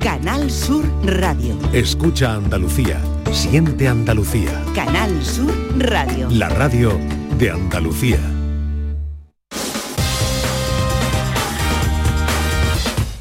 Canal 0.00 0.50
Sur 0.50 0.82
Radio. 1.04 1.58
Escucha 1.74 2.32
Andalucía. 2.32 2.98
Siente 3.32 3.86
Andalucía. 3.86 4.50
Canal 4.74 5.22
Sur 5.22 5.52
Radio. 5.78 6.26
La 6.30 6.48
radio 6.48 6.98
de 7.38 7.50
Andalucía. 7.50 8.18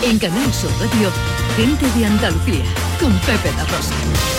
En 0.01 0.17
Canal 0.19 0.53
Sur 0.53 0.71
Radio, 0.79 1.09
gente 1.57 1.85
de 1.99 2.05
Andalucía, 2.05 2.63
con 2.97 3.11
Pepe 3.19 3.51
La 3.57 3.65
Rosa. 3.65 4.38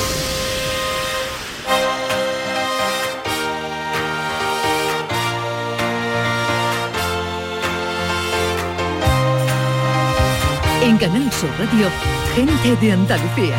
En 10.83 10.97
Canal 10.97 11.31
Sur 11.31 11.51
Radio, 11.59 11.89
gente 12.35 12.75
de 12.77 12.93
Andalucía, 12.93 13.55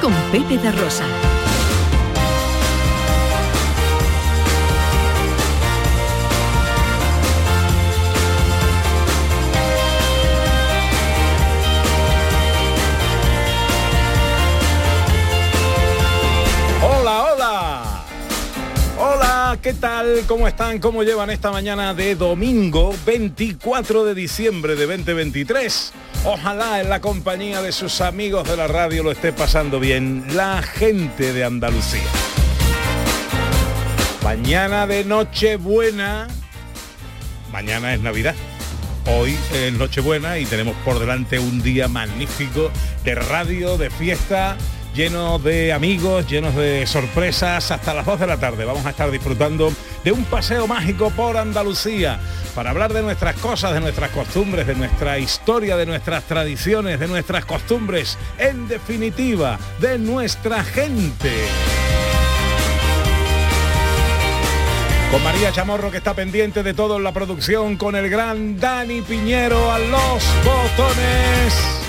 con 0.00 0.10
Pepe 0.32 0.56
de 0.56 0.72
Rosa. 0.72 1.04
Hola, 16.82 17.34
hola. 17.34 18.04
Hola, 18.98 19.58
¿qué 19.60 19.74
tal? 19.74 20.22
¿Cómo 20.26 20.48
están? 20.48 20.78
¿Cómo 20.78 21.02
llevan 21.02 21.28
esta 21.28 21.52
mañana 21.52 21.92
de 21.92 22.14
domingo 22.14 22.94
24 23.04 24.04
de 24.04 24.14
diciembre 24.14 24.74
de 24.74 24.86
2023? 24.86 25.92
Ojalá 26.28 26.80
en 26.80 26.90
la 26.90 27.00
compañía 27.00 27.62
de 27.62 27.70
sus 27.70 28.00
amigos 28.00 28.48
de 28.48 28.56
la 28.56 28.66
radio 28.66 29.04
lo 29.04 29.12
esté 29.12 29.32
pasando 29.32 29.78
bien 29.78 30.24
la 30.34 30.60
gente 30.60 31.32
de 31.32 31.44
Andalucía. 31.44 32.02
Mañana 34.24 34.88
de 34.88 35.04
Nochebuena. 35.04 36.26
Mañana 37.52 37.94
es 37.94 38.00
Navidad. 38.00 38.34
Hoy 39.06 39.38
es 39.54 39.72
Nochebuena 39.74 40.40
y 40.40 40.46
tenemos 40.46 40.74
por 40.84 40.98
delante 40.98 41.38
un 41.38 41.62
día 41.62 41.86
magnífico 41.86 42.72
de 43.04 43.14
radio, 43.14 43.78
de 43.78 43.88
fiesta, 43.88 44.56
lleno 44.96 45.38
de 45.38 45.72
amigos, 45.72 46.26
llenos 46.26 46.56
de 46.56 46.88
sorpresas. 46.88 47.70
Hasta 47.70 47.94
las 47.94 48.04
2 48.04 48.18
de 48.18 48.26
la 48.26 48.40
tarde 48.40 48.64
vamos 48.64 48.84
a 48.84 48.90
estar 48.90 49.12
disfrutando 49.12 49.72
de 50.06 50.12
un 50.12 50.24
paseo 50.26 50.68
mágico 50.68 51.10
por 51.10 51.36
Andalucía 51.36 52.20
para 52.54 52.70
hablar 52.70 52.92
de 52.92 53.02
nuestras 53.02 53.34
cosas, 53.40 53.74
de 53.74 53.80
nuestras 53.80 54.12
costumbres, 54.12 54.64
de 54.64 54.76
nuestra 54.76 55.18
historia, 55.18 55.76
de 55.76 55.84
nuestras 55.84 56.22
tradiciones, 56.22 57.00
de 57.00 57.08
nuestras 57.08 57.44
costumbres, 57.44 58.16
en 58.38 58.68
definitiva, 58.68 59.58
de 59.80 59.98
nuestra 59.98 60.62
gente. 60.62 61.32
Con 65.10 65.24
María 65.24 65.50
Chamorro 65.50 65.90
que 65.90 65.96
está 65.96 66.14
pendiente 66.14 66.62
de 66.62 66.72
todo 66.72 66.98
en 66.98 67.02
la 67.02 67.12
producción, 67.12 67.76
con 67.76 67.96
el 67.96 68.08
gran 68.08 68.60
Dani 68.60 69.02
Piñero 69.02 69.72
a 69.72 69.80
los 69.80 70.22
botones. 70.44 71.85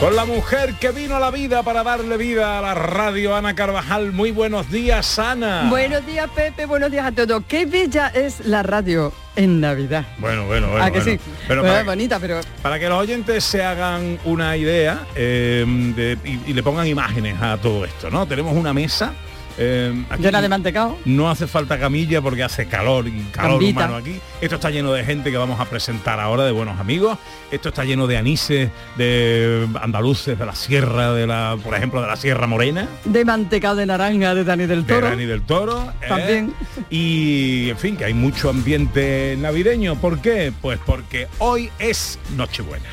Con 0.00 0.16
la 0.16 0.24
mujer 0.24 0.74
que 0.80 0.92
vino 0.92 1.16
a 1.16 1.20
la 1.20 1.30
vida 1.30 1.62
para 1.62 1.82
darle 1.82 2.16
vida 2.16 2.58
a 2.58 2.62
la 2.62 2.72
radio, 2.74 3.36
Ana 3.36 3.54
Carvajal. 3.54 4.12
Muy 4.12 4.30
buenos 4.30 4.70
días, 4.70 5.18
Ana. 5.18 5.66
Buenos 5.68 6.06
días, 6.06 6.26
Pepe. 6.34 6.64
Buenos 6.64 6.90
días 6.90 7.04
a 7.06 7.12
todos. 7.12 7.42
Qué 7.46 7.66
bella 7.66 8.08
es 8.08 8.46
la 8.46 8.62
radio 8.62 9.12
en 9.36 9.60
Navidad. 9.60 10.06
Bueno, 10.16 10.46
bueno, 10.46 10.68
bueno. 10.70 10.82
¿A 10.82 10.90
que 10.90 11.00
bueno. 11.00 11.12
sí? 11.22 11.30
Pero 11.46 11.60
Bueno, 11.60 11.74
para, 11.76 11.84
bonita, 11.84 12.18
pero 12.18 12.40
para 12.62 12.78
que 12.78 12.88
los 12.88 12.98
oyentes 12.98 13.44
se 13.44 13.62
hagan 13.62 14.18
una 14.24 14.56
idea 14.56 15.00
eh, 15.14 15.66
de- 15.94 16.16
y, 16.24 16.50
y 16.50 16.54
le 16.54 16.62
pongan 16.62 16.86
imágenes 16.86 17.36
a 17.42 17.58
todo 17.58 17.84
esto, 17.84 18.10
¿no? 18.10 18.24
Tenemos 18.26 18.56
una 18.56 18.72
mesa. 18.72 19.12
Eh, 19.58 20.04
aquí 20.08 20.22
llena 20.22 20.40
de 20.40 20.48
mantecao. 20.48 20.98
no 21.04 21.30
hace 21.30 21.46
falta 21.46 21.78
camilla 21.78 22.20
porque 22.22 22.42
hace 22.42 22.66
calor 22.66 23.08
y 23.08 23.22
calor 23.32 23.62
humano 23.62 23.96
aquí. 23.96 24.18
Esto 24.40 24.56
está 24.56 24.70
lleno 24.70 24.92
de 24.92 25.04
gente 25.04 25.30
que 25.30 25.36
vamos 25.36 25.60
a 25.60 25.64
presentar 25.66 26.20
ahora, 26.20 26.44
de 26.44 26.52
buenos 26.52 26.78
amigos. 26.80 27.18
Esto 27.50 27.70
está 27.70 27.84
lleno 27.84 28.06
de 28.06 28.16
anises, 28.16 28.70
de 28.96 29.68
andaluces, 29.80 30.38
de 30.38 30.46
la 30.46 30.54
sierra, 30.54 31.12
de 31.12 31.26
la, 31.26 31.56
por 31.62 31.74
ejemplo, 31.74 32.00
de 32.00 32.06
la 32.06 32.16
Sierra 32.16 32.46
Morena. 32.46 32.88
De 33.04 33.24
mantecao 33.24 33.74
de 33.74 33.86
naranja 33.86 34.34
de 34.34 34.44
Dani 34.44 34.66
del 34.66 34.86
de 34.86 34.94
Toro. 34.94 35.08
Dani 35.08 35.26
del 35.26 35.42
Toro. 35.42 35.92
¿eh? 36.00 36.06
También. 36.08 36.54
Y, 36.88 37.70
en 37.70 37.78
fin, 37.78 37.96
que 37.96 38.04
hay 38.04 38.14
mucho 38.14 38.50
ambiente 38.50 39.36
navideño. 39.38 39.96
¿Por 39.96 40.20
qué? 40.20 40.52
Pues 40.60 40.78
porque 40.84 41.28
hoy 41.38 41.70
es 41.78 42.18
Nochebuena. 42.36 42.88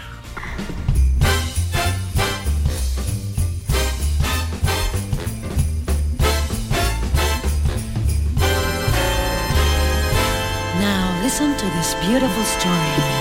Listen 11.40 11.56
to 11.56 11.76
this 11.76 11.94
beautiful 11.96 12.44
story. 12.44 13.17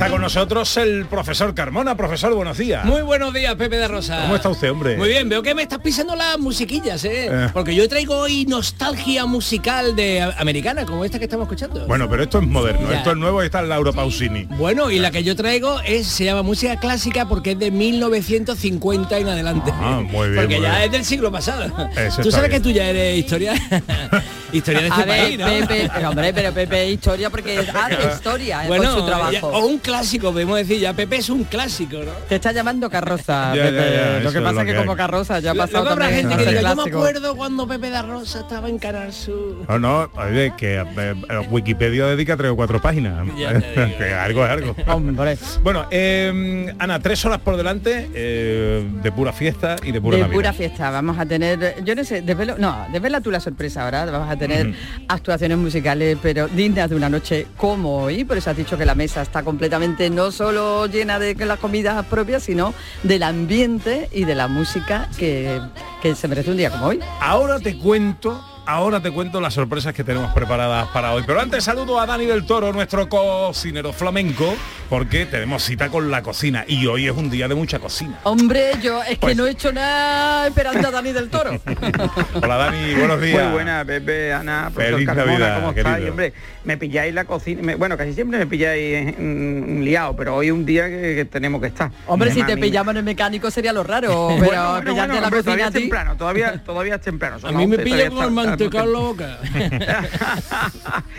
Está 0.00 0.10
con 0.10 0.22
nosotros 0.22 0.76
el 0.78 1.04
profesor 1.04 1.54
Carmona. 1.54 1.94
Profesor, 1.94 2.32
buenos 2.34 2.56
días. 2.56 2.86
Muy 2.86 3.02
buenos 3.02 3.34
días, 3.34 3.54
Pepe 3.56 3.76
de 3.76 3.86
Rosa. 3.86 4.22
¿Cómo 4.22 4.36
está 4.36 4.48
usted, 4.48 4.70
hombre? 4.70 4.96
Muy 4.96 5.08
bien, 5.10 5.28
veo 5.28 5.42
que 5.42 5.54
me 5.54 5.60
estás 5.62 5.78
pisando 5.80 6.16
las 6.16 6.38
musiquillas, 6.38 7.04
¿eh? 7.04 7.26
Eh. 7.30 7.48
Porque 7.52 7.74
yo 7.74 7.86
traigo 7.86 8.16
hoy 8.16 8.46
nostalgia 8.46 9.26
musical 9.26 9.94
de 9.94 10.22
americana, 10.38 10.86
como 10.86 11.04
esta 11.04 11.18
que 11.18 11.24
estamos 11.26 11.44
escuchando. 11.44 11.86
Bueno, 11.86 12.08
pero 12.08 12.22
esto 12.22 12.38
es 12.38 12.46
moderno, 12.46 12.90
Ya. 12.90 12.96
esto 12.98 13.10
es 13.10 13.16
nuevo 13.18 13.42
y 13.42 13.46
está 13.46 13.60
el 13.60 13.68
Lauro 13.68 13.92
Pausini. 13.92 14.44
Bueno, 14.44 14.90
y 14.90 14.98
la 15.00 15.10
que 15.10 15.22
yo 15.22 15.36
traigo 15.36 15.80
es 15.84 16.06
se 16.06 16.24
llama 16.24 16.42
música 16.42 16.76
clásica 16.80 17.28
porque 17.28 17.50
es 17.52 17.58
de 17.58 17.70
1950 17.70 19.18
en 19.18 19.28
adelante. 19.28 19.70
Ah, 19.74 20.00
muy 20.02 20.30
bien, 20.30 20.40
Porque 20.42 20.56
muy 20.56 20.64
ya 20.64 20.72
bien. 20.76 20.82
es 20.84 20.92
del 20.92 21.04
siglo 21.04 21.30
pasado. 21.30 21.64
Eso 21.94 22.22
Tú 22.22 22.30
sabes 22.30 22.48
bien. 22.48 22.62
que 22.62 22.68
tú 22.68 22.74
ya 22.74 22.86
eres 22.88 23.18
historia 23.18 23.52
historia 24.52 24.80
de 24.80 24.88
este 24.88 25.02
A 25.02 25.04
ver, 25.04 25.18
país, 25.24 25.38
¿no? 25.38 25.46
Pepe, 25.46 25.90
pero, 25.94 26.08
hombre, 26.10 26.32
pero 26.32 26.52
Pepe 26.52 26.84
es 26.88 26.94
historia 26.94 27.28
porque 27.30 27.58
hace 27.74 28.14
historia 28.16 28.64
eh, 28.64 28.68
Bueno, 28.68 28.90
con 28.90 29.00
su 29.00 29.06
trabajo. 29.06 29.30
ya- 29.32 29.44
o 29.44 29.66
un 29.66 29.78
clásico, 29.90 30.30
podemos 30.30 30.56
decir, 30.56 30.78
ya 30.78 30.92
Pepe 30.92 31.16
es 31.16 31.28
un 31.30 31.42
clásico, 31.42 31.96
¿no? 31.98 32.12
Te 32.28 32.36
está 32.36 32.52
llamando 32.52 32.88
carroza, 32.88 33.54
Ya, 33.56 33.64
Pepe. 33.64 33.76
ya, 33.76 33.90
ya, 33.90 34.16
eso 34.18 34.24
Lo 34.24 34.32
que 34.32 34.40
pasa 34.40 34.60
es 34.60 34.66
que, 34.66 34.72
que 34.72 34.78
como 34.78 34.96
carroza 34.96 35.40
ya 35.40 35.50
ha 35.50 35.54
pasado 35.54 35.78
Luego 35.84 35.90
habrá 35.94 36.04
también 36.06 36.28
gente 36.28 36.44
que 36.44 36.50
diga, 36.50 36.70
yo 36.70 36.76
me 36.76 36.90
acuerdo 36.90 37.36
cuando 37.36 37.66
Pepe 37.66 37.90
da 37.90 38.02
Rosa 38.02 38.40
estaba 38.40 38.68
en 38.68 38.78
Canal 38.78 39.12
Sur. 39.12 39.56
No, 39.68 39.78
no, 39.80 40.10
oye, 40.14 40.52
que 40.56 40.76
eh, 40.76 40.84
eh, 40.96 41.14
Wikipedia 41.50 42.06
dedica 42.06 42.36
tres 42.36 42.52
o 42.52 42.56
cuatro 42.56 42.80
páginas. 42.80 43.26
Ya 43.36 43.58
te 43.58 43.86
digo. 43.86 43.98
que 43.98 44.14
algo 44.14 44.44
es 44.44 44.50
algo. 44.50 44.76
Hombre, 44.86 45.36
Bueno, 45.62 45.86
eh, 45.90 46.72
Ana, 46.78 47.00
tres 47.00 47.24
horas 47.24 47.40
por 47.40 47.56
delante 47.56 48.10
eh, 48.14 48.88
de 49.02 49.12
pura 49.12 49.32
fiesta 49.32 49.76
y 49.82 49.90
de 49.90 50.00
pura 50.00 50.16
de 50.16 50.22
Navidad. 50.22 50.36
pura 50.36 50.52
fiesta. 50.52 50.90
Vamos 50.90 51.18
a 51.18 51.26
tener, 51.26 51.82
yo 51.84 51.94
no 51.96 52.04
sé, 52.04 52.22
desvelo, 52.22 52.56
no, 52.58 52.86
desvela 52.92 53.20
tú 53.20 53.30
la 53.30 53.40
sorpresa 53.40 53.84
ahora. 53.84 54.04
Vamos 54.04 54.30
a 54.30 54.36
tener 54.36 54.72
actuaciones 55.08 55.58
musicales, 55.58 56.16
pero 56.22 56.46
dignas 56.48 56.90
de 56.90 56.96
una 56.96 57.08
noche 57.08 57.46
como 57.56 58.04
hoy. 58.04 58.24
Por 58.24 58.36
eso 58.36 58.50
has 58.50 58.56
dicho 58.56 58.76
que 58.78 58.84
la 58.84 58.94
mesa 58.94 59.22
está 59.22 59.42
completamente 59.42 59.79
no 59.84 60.30
solo 60.30 60.86
llena 60.86 61.18
de 61.18 61.34
las 61.46 61.58
comidas 61.58 62.04
propias, 62.06 62.42
sino 62.42 62.74
del 63.02 63.22
ambiente 63.22 64.08
y 64.12 64.24
de 64.24 64.34
la 64.34 64.46
música 64.46 65.08
que, 65.18 65.58
que 66.02 66.14
se 66.14 66.28
merece 66.28 66.50
un 66.50 66.56
día 66.58 66.70
como 66.70 66.86
hoy. 66.86 67.00
Ahora 67.20 67.58
te 67.58 67.76
cuento, 67.78 68.44
ahora 68.66 69.00
te 69.00 69.10
cuento 69.10 69.40
las 69.40 69.54
sorpresas 69.54 69.94
que 69.94 70.04
tenemos 70.04 70.32
preparadas 70.34 70.88
para 70.88 71.12
hoy. 71.12 71.22
Pero 71.26 71.40
antes 71.40 71.64
saludo 71.64 71.98
a 71.98 72.04
Dani 72.06 72.26
del 72.26 72.44
Toro, 72.44 72.72
nuestro 72.74 73.08
cocinero 73.08 73.92
flamenco, 73.94 74.54
porque 74.90 75.24
tenemos 75.24 75.62
cita 75.62 75.88
con 75.88 76.10
la 76.10 76.22
cocina 76.22 76.64
y 76.68 76.86
hoy 76.86 77.06
es 77.06 77.16
un 77.16 77.30
día 77.30 77.48
de 77.48 77.54
mucha 77.54 77.78
cocina. 77.78 78.18
Hombre, 78.24 78.72
yo 78.82 79.02
es 79.02 79.10
que 79.10 79.16
Pues- 79.16 79.36
no 79.36 79.46
he 79.46 79.50
hecho 79.52 79.72
nada 79.72 80.46
esperando 80.46 80.88
a 80.88 80.90
Dani 80.90 81.12
del 81.12 81.30
Toro. 81.30 81.52
Hola 82.42 82.56
Dani, 82.56 82.94
buenos 82.94 83.20
días. 83.20 83.44
Muy 83.44 83.52
buena, 83.54 83.82
Pepe, 83.84 84.32
Ana, 84.34 84.70
profesor 84.74 84.92
Feliz 84.94 85.06
Carmona, 85.06 85.26
Navidad, 85.38 85.54
¿cómo 85.60 85.72
estáis? 85.72 86.10
Hombre, 86.10 86.32
me 86.64 86.76
pilláis 86.76 87.14
la 87.14 87.24
cocina, 87.24 87.62
me- 87.62 87.74
bueno, 87.74 87.96
casi 87.96 88.12
siempre 88.12 88.38
me 88.38 88.46
pilláis 88.46 89.14
mm, 89.18 89.80
liado, 89.80 90.14
pero 90.16 90.36
hoy 90.36 90.46
es 90.48 90.52
un 90.52 90.66
día 90.66 90.88
que, 90.88 91.14
que 91.16 91.24
tenemos 91.24 91.60
que 91.60 91.68
estar. 91.68 91.90
Hombre, 92.06 92.32
si 92.32 92.42
te 92.42 92.56
pillamos 92.56 92.92
en 92.92 92.98
el 92.98 93.04
mecánico 93.04 93.50
sería 93.50 93.72
lo 93.72 93.82
raro, 93.82 94.28
pero 94.38 94.44
Bueno, 94.44 94.70
bueno, 94.70 94.80
pillarte 94.80 94.90
bueno, 94.92 95.14
en 95.14 95.20
la 95.20 95.26
hombre, 95.28 95.30
cocina 95.30 95.42
todavía 95.42 95.64
a 95.64 95.68
es 95.68 95.74
temprano, 95.74 96.16
todavía, 96.16 96.62
todavía 96.64 96.94
es 96.96 97.00
temprano. 97.00 97.38
son 97.38 97.54
A 97.54 97.58
mí 97.58 97.66
me 97.66 97.76
11, 97.76 97.84
pilla 97.84 98.10
con 98.10 98.24
el 98.24 98.30
mantecado 98.30 98.84
en 98.86 98.92
la 98.92 98.98
boca. 99.00 99.38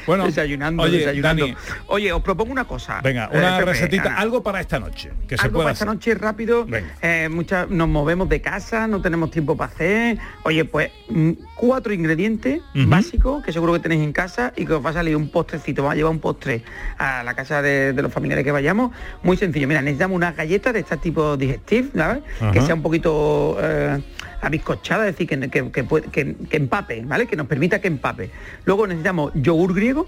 Bueno, 0.05 0.25
desayunando, 0.25 0.83
oye, 0.83 0.99
desayunando. 0.99 1.45
Dani. 1.45 1.57
Oye, 1.87 2.11
os 2.13 2.21
propongo 2.21 2.51
una 2.51 2.65
cosa. 2.65 3.01
Venga, 3.03 3.29
eh, 3.31 3.37
una 3.37 3.57
Pepe, 3.59 3.71
recetita, 3.71 4.03
Ana. 4.09 4.17
algo 4.17 4.43
para 4.43 4.59
esta 4.61 4.79
noche, 4.79 5.11
que 5.27 5.37
se 5.37 5.43
algo 5.43 5.55
pueda 5.55 5.65
para 5.65 5.73
esta 5.73 5.85
noche 5.85 6.15
rápido. 6.15 6.67
Eh, 7.01 7.29
muchas, 7.31 7.69
nos 7.69 7.87
movemos 7.87 8.29
de 8.29 8.41
casa, 8.41 8.87
no 8.87 9.01
tenemos 9.01 9.31
tiempo 9.31 9.55
para 9.55 9.71
hacer. 9.71 10.17
Oye, 10.43 10.65
pues 10.65 10.91
mm, 11.09 11.31
cuatro 11.55 11.93
ingredientes 11.93 12.61
básicos 12.73 13.43
que 13.43 13.51
seguro 13.53 13.73
que 13.73 13.79
tenéis 13.79 14.01
en 14.03 14.13
casa 14.13 14.53
y 14.55 14.65
que 14.65 14.73
os 14.73 14.85
va 14.85 14.89
a 14.89 14.93
salir 14.93 15.15
un 15.15 15.29
postrecito. 15.31 15.81
Vamos 15.83 15.93
a 15.93 15.95
llevar 15.95 16.11
un 16.11 16.19
postre 16.19 16.63
a 16.97 17.23
la 17.23 17.33
casa 17.33 17.61
de, 17.61 17.93
de 17.93 18.01
los 18.01 18.11
familiares 18.13 18.43
que 18.45 18.51
vayamos. 18.51 18.91
Muy 19.23 19.37
sencillo. 19.37 19.67
Mira, 19.67 19.81
necesitamos 19.81 20.15
unas 20.15 20.35
galletas 20.35 20.73
de 20.73 20.79
este 20.81 20.97
tipo 20.97 21.37
digestive, 21.37 21.89
¿sabes? 21.95 22.23
Ajá. 22.39 22.51
Que 22.51 22.61
sea 22.61 22.75
un 22.75 22.81
poquito 22.81 23.57
eh, 23.61 24.01
la 24.43 24.49
bizcochada, 24.49 25.07
es 25.07 25.15
decir, 25.17 25.27
que, 25.27 25.49
que, 25.49 25.71
que 25.71 25.83
puede- 25.83 26.09
que- 26.09 26.35
que 26.49 26.57
empape, 26.57 27.03
¿vale? 27.05 27.25
Que 27.27 27.35
nos 27.35 27.47
permita 27.47 27.79
que 27.79 27.87
empape. 27.87 28.29
Luego 28.65 28.85
necesitamos 28.87 29.31
yogur 29.35 29.73
griego, 29.73 30.07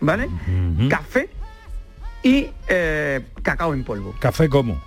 ¿vale? 0.00 0.28
Café 0.88 1.28
y 2.22 2.48
eh, 2.68 3.20
cacao 3.42 3.74
en 3.74 3.84
polvo. 3.84 4.14
¿Café 4.18 4.48
cómo? 4.48 4.80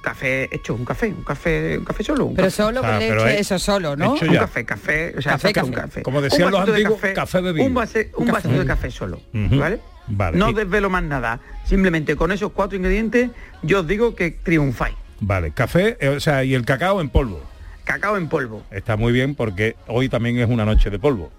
Café 0.00 0.48
hecho, 0.54 0.74
un 0.74 0.84
café, 0.84 1.08
un 1.08 1.24
café, 1.24 1.76
un 1.78 1.84
café 1.84 2.04
solo. 2.04 2.26
Un 2.26 2.34
Pero 2.36 2.46
café. 2.46 2.56
solo 2.56 2.80
con 2.80 2.90
Ah, 2.90 2.98
leche, 2.98 3.40
eso 3.40 3.58
solo, 3.58 3.96
¿no? 3.96 4.12
Un 4.12 4.18
café, 4.36 4.64
café, 4.64 5.14
o 5.18 5.20
sea, 5.22 5.32
Café, 5.32 5.48
saca 5.48 5.64
un 5.64 5.70
café. 5.72 5.86
café. 5.88 6.02
Como 6.02 6.20
decían 6.22 6.46
Un 6.46 6.50
los 6.52 6.60
vasito 6.60 6.72
de 6.76 6.84
antiguos, 6.86 7.14
café 7.14 7.40
bebido. 7.40 7.66
Un, 7.66 7.74
base- 7.74 8.10
un 8.16 8.26
vasito 8.28 8.58
de 8.58 8.64
café 8.66 8.90
solo. 8.90 9.20
¿vale? 9.32 9.80
Vale. 10.06 10.38
No 10.38 10.50
Y- 10.50 10.54
desvelo 10.54 10.88
más 10.88 11.02
nada. 11.02 11.40
Simplemente 11.64 12.14
con 12.16 12.32
esos 12.32 12.52
cuatro 12.52 12.76
ingredientes, 12.76 13.30
yo 13.62 13.80
os 13.80 13.86
digo 13.86 14.14
que 14.14 14.30
triunfáis. 14.30 14.94
Vale, 15.20 15.50
café, 15.50 15.96
eh, 16.00 16.08
o 16.10 16.20
sea, 16.20 16.44
y 16.44 16.54
el 16.54 16.64
cacao 16.64 17.00
en 17.00 17.08
polvo. 17.10 17.42
Cacao 17.84 18.16
en 18.16 18.28
polvo. 18.28 18.62
Está 18.70 18.96
muy 18.96 19.12
bien 19.12 19.34
porque 19.34 19.74
hoy 19.88 20.08
también 20.08 20.38
es 20.38 20.48
una 20.48 20.64
noche 20.64 20.90
de 20.90 20.98
polvo. 20.98 21.32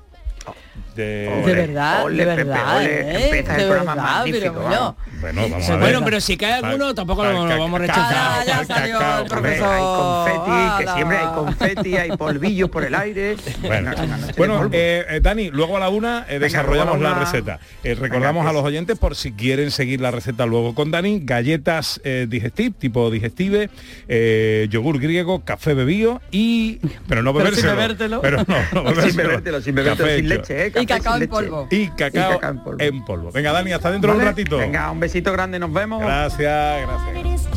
De- 0.95 1.43
De 1.45 1.53
verdad, 1.53 2.03
Ole, 2.03 2.25
de 2.25 2.31
Pepe, 2.31 2.43
verdad, 2.43 2.77
ole, 2.77 2.85
¿eh? 3.01 3.23
empieza 3.25 3.55
el 3.55 3.61
De 3.61 3.67
programa 3.67 3.95
verdad, 3.95 4.15
magnífico, 4.17 4.53
pero 4.53 4.63
vamos. 4.69 4.95
Bueno, 5.21 5.41
vamos 5.49 5.69
a 5.69 5.71
ver. 5.71 5.79
Bueno, 5.79 6.01
pero 6.05 6.21
si 6.21 6.37
cae 6.37 6.53
alguno, 6.53 6.93
tampoco 6.95 7.23
lo, 7.23 7.45
lo 7.45 7.59
vamos 7.59 7.79
a 7.79 7.83
rechazar. 7.83 8.15
Ah, 8.17 8.43
ya 8.45 8.65
salió 8.65 8.97
el 8.99 9.31
Hombre, 9.31 9.55
hay 9.55 9.81
confeti, 9.81 10.49
que 10.77 10.83
Ala. 10.83 10.95
siempre 10.95 11.17
hay 11.17 11.27
confeti, 11.27 11.97
hay 11.97 12.17
polvillos 12.17 12.69
por 12.69 12.83
el 12.83 12.95
aire. 12.95 13.35
Bueno, 13.61 13.91
bueno 14.37 14.69
eh, 14.71 15.05
eh, 15.09 15.19
Dani, 15.21 15.49
luego 15.51 15.77
a 15.77 15.79
la 15.79 15.89
una 15.89 16.19
eh, 16.27 16.33
Venga, 16.33 16.39
desarrollamos 16.45 16.99
luego 16.99 17.15
a 17.15 17.19
la 17.19 17.25
receta. 17.25 17.59
Eh, 17.83 17.95
recordamos 17.95 18.41
Venga, 18.41 18.49
a 18.49 18.53
los 18.53 18.61
pues. 18.63 18.71
oyentes 18.73 18.97
por 18.99 19.15
si 19.15 19.31
quieren 19.33 19.71
seguir 19.71 20.01
la 20.01 20.11
receta 20.11 20.45
luego 20.45 20.75
con 20.75 20.91
Dani, 20.91 21.21
galletas 21.23 22.01
eh, 22.03 22.25
digestive, 22.29 22.71
tipo 22.77 23.09
digestive, 23.11 23.69
eh, 24.07 24.67
yogur 24.69 24.99
griego, 24.99 25.43
café 25.45 25.73
bebido 25.73 26.21
y... 26.31 26.79
Pero 27.07 27.21
no 27.23 27.33
Pero 27.33 27.51
sin 27.55 27.65
bebérselo. 27.67 28.21
bebértelo. 28.21 28.21
Pero 28.21 28.37
no, 28.47 28.83
no 28.83 28.89
sin 29.01 29.15
bebérselo. 29.15 29.27
bebértelo, 29.27 29.61
sin 29.61 29.75
bebértelo, 29.75 30.09
sin 30.15 30.31
hecho. 30.31 30.53
Y 30.75 30.85
cacao 30.85 31.13
en 31.15 31.19
leche. 31.19 31.29
polvo. 31.29 31.67
Y 31.71 31.87
cacao, 31.89 32.31
Y 32.31 32.33
cacao 32.35 32.51
en 32.51 32.59
polvo. 32.63 32.77
en 32.81 33.05
polvo. 33.05 33.31
Venga, 33.31 33.51
Dani, 33.51 33.71
hasta 33.71 33.91
dentro 33.91 34.11
de 34.13 34.19
un 34.19 34.25
ratito. 34.25 34.57
Venga, 34.57 34.91
un 34.91 34.99
besito 34.99 35.31
grande, 35.31 35.59
nos 35.59 35.71
vemos. 35.73 36.01
Gracias, 36.01 36.87
gracias. 36.87 37.49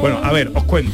Bueno, 0.00 0.20
a 0.22 0.32
ver, 0.32 0.50
os 0.54 0.64
cuento. 0.64 0.92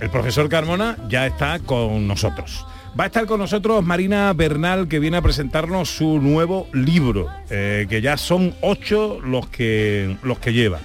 El 0.00 0.10
profesor 0.10 0.48
Carmona 0.48 0.96
ya 1.08 1.26
está 1.26 1.58
con 1.60 2.06
nosotros. 2.06 2.66
Va 2.98 3.04
a 3.04 3.06
estar 3.08 3.26
con 3.26 3.40
nosotros 3.40 3.82
Marina 3.84 4.32
Bernal, 4.34 4.86
que 4.86 5.00
viene 5.00 5.16
a 5.16 5.22
presentarnos 5.22 5.88
su 5.90 6.20
nuevo 6.20 6.68
libro, 6.72 7.28
eh, 7.50 7.86
que 7.88 8.00
ya 8.00 8.16
son 8.16 8.54
ocho 8.60 9.18
los 9.20 9.48
que, 9.48 10.16
los 10.22 10.38
que 10.38 10.52
lleva. 10.52 10.78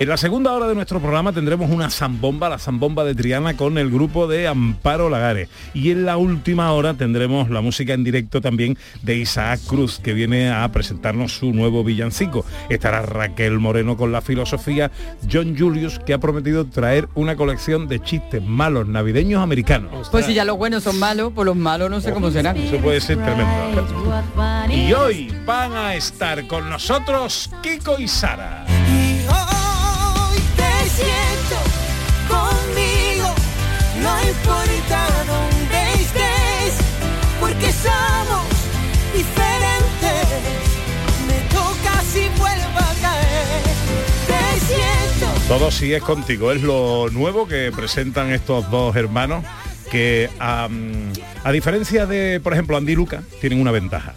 En 0.00 0.08
la 0.08 0.16
segunda 0.16 0.52
hora 0.52 0.66
de 0.66 0.74
nuestro 0.74 0.98
programa 0.98 1.32
tendremos 1.32 1.70
una 1.70 1.88
zambomba, 1.88 2.48
la 2.48 2.58
zambomba 2.58 3.04
de 3.04 3.14
Triana, 3.14 3.56
con 3.56 3.78
el 3.78 3.90
grupo 3.90 4.26
de 4.26 4.48
Amparo 4.48 5.08
Lagares. 5.08 5.48
Y 5.72 5.92
en 5.92 6.04
la 6.04 6.16
última 6.16 6.72
hora 6.72 6.94
tendremos 6.94 7.48
la 7.48 7.60
música 7.60 7.94
en 7.94 8.02
directo 8.02 8.40
también 8.40 8.76
de 9.02 9.16
Isaac 9.16 9.60
Cruz, 9.68 10.00
que 10.00 10.12
viene 10.12 10.50
a 10.50 10.66
presentarnos 10.72 11.36
su 11.36 11.52
nuevo 11.52 11.84
villancico. 11.84 12.44
Estará 12.68 13.02
Raquel 13.02 13.60
Moreno 13.60 13.96
con 13.96 14.10
la 14.10 14.20
filosofía, 14.20 14.90
John 15.32 15.56
Julius, 15.56 16.00
que 16.00 16.12
ha 16.12 16.18
prometido 16.18 16.66
traer 16.66 17.08
una 17.14 17.36
colección 17.36 17.86
de 17.86 18.00
chistes 18.00 18.42
malos 18.42 18.88
navideños 18.88 19.42
americanos. 19.42 20.08
Pues 20.10 20.26
si 20.26 20.34
ya 20.34 20.44
los 20.44 20.56
buenos 20.56 20.82
son 20.82 20.98
malos, 20.98 21.30
pues 21.32 21.46
los 21.46 21.56
malos 21.56 21.88
no 21.88 22.00
sé 22.00 22.12
cómo 22.12 22.32
serán. 22.32 22.56
Eso 22.56 22.78
puede 22.78 23.00
ser 23.00 23.18
tremendo. 23.18 23.86
Y 24.70 24.92
hoy 24.92 25.32
van 25.46 25.72
a 25.72 25.94
estar 25.94 26.48
con 26.48 26.68
nosotros 26.68 27.48
Kiko 27.62 28.00
y 28.00 28.08
Sara. 28.08 28.66
Dónde 35.26 35.92
estés, 35.94 36.74
porque 37.40 37.72
somos 37.72 38.46
diferentes. 39.12 40.28
Me 41.26 42.38
vuelvo 42.38 42.78
a 42.78 42.94
caer. 43.00 43.62
Todo 45.48 45.70
sí 45.70 45.92
es 45.92 46.02
contigo, 46.02 46.52
es 46.52 46.62
lo 46.62 47.10
nuevo 47.10 47.46
que 47.46 47.70
presentan 47.74 48.32
estos 48.32 48.70
dos 48.70 48.96
hermanos 48.96 49.44
que 49.90 50.28
a 50.38 51.52
diferencia 51.52 52.06
de, 52.06 52.40
por 52.40 52.52
ejemplo, 52.52 52.76
Andy 52.76 52.94
Luca, 52.94 53.22
tienen 53.40 53.60
una 53.60 53.70
ventaja. 53.70 54.14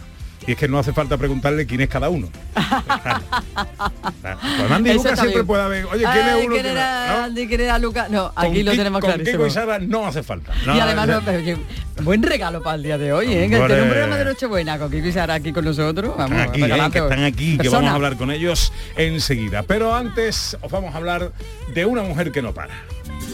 Y 0.48 0.52
es 0.52 0.58
que 0.58 0.66
no 0.66 0.78
hace 0.78 0.94
falta 0.94 1.18
preguntarle 1.18 1.66
quién 1.66 1.82
es 1.82 1.90
cada 1.90 2.08
uno. 2.08 2.30
Con 2.54 2.64
Andy 4.72 4.88
y 4.88 4.92
Eso 4.92 4.96
Luca 5.02 5.10
está 5.10 5.20
siempre 5.22 5.42
bien. 5.42 5.46
puede 5.46 5.62
haber, 5.62 5.84
oye, 5.84 5.98
¿quién 5.98 6.08
Ay, 6.08 6.40
es 6.40 6.46
uno? 6.46 6.54
¿quién 6.54 6.66
era 6.66 7.06
¿No? 7.18 7.24
Andy, 7.24 7.46
quién 7.48 7.60
era 7.60 7.78
Luca? 7.78 8.08
No, 8.08 8.32
aquí 8.34 8.56
Con 8.56 8.64
lo 8.64 8.70
tenemos 8.70 9.00
con 9.02 9.10
clarísimo. 9.10 9.36
Kiko 9.36 9.46
y 9.46 9.50
Sara 9.50 9.78
no 9.78 10.06
hace 10.06 10.22
falta. 10.22 10.54
No, 10.64 10.74
y 10.74 10.80
además, 10.80 11.06
no, 11.08 11.20
pero, 11.22 11.58
buen 12.02 12.22
regalo 12.22 12.62
para 12.62 12.76
el 12.76 12.82
día 12.82 12.96
de 12.96 13.12
hoy, 13.12 13.30
¿eh? 13.30 13.50
Que 13.50 13.58
tener 13.58 13.82
un 13.82 13.88
programa 13.90 14.16
de 14.16 14.24
Nochebuena 14.24 14.78
con 14.78 14.90
Kiko 14.90 15.06
y 15.06 15.12
Sara 15.12 15.34
aquí 15.34 15.52
con 15.52 15.66
nosotros. 15.66 16.16
Vamos, 16.16 16.38
están 16.38 16.48
aquí, 16.48 16.62
¿eh? 16.64 16.90
que 16.92 16.98
están 16.98 17.24
aquí, 17.24 17.50
que 17.52 17.58
Persona. 17.58 17.76
vamos 17.80 17.90
a 17.90 17.94
hablar 17.96 18.16
con 18.16 18.30
ellos 18.30 18.72
enseguida. 18.96 19.64
Pero 19.64 19.94
antes 19.94 20.56
os 20.62 20.72
vamos 20.72 20.94
a 20.94 20.96
hablar 20.96 21.30
de 21.74 21.84
una 21.84 22.00
mujer 22.04 22.32
que 22.32 22.40
no 22.40 22.54
para. 22.54 22.72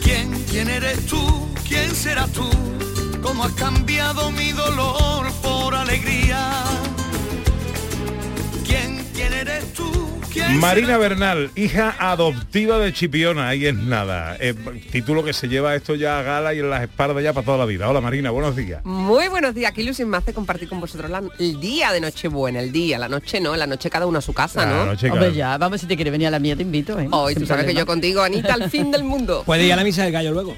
¿Quién, 0.03 0.33
quién 0.51 0.69
eres 0.69 1.05
tú? 1.05 1.47
¿Quién 1.65 1.95
serás 1.95 2.29
tú? 2.33 2.43
¿Cómo 3.21 3.45
has 3.45 3.53
cambiado 3.53 4.31
mi 4.31 4.51
dolor 4.51 5.31
por 5.41 5.75
alegría? 5.75 6.51
¿Quién, 9.45 9.47
quién 9.47 9.47
eres 9.47 9.73
tú? 9.73 10.19
¿Quién 10.33 10.59
Marina 10.59 10.97
Bernal, 10.97 11.49
hija 11.55 11.95
adoptiva 11.97 12.77
de 12.79 12.91
Chipiona, 12.91 13.47
ahí 13.47 13.65
es 13.67 13.75
nada. 13.75 14.35
Eh, 14.39 14.53
título 14.91 15.23
que 15.23 15.31
se 15.33 15.47
lleva 15.47 15.75
esto 15.75 15.95
ya 15.95 16.19
a 16.19 16.23
gala 16.23 16.53
y 16.53 16.59
en 16.59 16.69
las 16.69 16.81
espaldas 16.83 17.23
ya 17.23 17.31
para 17.31 17.45
toda 17.45 17.57
la 17.59 17.65
vida. 17.65 17.87
Hola 17.89 18.01
Marina, 18.01 18.31
buenos 18.31 18.55
días. 18.55 18.83
Muy 18.83 19.27
buenos 19.29 19.55
días, 19.55 19.71
qué 19.71 19.81
ilusión 19.81 20.09
me 20.09 20.17
hace 20.17 20.33
compartir 20.33 20.67
con 20.67 20.81
vosotros 20.81 21.09
la- 21.09 21.23
el 21.39 21.59
día 21.61 21.91
de 21.93 22.01
Nochebuena, 22.01 22.59
el 22.59 22.71
día, 22.71 22.97
la 22.99 23.07
noche 23.07 23.39
no, 23.39 23.55
la 23.55 23.65
noche 23.67 23.89
cada 23.89 24.05
uno 24.07 24.19
a 24.19 24.21
su 24.21 24.33
casa, 24.33 24.65
La 24.65 24.71
¿no? 24.71 24.85
noche, 24.87 25.09
Hombre, 25.09 25.33
ya, 25.33 25.57
vamos, 25.57 25.79
si 25.79 25.87
te 25.87 25.95
quieres 25.95 26.11
venir 26.11 26.27
a 26.27 26.31
la 26.31 26.39
mía 26.39 26.55
te 26.55 26.63
invito, 26.63 26.99
¿eh? 26.99 27.07
Hoy 27.11 27.35
tú 27.35 27.45
sabes 27.45 27.65
que 27.65 27.73
yo 27.73 27.85
contigo, 27.85 28.21
Anita, 28.21 28.53
al 28.55 28.69
fin 28.69 28.91
del 28.91 29.03
mundo. 29.03 29.43
Puede 29.45 29.65
ir 29.65 29.73
a 29.73 29.75
la 29.77 29.83
misa 29.83 30.03
del 30.03 30.11
gallo 30.11 30.31
luego. 30.33 30.55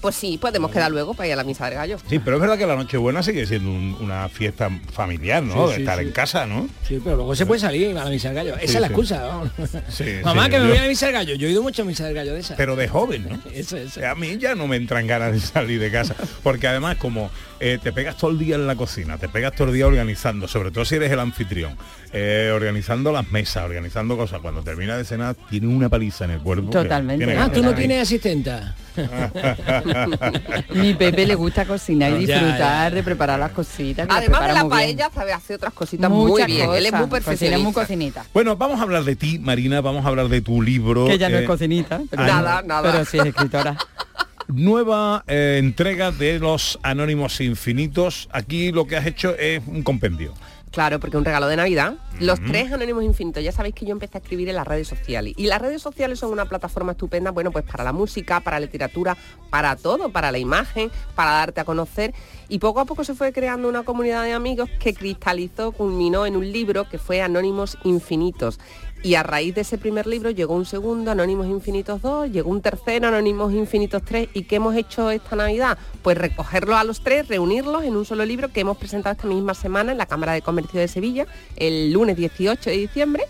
Pues 0.00 0.14
sí, 0.14 0.38
podemos 0.38 0.70
quedar 0.70 0.92
luego 0.92 1.12
para 1.14 1.26
ir 1.26 1.32
a 1.32 1.36
la 1.36 1.42
misa 1.44 1.64
del 1.66 1.74
gallo. 1.74 1.98
Sí, 2.08 2.20
pero 2.20 2.36
es 2.36 2.40
verdad 2.40 2.56
que 2.56 2.66
la 2.66 2.76
Nochebuena 2.76 3.20
sigue 3.22 3.46
siendo 3.46 3.70
un- 3.70 3.96
una 4.00 4.28
fiesta 4.28 4.70
familiar, 4.92 5.42
¿no? 5.42 5.64
Sí, 5.66 5.70
de 5.70 5.74
sí, 5.76 5.80
estar 5.82 5.98
sí. 5.98 6.04
en 6.04 6.12
casa, 6.12 6.46
¿no? 6.46 6.68
Sí, 6.86 7.00
pero 7.02 7.16
luego 7.16 7.34
se 7.34 7.46
puede 7.46 7.60
salir 7.60 7.90
a 7.98 8.04
la 8.04 8.10
misa 8.10 8.28
del 8.28 8.36
gallo. 8.36 8.54
Esa 8.56 8.64
es 8.64 8.80
la 8.80 8.86
sí. 8.86 8.92
excusa. 8.92 9.40
Sí, 9.88 10.04
Mamá, 10.22 10.44
sí, 10.44 10.50
que 10.50 10.58
me 10.58 10.64
yo- 10.64 10.68
voy 10.70 10.78
a 10.78 10.82
la 10.82 10.88
misa 10.88 11.06
del 11.06 11.14
gallo. 11.14 11.34
Yo 11.34 11.48
he 11.48 11.50
ido 11.50 11.62
mucho 11.62 11.82
a 11.82 11.84
misa 11.84 12.04
del 12.06 12.14
gallo 12.14 12.32
de 12.34 12.40
esa. 12.40 12.54
Pero 12.56 12.76
de 12.76 12.86
joven, 12.88 13.26
¿no? 13.28 13.40
Eso, 13.52 13.76
eso. 13.76 14.06
A 14.06 14.14
mí 14.14 14.38
ya 14.38 14.54
no 14.54 14.68
me 14.68 14.76
entran 14.76 15.06
ganas 15.08 15.32
de 15.32 15.40
salir 15.40 15.80
de 15.80 15.90
casa, 15.90 16.14
porque 16.44 16.68
además 16.68 16.96
como 16.96 17.30
eh, 17.60 17.78
te 17.82 17.92
pegas 17.92 18.16
todo 18.16 18.30
el 18.30 18.38
día 18.38 18.54
en 18.56 18.66
la 18.66 18.76
cocina, 18.76 19.18
te 19.18 19.28
pegas 19.28 19.54
todo 19.54 19.68
el 19.68 19.74
día 19.74 19.86
organizando, 19.86 20.46
sobre 20.48 20.70
todo 20.70 20.84
si 20.84 20.94
eres 20.96 21.10
el 21.10 21.20
anfitrión, 21.20 21.76
eh, 22.12 22.50
organizando 22.54 23.12
las 23.12 23.30
mesas, 23.30 23.64
organizando 23.64 24.16
cosas, 24.16 24.40
cuando 24.40 24.62
termina 24.62 24.96
de 24.96 25.04
cenar 25.04 25.36
tiene 25.50 25.66
una 25.66 25.88
paliza 25.88 26.24
en 26.24 26.32
el 26.32 26.40
cuerpo. 26.40 26.70
Totalmente. 26.70 27.24
tiene 27.24 27.40
Ah, 27.40 27.48
que 27.48 27.56
tú 27.56 27.62
no 27.62 27.74
tienes 27.74 28.02
asistenta. 28.02 28.74
Mi 30.74 30.94
Pepe 30.94 31.26
le 31.26 31.34
gusta 31.36 31.64
cocinar 31.64 32.12
y 32.12 32.26
disfrutar 32.26 32.90
ya. 32.90 32.96
de 32.96 33.02
preparar 33.02 33.38
las 33.38 33.52
cositas. 33.52 34.08
las 34.08 34.16
Además 34.18 34.46
de 34.46 34.52
la 34.52 34.64
muy 34.64 34.70
paella, 34.70 35.10
sabe 35.14 35.32
hacer 35.32 35.56
otras 35.56 35.72
cositas 35.72 36.10
muy 36.10 36.32
Muchas 36.32 36.46
bien. 36.46 36.70
Él 36.72 36.86
es 36.86 36.92
muy 36.92 37.02
cosas, 37.08 37.24
cocina 37.24 37.24
perfeccionista. 37.24 37.58
muy 37.62 37.72
cocinita. 37.72 38.24
Bueno, 38.34 38.56
vamos 38.56 38.80
a 38.80 38.82
hablar 38.82 39.04
de 39.04 39.14
ti, 39.16 39.38
Marina, 39.38 39.80
vamos 39.80 40.04
a 40.04 40.08
hablar 40.08 40.28
de 40.28 40.40
tu 40.40 40.60
libro. 40.62 41.06
Que 41.06 41.12
ella 41.14 41.28
no 41.28 41.36
eh, 41.36 41.40
es 41.42 41.46
cocinita. 41.46 42.00
Pero 42.10 42.24
Nada, 42.24 42.62
nada. 42.62 42.90
Pero 42.90 43.04
sí 43.04 43.18
es 43.18 43.26
escritora. 43.26 43.76
Nueva 44.48 45.24
eh, 45.26 45.56
entrega 45.58 46.10
de 46.10 46.38
los 46.38 46.78
Anónimos 46.82 47.40
Infinitos. 47.42 48.30
Aquí 48.32 48.72
lo 48.72 48.86
que 48.86 48.96
has 48.96 49.06
hecho 49.06 49.36
es 49.36 49.62
un 49.66 49.82
compendio. 49.82 50.32
Claro, 50.70 51.00
porque 51.00 51.16
un 51.16 51.24
regalo 51.24 51.48
de 51.48 51.56
Navidad. 51.56 51.94
Los 52.20 52.40
tres 52.40 52.72
anónimos 52.72 53.04
infinitos. 53.04 53.42
Ya 53.42 53.52
sabéis 53.52 53.74
que 53.74 53.86
yo 53.86 53.92
empecé 53.92 54.18
a 54.18 54.20
escribir 54.20 54.48
en 54.48 54.56
las 54.56 54.66
redes 54.66 54.88
sociales. 54.88 55.34
Y 55.36 55.46
las 55.46 55.62
redes 55.62 55.80
sociales 55.80 56.18
son 56.18 56.30
una 56.30 56.44
plataforma 56.44 56.92
estupenda, 56.92 57.30
bueno, 57.30 57.50
pues 57.50 57.64
para 57.64 57.84
la 57.84 57.92
música, 57.92 58.40
para 58.40 58.58
la 58.58 58.66
literatura, 58.66 59.16
para 59.50 59.76
todo, 59.76 60.10
para 60.10 60.30
la 60.30 60.38
imagen, 60.38 60.90
para 61.14 61.32
darte 61.32 61.60
a 61.60 61.64
conocer. 61.64 62.12
Y 62.48 62.58
poco 62.58 62.80
a 62.80 62.84
poco 62.84 63.04
se 63.04 63.14
fue 63.14 63.32
creando 63.32 63.68
una 63.68 63.82
comunidad 63.82 64.24
de 64.24 64.32
amigos 64.32 64.68
que 64.78 64.94
cristalizó, 64.94 65.72
culminó 65.72 66.26
en 66.26 66.36
un 66.36 66.50
libro 66.50 66.88
que 66.88 66.98
fue 66.98 67.22
Anónimos 67.22 67.78
Infinitos. 67.84 68.58
Y 69.02 69.14
a 69.14 69.22
raíz 69.22 69.54
de 69.54 69.60
ese 69.60 69.78
primer 69.78 70.06
libro 70.06 70.30
llegó 70.30 70.54
un 70.54 70.66
segundo, 70.66 71.12
Anónimos 71.12 71.46
Infinitos 71.46 72.02
2, 72.02 72.30
llegó 72.32 72.50
un 72.50 72.60
tercero, 72.60 73.08
Anónimos 73.08 73.52
Infinitos 73.52 74.02
3. 74.04 74.30
¿Y 74.34 74.42
qué 74.42 74.56
hemos 74.56 74.74
hecho 74.74 75.10
esta 75.10 75.36
Navidad? 75.36 75.78
Pues 76.02 76.18
recogerlos 76.18 76.76
a 76.76 76.84
los 76.84 77.02
tres, 77.02 77.28
reunirlos 77.28 77.84
en 77.84 77.96
un 77.96 78.04
solo 78.04 78.24
libro 78.24 78.48
que 78.48 78.60
hemos 78.60 78.76
presentado 78.76 79.14
esta 79.14 79.28
misma 79.28 79.54
semana 79.54 79.92
en 79.92 79.98
la 79.98 80.06
Cámara 80.06 80.32
de 80.32 80.42
Comercio 80.42 80.80
de 80.80 80.88
Sevilla, 80.88 81.26
el 81.56 81.92
lunes 81.92 82.16
18 82.16 82.70
de 82.70 82.76
diciembre 82.76 83.24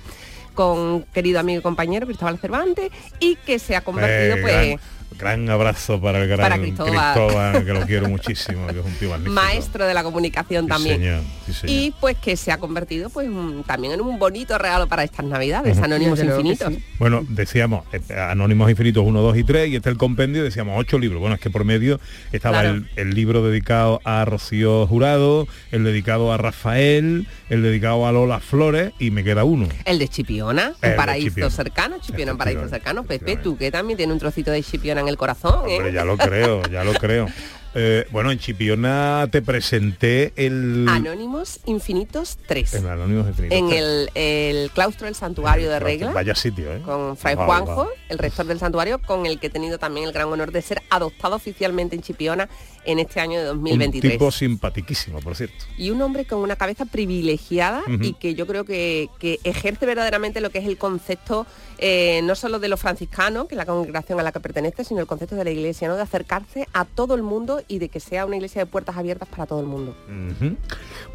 con 0.54 1.02
querido 1.12 1.38
amigo 1.38 1.60
y 1.60 1.62
compañero 1.62 2.04
Cristóbal 2.04 2.36
Cervantes 2.38 2.90
y 3.20 3.36
que 3.36 3.60
se 3.60 3.76
ha 3.76 3.82
convertido 3.82 4.38
Eh, 4.38 4.40
pues 4.40 4.54
gran, 4.54 4.80
Gran 5.18 5.48
abrazo 5.50 6.00
para 6.00 6.20
el 6.22 6.28
gran 6.28 6.40
Para 6.40 6.58
Cristóbal. 6.58 6.92
Cristóbal, 7.14 7.64
que 7.64 7.72
lo 7.72 7.80
quiero 7.86 8.08
muchísimo, 8.08 8.66
que 8.68 8.78
es 8.78 8.84
un 8.84 8.92
tío 8.94 9.08
magnífico. 9.10 9.34
Maestro 9.34 9.86
de 9.86 9.94
la 9.94 10.02
comunicación 10.02 10.64
Sí, 10.64 10.68
también. 10.68 10.96
señor, 11.00 11.20
sí, 11.46 11.52
señor. 11.54 11.76
Y 11.76 11.94
pues 12.00 12.16
que 12.18 12.36
se 12.36 12.52
ha 12.52 12.58
convertido 12.58 13.10
pues 13.10 13.26
un- 13.28 13.64
también 13.64 13.94
en 13.94 14.00
un 14.00 14.18
bonito 14.18 14.56
regalo 14.58 14.86
para 14.86 15.02
estas 15.04 15.24
navidades, 15.24 15.76
Ujú. 15.76 15.84
Anónimos 15.84 16.20
Infinitos. 16.20 16.72
sí. 16.72 16.84
Bueno, 16.98 17.24
decíamos, 17.28 17.84
eh, 17.92 18.00
Anónimos 18.14 18.70
Infinitos 18.70 19.02
1, 19.04 19.20
2 19.22 19.36
y 19.38 19.44
3, 19.44 19.68
y 19.70 19.76
este 19.76 19.88
es 19.88 19.92
el 19.92 19.98
compendio, 19.98 20.44
decíamos 20.44 20.74
ocho 20.78 20.98
libros. 20.98 21.20
Bueno, 21.20 21.34
es 21.34 21.40
que 21.40 21.50
por 21.50 21.64
medio 21.64 21.98
estaba 22.32 22.60
Claro. 22.60 22.76
el, 22.76 22.88
el 22.96 23.10
libro 23.14 23.42
dedicado 23.42 24.00
a 24.04 24.24
Rocío 24.24 24.86
Jurado, 24.86 25.48
el 25.72 25.84
dedicado 25.84 26.32
a 26.32 26.36
Rafael, 26.36 27.26
el 27.48 27.62
dedicado 27.62 28.06
a 28.06 28.12
Lola 28.12 28.40
Flores, 28.40 28.92
y 28.98 29.10
me 29.10 29.24
queda 29.24 29.42
uno. 29.44 29.66
El 29.84 29.98
de 29.98 30.06
Chipiona, 30.08 30.74
El 30.82 30.90
un 30.90 30.96
paraíso 30.96 31.28
Chipiona. 31.28 31.50
cercano, 31.50 31.96
Chipiona, 32.00 32.32
un 32.32 32.38
paraíso 32.38 32.60
Efectivamente, 32.60 32.84
cercano. 32.84 33.02
Pepe, 33.02 33.14
efectivamente. 33.32 33.44
tú 33.44 33.56
que 33.56 33.70
también 33.72 33.96
tiene 33.96 34.12
un 34.12 34.18
trocito 34.18 34.50
de 34.50 34.62
Chipiona 34.62 34.97
en 35.00 35.08
el 35.08 35.16
corazón, 35.16 35.68
¿eh? 35.68 35.76
Hombre, 35.76 35.92
ya 35.92 36.04
lo 36.04 36.16
creo, 36.16 36.62
ya 36.64 36.84
lo 36.84 36.92
creo. 36.94 37.26
Eh, 37.74 38.06
bueno, 38.10 38.30
en 38.30 38.38
Chipiona 38.38 39.28
te 39.30 39.42
presenté 39.42 40.32
el... 40.36 40.86
Anónimos 40.88 41.60
Infinitos 41.66 42.38
3. 42.46 42.74
En 42.74 42.86
Anónimos 42.86 43.28
Infinitos. 43.28 43.58
En 43.58 43.70
el, 43.70 44.10
el 44.14 44.70
claustro 44.70 45.04
del 45.04 45.14
santuario 45.14 45.70
de 45.70 45.78
regla. 45.78 46.12
Vaya 46.12 46.34
sitio, 46.34 46.72
¿eh? 46.72 46.80
con 46.84 47.16
Fray 47.16 47.34
Juanjo, 47.34 47.88
el 48.08 48.18
rector 48.18 48.46
del 48.46 48.58
santuario, 48.58 48.98
con 49.00 49.26
el 49.26 49.38
que 49.38 49.48
he 49.48 49.50
tenido 49.50 49.78
también 49.78 50.06
el 50.06 50.12
gran 50.12 50.28
honor 50.28 50.50
de 50.50 50.62
ser 50.62 50.82
adoptado 50.90 51.36
oficialmente 51.36 51.94
en 51.94 52.02
Chipiona 52.02 52.48
en 52.84 52.98
este 52.98 53.20
año 53.20 53.38
de 53.42 53.50
Un 53.50 53.58
2023. 53.58 54.12
tipo 54.12 54.30
simpatiquísimo, 54.30 55.20
por 55.20 55.36
cierto. 55.36 55.66
y 55.76 55.90
un 55.90 56.00
hombre 56.00 56.24
con 56.24 56.38
una 56.38 56.56
cabeza 56.56 56.86
privilegiada 56.86 57.82
y 58.00 58.14
que 58.14 58.34
yo 58.34 58.46
creo 58.46 58.64
que, 58.64 59.10
que 59.18 59.40
ejerce 59.44 59.84
verdaderamente 59.84 60.40
lo 60.40 60.48
que 60.48 60.58
es 60.58 60.66
el 60.66 60.78
concepto 60.78 61.46
eh, 61.78 62.22
no 62.24 62.34
solo 62.34 62.58
de 62.58 62.68
los 62.68 62.80
franciscanos, 62.80 63.46
que 63.46 63.54
es 63.54 63.56
la 63.56 63.66
congregación 63.66 64.18
a 64.18 64.22
la 64.22 64.32
que 64.32 64.40
pertenece, 64.40 64.84
sino 64.84 65.00
el 65.00 65.06
concepto 65.06 65.36
de 65.36 65.44
la 65.44 65.50
iglesia, 65.50 65.86
¿no? 65.86 65.96
de 65.96 66.02
acercarse 66.02 66.66
a 66.72 66.84
todo 66.84 67.14
el 67.14 67.22
mundo 67.22 67.57
y 67.66 67.78
de 67.78 67.88
que 67.88 68.00
sea 68.00 68.26
una 68.26 68.36
iglesia 68.36 68.62
de 68.62 68.66
puertas 68.66 68.96
abiertas 68.96 69.28
para 69.28 69.46
todo 69.46 69.60
el 69.60 69.66
mundo. 69.66 69.96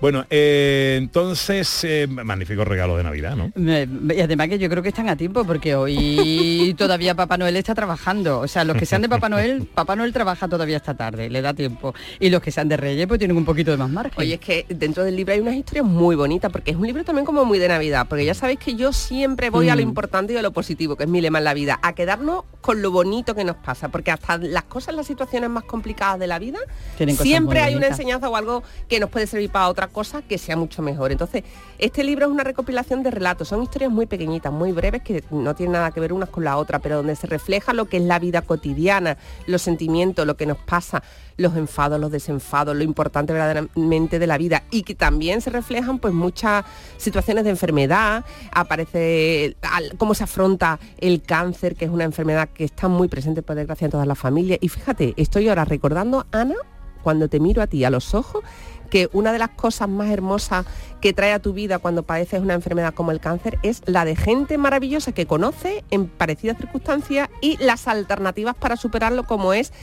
Bueno, 0.01 0.25
eh, 0.29 0.95
entonces, 1.00 1.83
eh, 1.83 2.07
magnífico 2.07 2.65
regalo 2.65 2.97
de 2.97 3.03
Navidad, 3.03 3.35
¿no? 3.35 3.51
Y 3.55 4.19
además 4.19 4.50
que 4.50 4.59
yo 4.59 4.69
creo 4.69 4.83
que 4.83 4.89
están 4.89 5.09
a 5.09 5.15
tiempo 5.15 5.45
porque 5.45 5.75
hoy 5.75 6.73
todavía 6.77 7.15
Papá 7.15 7.38
Noel 7.38 7.55
está 7.55 7.73
trabajando. 7.75 8.39
O 8.39 8.47
sea, 8.47 8.63
los 8.63 8.75
que 8.77 8.85
sean 8.85 9.01
de 9.01 9.09
Papá 9.09 9.29
Noel, 9.29 9.65
Papá 9.73 9.95
Noel 9.95 10.12
trabaja 10.13 10.47
todavía 10.47 10.77
esta 10.77 10.93
tarde, 10.95 11.29
le 11.29 11.41
da 11.41 11.53
tiempo. 11.53 11.93
Y 12.19 12.29
los 12.29 12.41
que 12.41 12.51
sean 12.51 12.67
de 12.67 12.77
Reyes 12.77 13.07
pues 13.07 13.19
tienen 13.19 13.38
un 13.38 13.45
poquito 13.45 13.71
de 13.71 13.77
más 13.77 13.89
margen. 13.89 14.13
Oye, 14.17 14.35
es 14.35 14.39
que 14.39 14.65
dentro 14.69 15.03
del 15.03 15.15
libro 15.15 15.33
hay 15.33 15.39
unas 15.39 15.55
historias 15.55 15.85
muy 15.85 16.15
bonitas, 16.15 16.51
porque 16.51 16.71
es 16.71 16.77
un 16.77 16.88
libro 16.88 17.03
también 17.03 17.25
como 17.25 17.45
muy 17.45 17.59
de 17.59 17.67
Navidad, 17.67 18.07
porque 18.09 18.25
ya 18.25 18.33
sabéis 18.33 18.59
que 18.59 18.75
yo 18.75 18.91
siempre 18.93 19.50
voy 19.50 19.69
a 19.69 19.75
lo 19.75 19.81
Mm. 19.83 19.88
importante 19.93 20.33
y 20.33 20.38
a 20.38 20.41
lo 20.41 20.51
positivo, 20.51 20.95
que 20.95 21.03
es 21.03 21.09
mi 21.09 21.21
lema 21.21 21.38
en 21.39 21.43
la 21.43 21.53
vida, 21.53 21.79
a 21.81 21.93
quedarnos 21.93 22.43
con 22.62 22.81
lo 22.81 22.91
bonito 22.91 23.35
que 23.35 23.43
nos 23.43 23.57
pasa, 23.57 23.89
porque 23.89 24.12
hasta 24.12 24.38
las 24.38 24.63
cosas, 24.63 24.95
las 24.95 25.05
situaciones 25.07 25.50
más 25.50 25.63
complicadas 25.65 26.19
de 26.19 26.27
la 26.27 26.32
vida, 26.39 26.59
Tienen 26.97 27.15
cosas 27.15 27.27
siempre 27.27 27.61
hay 27.61 27.75
una 27.75 27.87
enseñanza 27.87 28.29
o 28.29 28.35
algo 28.35 28.63
que 28.87 28.99
nos 28.99 29.09
puede 29.09 29.27
servir 29.27 29.49
para 29.49 29.69
otra 29.69 29.87
cosa 29.87 30.21
que 30.21 30.37
sea 30.37 30.55
mucho 30.55 30.81
mejor. 30.81 31.11
Entonces, 31.11 31.43
este 31.79 32.03
libro 32.03 32.25
es 32.25 32.31
una 32.31 32.43
recopilación 32.43 33.03
de 33.03 33.11
relatos, 33.11 33.47
son 33.47 33.63
historias 33.63 33.91
muy 33.91 34.05
pequeñitas, 34.05 34.51
muy 34.51 34.71
breves, 34.71 35.01
que 35.01 35.23
no 35.31 35.55
tienen 35.55 35.73
nada 35.73 35.91
que 35.91 35.99
ver 35.99 36.13
unas 36.13 36.29
con 36.29 36.43
la 36.43 36.57
otra, 36.57 36.79
pero 36.79 36.97
donde 36.97 37.15
se 37.15 37.27
refleja 37.27 37.73
lo 37.73 37.85
que 37.85 37.97
es 37.97 38.03
la 38.03 38.19
vida 38.19 38.41
cotidiana, 38.41 39.17
los 39.47 39.61
sentimientos, 39.61 40.25
lo 40.25 40.37
que 40.37 40.45
nos 40.45 40.57
pasa, 40.57 41.03
los 41.37 41.55
enfados, 41.55 41.99
los 41.99 42.11
desenfados, 42.11 42.75
lo 42.75 42.83
importante 42.83 43.33
verdaderamente 43.33 44.19
de 44.19 44.27
la 44.27 44.37
vida 44.37 44.63
y 44.71 44.83
que 44.83 44.95
también 44.95 45.41
se 45.41 45.49
reflejan 45.49 45.99
pues 45.99 46.13
muchas 46.13 46.65
situaciones 46.97 47.43
de 47.43 47.51
enfermedad, 47.51 48.25
aparece 48.51 49.55
cómo 49.97 50.13
se 50.13 50.23
afronta 50.23 50.79
el 50.97 51.21
cáncer, 51.21 51.75
que 51.75 51.85
es 51.85 51.91
una 51.91 52.03
enfermedad 52.03 52.49
que 52.49 52.63
está 52.63 52.87
muy 52.87 53.07
presente 53.07 53.41
por 53.41 53.55
desgracia 53.55 53.85
en 53.85 53.91
todas 53.91 54.07
las 54.07 54.17
familias. 54.17 54.59
Y 54.61 54.69
fíjate, 54.69 55.13
estoy 55.17 55.49
ahora 55.49 55.65
recordando, 55.65 56.25
Ana, 56.31 56.55
cuando 57.03 57.27
te 57.27 57.39
miro 57.39 57.61
a 57.61 57.67
ti 57.67 57.83
a 57.83 57.89
los 57.89 58.13
ojos, 58.13 58.43
que 58.89 59.09
una 59.11 59.31
de 59.31 59.39
las 59.39 59.49
cosas 59.49 59.89
más 59.89 60.09
hermosas 60.11 60.65
que 61.01 61.13
trae 61.13 61.33
a 61.33 61.39
tu 61.39 61.51
vida 61.53 61.79
cuando 61.79 62.03
padeces 62.03 62.39
una 62.41 62.53
enfermedad 62.53 62.93
como 62.93 63.11
el 63.11 63.19
cáncer 63.19 63.57
es 63.63 63.81
la 63.87 64.05
de 64.05 64.15
gente 64.15 64.57
maravillosa 64.59 65.13
que 65.13 65.25
conoce 65.25 65.83
en 65.89 66.07
parecidas 66.07 66.57
circunstancias 66.57 67.27
y 67.41 67.57
las 67.57 67.87
alternativas 67.87 68.55
para 68.55 68.77
superarlo 68.77 69.23
como 69.23 69.51
es 69.53 69.73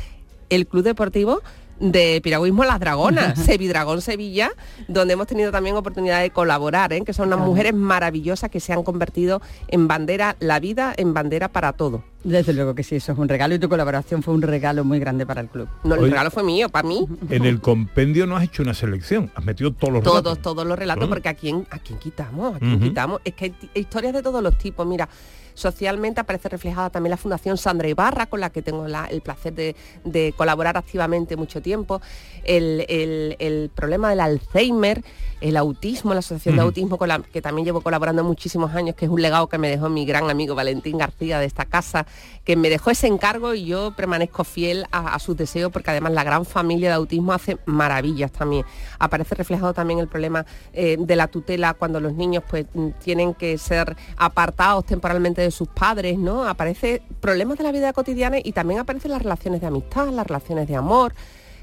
el 0.50 0.66
Club 0.66 0.84
Deportivo 0.84 1.40
de 1.78 2.20
Piragüismo 2.22 2.62
Las 2.66 2.78
Dragonas, 2.78 3.38
Sevidragón 3.42 4.02
Sevilla, 4.02 4.50
donde 4.86 5.14
hemos 5.14 5.26
tenido 5.26 5.50
también 5.50 5.76
oportunidad 5.76 6.20
de 6.20 6.28
colaborar, 6.28 6.92
¿eh? 6.92 7.00
que 7.06 7.14
son 7.14 7.28
unas 7.28 7.38
Claro. 7.38 7.50
mujeres 7.50 7.72
maravillosas 7.74 8.50
que 8.50 8.60
se 8.60 8.74
han 8.74 8.82
convertido 8.82 9.40
en 9.68 9.88
bandera, 9.88 10.36
la 10.40 10.60
vida 10.60 10.92
en 10.98 11.14
bandera 11.14 11.48
para 11.48 11.72
todo. 11.72 12.04
Desde 12.22 12.52
luego 12.52 12.74
que 12.74 12.82
sí, 12.82 12.96
eso 12.96 13.12
es 13.12 13.18
un 13.18 13.30
regalo 13.30 13.54
y 13.54 13.58
tu 13.58 13.70
colaboración 13.70 14.22
fue 14.22 14.34
un 14.34 14.42
regalo 14.42 14.84
muy 14.84 14.98
grande 14.98 15.24
para 15.24 15.40
el 15.40 15.48
club. 15.48 15.68
No, 15.84 15.94
el 15.94 16.02
Oye. 16.02 16.10
regalo 16.10 16.30
fue 16.30 16.42
mío, 16.42 16.68
para 16.68 16.86
mí. 16.86 17.06
En 17.30 17.46
el 17.46 17.62
compendio 17.62 18.26
no 18.26 18.36
has 18.36 18.44
hecho 18.44 18.62
una 18.62 18.74
selección, 18.74 19.30
has 19.34 19.44
metido 19.46 19.72
todos 19.72 19.94
los 19.94 20.02
Todos, 20.02 20.16
relatos. 20.22 20.42
todos 20.42 20.66
los 20.66 20.78
relatos, 20.78 20.98
Claro. 21.06 21.08
porque 21.14 21.30
a 21.30 21.34
quién, 21.34 21.66
a 21.70 21.78
quién 21.78 21.98
quitamos, 21.98 22.56
a 22.56 22.58
quién 22.58 22.78
quitamos. 22.78 23.22
Es 23.24 23.32
que 23.32 23.46
hay 23.46 23.54
historias 23.72 24.12
de 24.12 24.22
todos 24.22 24.42
los 24.42 24.58
tipos. 24.58 24.86
Mira, 24.86 25.08
socialmente 25.54 26.20
aparece 26.20 26.48
reflejada 26.48 26.90
también 26.90 27.10
la 27.10 27.16
Fundación 27.16 27.56
Sandra 27.58 27.88
Ibarra, 27.88 28.26
con 28.26 28.40
la 28.40 28.50
que 28.50 28.62
tengo 28.62 28.86
la- 28.88 29.06
el 29.06 29.20
placer 29.20 29.52
de, 29.54 29.76
de 30.04 30.32
colaborar 30.36 30.76
activamente 30.76 31.36
mucho 31.36 31.60
tiempo. 31.62 32.00
El, 32.44 32.84
el- 32.88 33.36
el 33.38 33.70
problema 33.74 34.10
del 34.10 34.20
Alzheimer, 34.20 35.02
el 35.40 35.56
autismo, 35.56 36.12
la 36.12 36.18
Asociación 36.20 36.56
de. 36.56 36.60
Autismo, 36.62 36.98
con 36.98 37.08
la 37.08 37.18
que 37.20 37.40
también 37.42 37.64
llevo 37.64 37.80
colaborando 37.80 38.22
muchísimos 38.22 38.74
años, 38.74 38.94
que 38.94 39.06
es 39.06 39.10
un 39.10 39.22
legado 39.22 39.48
que 39.48 39.56
me 39.58 39.68
dejó 39.68 39.88
mi 39.88 40.04
gran 40.04 40.28
amigo 40.30 40.54
Valentín 40.54 40.98
García 40.98 41.38
de 41.38 41.46
esta 41.46 41.64
casa, 41.64 42.06
que 42.44 42.56
me 42.56 42.68
dejó 42.68 42.90
ese 42.90 43.06
encargo 43.06 43.54
y 43.54 43.64
yo 43.64 43.92
permanezco 43.96 44.44
fiel 44.44 44.84
a, 44.92 45.14
a 45.14 45.18
sus 45.18 45.36
deseos, 45.36 45.72
porque 45.72 45.90
además 45.90 46.12
la 46.12 46.24
gran 46.24 46.44
familia 46.44 46.90
de 46.90 46.94
autismo 46.96 47.32
hace 47.32 47.56
maravillas 47.64 48.30
también. 48.30 48.64
Aparece 48.98 49.34
reflejado 49.34 49.72
también 49.72 49.98
el 50.00 50.08
problema 50.08 50.44
eh, 50.74 50.96
de 50.98 51.16
la 51.16 51.26
tutela 51.28 51.72
cuando 51.74 52.00
los 52.00 52.12
niños 52.14 52.44
pues 52.48 52.66
tienen 53.02 53.32
que 53.34 53.56
ser 53.58 53.96
apartados 54.16 54.84
temporalmente 54.84 55.39
de 55.42 55.50
sus 55.50 55.68
padres, 55.68 56.18
¿no? 56.18 56.44
Aparece 56.46 57.02
problemas 57.20 57.58
de 57.58 57.64
la 57.64 57.72
vida 57.72 57.92
cotidiana 57.92 58.38
y 58.42 58.52
también 58.52 58.80
aparecen 58.80 59.10
las 59.10 59.22
relaciones 59.22 59.60
de 59.60 59.66
amistad, 59.66 60.08
las 60.10 60.26
relaciones 60.26 60.68
de 60.68 60.76
amor. 60.76 61.12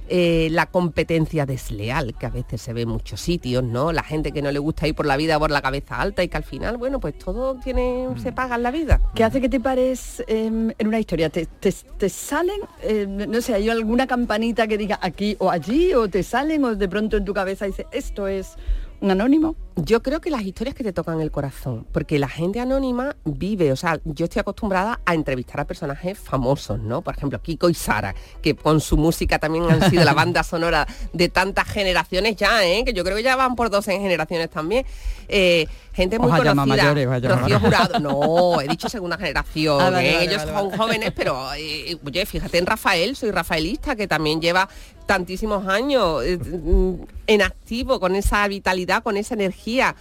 eh, 0.09 0.47
la 0.51 0.67
competencia 0.67 1.45
desleal 1.45 2.15
que 2.17 2.25
a 2.25 2.29
veces 2.29 2.61
se 2.61 2.71
ve 2.71 2.83
en 2.83 2.87
muchos 2.87 3.19
sitios, 3.19 3.61
¿no? 3.61 3.91
La 3.91 4.03
gente 4.03 4.31
que 4.31 4.41
no 4.41 4.49
le 4.53 4.59
gusta 4.59 4.87
ir 4.87 4.95
por 4.95 5.05
la 5.05 5.17
vida 5.17 5.37
por 5.37 5.51
la 5.51 5.61
cabeza 5.61 5.99
alta 5.99 6.23
y 6.23 6.29
que 6.29 6.37
al 6.37 6.45
final, 6.45 6.77
bueno, 6.77 7.01
pues 7.01 7.17
todo 7.19 7.55
tiene, 7.55 8.07
se 8.23 8.31
paga 8.31 8.55
en 8.55 8.63
la 8.63 8.71
vida. 8.71 9.01
¿Qué 9.15 9.25
hace 9.25 9.41
que 9.41 9.49
te 9.49 9.59
pares 9.59 10.23
em, 10.27 10.71
en 10.77 10.87
una 10.87 10.97
historia? 11.01 11.29
¿Te, 11.29 11.45
te- 11.45 11.73
te 11.97 12.07
salen, 12.07 12.61
eh, 12.83 13.05
no 13.05 13.41
sé, 13.41 13.53
hay 13.55 13.67
alguna 13.69 14.07
campanita 14.07 14.65
que 14.65 14.77
diga 14.77 14.97
aquí 15.01 15.35
o 15.39 15.51
allí 15.51 15.93
o 15.93 16.07
te 16.07 16.23
salen 16.23 16.63
o 16.63 16.73
de 16.73 16.87
pronto 16.87 17.17
en 17.17 17.25
tu 17.25 17.33
cabeza 17.33 17.65
dice 17.65 17.85
esto 17.91 18.29
es 18.29 18.55
un 18.99 19.11
anónimo? 19.11 19.55
Yo 19.75 20.01
creo 20.01 20.21
que 20.21 20.31
las 20.31 20.41
historias 20.41 20.73
que 20.75 20.83
te 20.83 20.91
tocan 20.91 21.21
el 21.21 21.29
corazón, 21.29 21.85
porque 21.91 22.17
la 22.17 22.27
gente 22.27 22.59
anónima 22.59 23.15
vive, 23.25 23.71
o 23.71 23.75
sea, 23.75 23.99
yo 24.05 24.25
estoy 24.25 24.39
acostumbrada 24.39 24.99
a 25.05 25.13
entrevistar 25.13 25.59
a 25.59 25.65
personajes 25.65 26.17
famosos, 26.17 26.79
¿no? 26.79 27.03
Por 27.03 27.15
ejemplo, 27.15 27.39
Kiko 27.39 27.69
y 27.69 27.75
Sara, 27.75 28.15
que 28.41 28.55
con 28.55 28.81
su 28.81 28.97
música 28.97 29.37
también 29.37 29.69
han 29.69 29.87
sido 29.89 30.03
la 30.03 30.13
banda 30.15 30.41
sonora 30.41 30.87
de 31.13 31.29
tantas 31.29 31.67
generaciones 31.67 32.35
ya, 32.35 32.65
¿eh? 32.65 32.83
Que 32.83 32.93
yo 32.93 33.03
creo 33.03 33.17
que 33.17 33.23
ya 33.23 33.35
van 33.35 33.55
por 33.55 33.69
12 33.69 33.99
generaciones 33.99 34.49
también. 34.49 34.83
Eh, 35.27 35.67
gente 35.93 36.17
muy 36.17 36.31
conocida. 36.31 36.55
mayores, 36.65 37.07
Rocío. 37.23 37.59
Jurado. 37.59 37.99
No, 37.99 38.61
he 38.61 38.67
dicho 38.67 38.89
segunda 38.89 39.17
generación. 39.17 39.77
Ah, 39.87 39.89
vale, 39.91 40.09
¿eh? 40.09 40.13
vale, 40.13 40.25
Ellos 40.25 40.45
vale, 40.45 40.51
son 40.57 40.77
jóvenes, 40.77 41.13
pero 41.15 41.53
eh, 41.53 41.97
oye, 42.03 42.25
fíjate 42.25 42.57
en 42.57 42.65
Rafael, 42.65 43.15
soy 43.15 43.31
rafaelista, 43.31 43.95
que 43.95 44.07
también 44.07 44.41
lleva 44.41 44.67
tantísimos 45.07 45.65
años 45.67 46.23
eh, 46.23 46.37
mm, 46.37 46.93
en 47.25 47.41
activo, 47.41 47.99
con 47.99 48.13
esa 48.15 48.47
vitalidad, 48.47 49.01
con 49.01 49.17
esa 49.17 49.33
energía. 49.33 49.95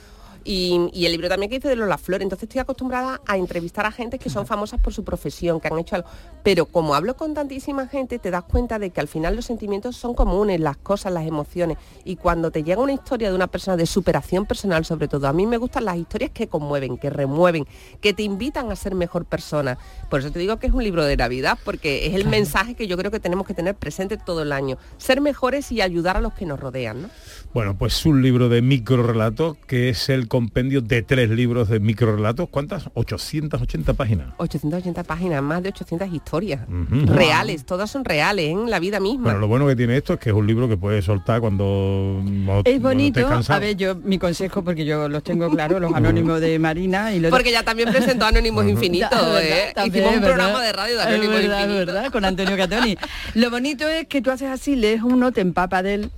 Y, 0.47 0.91
y 0.93 1.07
el 1.07 1.13
libro 1.13 1.29
también 1.29 1.51
que 1.51 1.57
hice 1.57 1.69
de 1.69 1.77
Lola 1.77 1.99
Flor. 1.99 2.23
Entonces 2.23 2.45
estoy 2.45 2.61
acostumbrada 2.61 3.21
a 3.27 3.37
entrevistar 3.37 3.85
a 3.85 3.91
gente 3.91 4.19
que 4.19 4.31
son 4.31 4.47
famosas 4.47 4.81
por 4.81 4.95
su 4.95 5.03
profesión, 5.03 5.61
que 5.61 5.69
han 5.69 5.79
hecho 5.79 5.97
algo. 5.97 6.09
Pero 6.43 6.67
como 6.67 6.95
hablo 6.95 7.17
con 7.17 7.35
tantísima 7.35 7.89
gente, 7.89 8.21
te 8.21 8.31
das 8.31 8.45
cuenta 8.45 8.79
de 8.79 8.91
que 8.91 9.01
al 9.01 9.09
final 9.09 9.35
los 9.35 9.45
sentimientos 9.45 9.97
son 9.97 10.15
comunes, 10.15 10.61
las 10.61 10.77
cosas, 10.77 11.13
las 11.13 11.27
emociones. 11.27 11.79
Y 12.05 12.17
cuando 12.17 12.51
te 12.51 12.63
llega 12.63 12.81
una 12.81 12.93
historia 12.93 13.29
de 13.29 13.35
una 13.35 13.49
persona 13.49 13.77
de 13.77 13.87
superación 13.87 14.47
personal, 14.47 14.85
sobre 14.85 15.09
todo, 15.09 15.27
a 15.27 15.33
mí 15.33 15.47
me 15.47 15.57
gustan 15.57 15.85
las 15.85 15.97
historias 15.97 16.31
que 16.31 16.47
conmueven, 16.47 16.99
que 16.99 17.11
remueven, 17.11 17.67
que 18.01 18.13
te 18.13 18.23
invitan 18.23 18.71
a 18.71 18.77
ser 18.77 18.95
mejor 18.95 19.25
persona. 19.25 19.79
Por 20.09 20.21
eso 20.21 20.31
te 20.31 20.39
digo 20.39 20.59
que 20.59 20.69
es 20.69 20.73
un 20.73 20.85
libro 20.85 21.05
de 21.05 21.17
Navidad, 21.17 21.59
porque 21.65 22.07
es 22.07 22.15
el 22.15 22.27
mensaje 22.27 22.75
que 22.75 22.87
yo 22.87 22.97
creo 22.97 23.11
que 23.11 23.21
tenemos 23.21 23.47
que 23.47 23.55
tener 23.55 23.75
presente 23.75 24.17
todo 24.17 24.43
el 24.43 24.53
año. 24.53 24.79
Ser 24.99 25.21
mejores 25.21 25.73
y 25.73 25.81
ayudar 25.81 26.17
a 26.17 26.21
los 26.21 26.35
que 26.35 26.47
nos 26.47 26.61
rodean, 26.61 27.03
¿no? 27.03 27.11
Bueno, 27.53 27.77
pues 27.77 28.07
un 28.07 28.23
libro 28.23 28.49
de 28.49 28.63
microrelatos 28.63 29.57
que 29.67 29.89
es 29.89 30.09
el 30.09 30.29
compendio 30.37 30.83
de 30.83 31.01
tres 31.01 31.31
libros 31.31 31.71
de 31.71 31.81
microrelatos. 31.81 32.51
¿Cuántas? 32.51 32.91
880 32.93 33.95
páginas. 33.95 34.35
880 34.37 35.03
páginas, 35.05 35.43
más 35.43 35.63
de 35.63 35.71
800 35.71 36.13
historias 36.13 36.61
reales, 37.07 37.65
todas 37.65 37.91
son 37.91 38.05
reales, 38.05 38.51
en 38.51 38.69
la 38.71 38.79
vida 38.79 39.01
misma. 39.01 39.25
Bueno, 39.25 39.39
lo 39.39 39.49
bueno 39.49 39.67
que 39.67 39.75
tiene 39.75 39.97
esto 39.97 40.13
es 40.13 40.21
que 40.21 40.29
es 40.29 40.37
un 40.37 40.47
libro 40.47 40.69
que 40.69 40.77
puedes 40.77 41.07
soltar 41.07 41.41
cuando, 41.41 42.23
Es 42.67 42.83
bonito, 42.83 43.27
a 43.49 43.59
ver, 43.59 43.77
yo 43.77 43.95
mi 43.97 44.19
consejo, 44.19 44.63
porque 44.63 44.85
yo 44.85 45.09
los 45.09 45.23
tengo 45.23 45.49
claro, 45.49 45.81
los 45.81 45.95
anónimos 45.95 46.39
de 46.41 46.59
Marina 46.59 47.15
y 47.15 47.21
los 47.21 47.31
Porque 47.31 47.51
ya 47.51 47.63
también 47.63 47.91
presentó 47.91 48.27
Anónimos 48.27 48.67
Infinitos, 48.67 49.11
¿eh? 49.41 49.73
Hicimos 49.87 50.15
un 50.17 50.21
¿verdad? 50.21 50.27
programa 50.27 50.63
de 50.63 50.73
radio 50.75 50.97
de 50.97 51.03
Es 51.03 51.07
Anónimos 51.07 51.41
Infinitos. 51.43 51.87
verdad, 51.87 52.13
con 52.13 52.25
Antonio 52.27 52.57
Catoni. 52.59 52.99
Lo 53.35 53.51
bonito 53.51 53.89
es 53.89 54.07
que 54.07 54.21
tú 54.21 54.31
haces 54.31 54.49
así, 54.49 54.77
lees 54.77 55.03
uno, 55.03 55.33
te 55.33 55.41
empapa 55.41 55.83
de 55.83 55.95
él, 55.95 56.11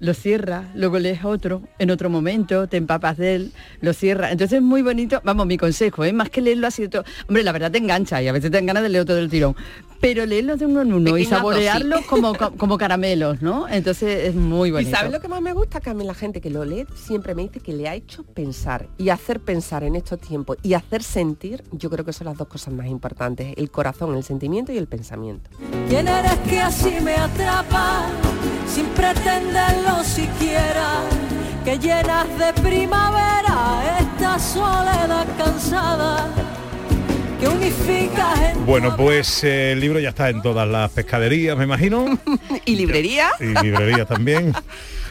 lo 0.00 0.14
cierras, 0.14 0.66
luego 0.74 0.98
lees 0.98 1.24
otro, 1.24 1.62
en 1.78 1.90
otro 1.90 2.08
momento 2.10 2.68
te 2.68 2.76
empapas 2.76 3.16
de 3.16 3.34
él, 3.34 3.52
lo 3.80 3.92
cierras. 3.92 4.32
Entonces 4.32 4.58
es 4.58 4.62
muy 4.62 4.82
bonito, 4.82 5.20
vamos, 5.24 5.46
mi 5.46 5.58
consejo, 5.58 6.04
es 6.04 6.14
más 6.14 6.30
que 6.30 6.40
leerlo 6.40 6.66
así 6.66 6.88
todo. 6.88 7.04
Hombre, 7.28 7.42
la 7.42 7.52
verdad 7.52 7.70
te 7.70 7.78
engancha 7.78 8.22
y 8.22 8.28
a 8.28 8.32
veces 8.32 8.50
te 8.50 8.56
dan 8.56 8.66
ganas 8.66 8.82
de 8.82 8.88
leer 8.90 9.04
todo 9.04 9.16
del 9.16 9.28
tirón. 9.28 9.56
Pero 10.00 10.26
leerlo 10.26 10.56
de 10.56 10.66
uno 10.66 10.82
en 10.82 10.92
uno 10.92 11.18
y 11.18 11.24
saborearlos 11.24 12.04
como, 12.06 12.34
como 12.34 12.78
caramelos, 12.78 13.42
¿no? 13.42 13.68
Entonces 13.68 14.28
es 14.28 14.34
muy 14.34 14.68
¿Y 14.68 14.72
bonito. 14.72 14.90
sabes 14.90 15.10
lo 15.12 15.20
que 15.20 15.28
más 15.28 15.40
me 15.42 15.52
gusta? 15.52 15.80
Que 15.80 15.90
a 15.90 15.94
mí 15.94 16.04
la 16.04 16.14
gente 16.14 16.40
que 16.40 16.50
lo 16.50 16.64
lee 16.64 16.86
siempre 16.94 17.34
me 17.34 17.42
dice 17.42 17.60
que 17.60 17.72
le 17.72 17.88
ha 17.88 17.94
hecho 17.94 18.22
pensar 18.22 18.88
y 18.96 19.08
hacer 19.08 19.40
pensar 19.40 19.82
en 19.84 19.96
estos 19.96 20.20
tiempos 20.20 20.56
y 20.62 20.74
hacer 20.74 21.02
sentir, 21.02 21.64
yo 21.72 21.90
creo 21.90 22.04
que 22.04 22.12
son 22.12 22.26
las 22.26 22.36
dos 22.36 22.48
cosas 22.48 22.72
más 22.74 22.86
importantes, 22.86 23.54
el 23.56 23.70
corazón, 23.70 24.14
el 24.16 24.22
sentimiento 24.24 24.72
y 24.72 24.78
el 24.78 24.86
pensamiento. 24.86 25.50
¿Quién 25.88 26.06
eres 26.08 26.36
que 26.48 26.60
así 26.60 26.92
me 27.02 27.14
atrapa 27.14 28.06
sin 28.72 28.86
pretenderlo 28.86 30.04
siquiera? 30.04 31.02
Que 31.64 31.78
llenas 31.78 32.26
de 32.38 32.62
primavera 32.62 33.98
esta 34.00 34.38
soledad 34.38 35.26
cansada 35.36 36.28
que 37.40 37.48
unifica 37.48 38.50
en 38.50 38.66
Bueno, 38.66 38.96
pues 38.96 39.44
eh, 39.44 39.72
el 39.72 39.80
libro 39.80 40.00
ya 40.00 40.10
está 40.10 40.28
en 40.28 40.42
todas 40.42 40.66
las 40.68 40.90
pescaderías, 40.90 41.56
me 41.56 41.64
imagino, 41.64 42.18
¿Y 42.64 42.76
librería? 42.76 43.28
y 43.40 43.46
librerías 43.62 44.06
también. 44.08 44.52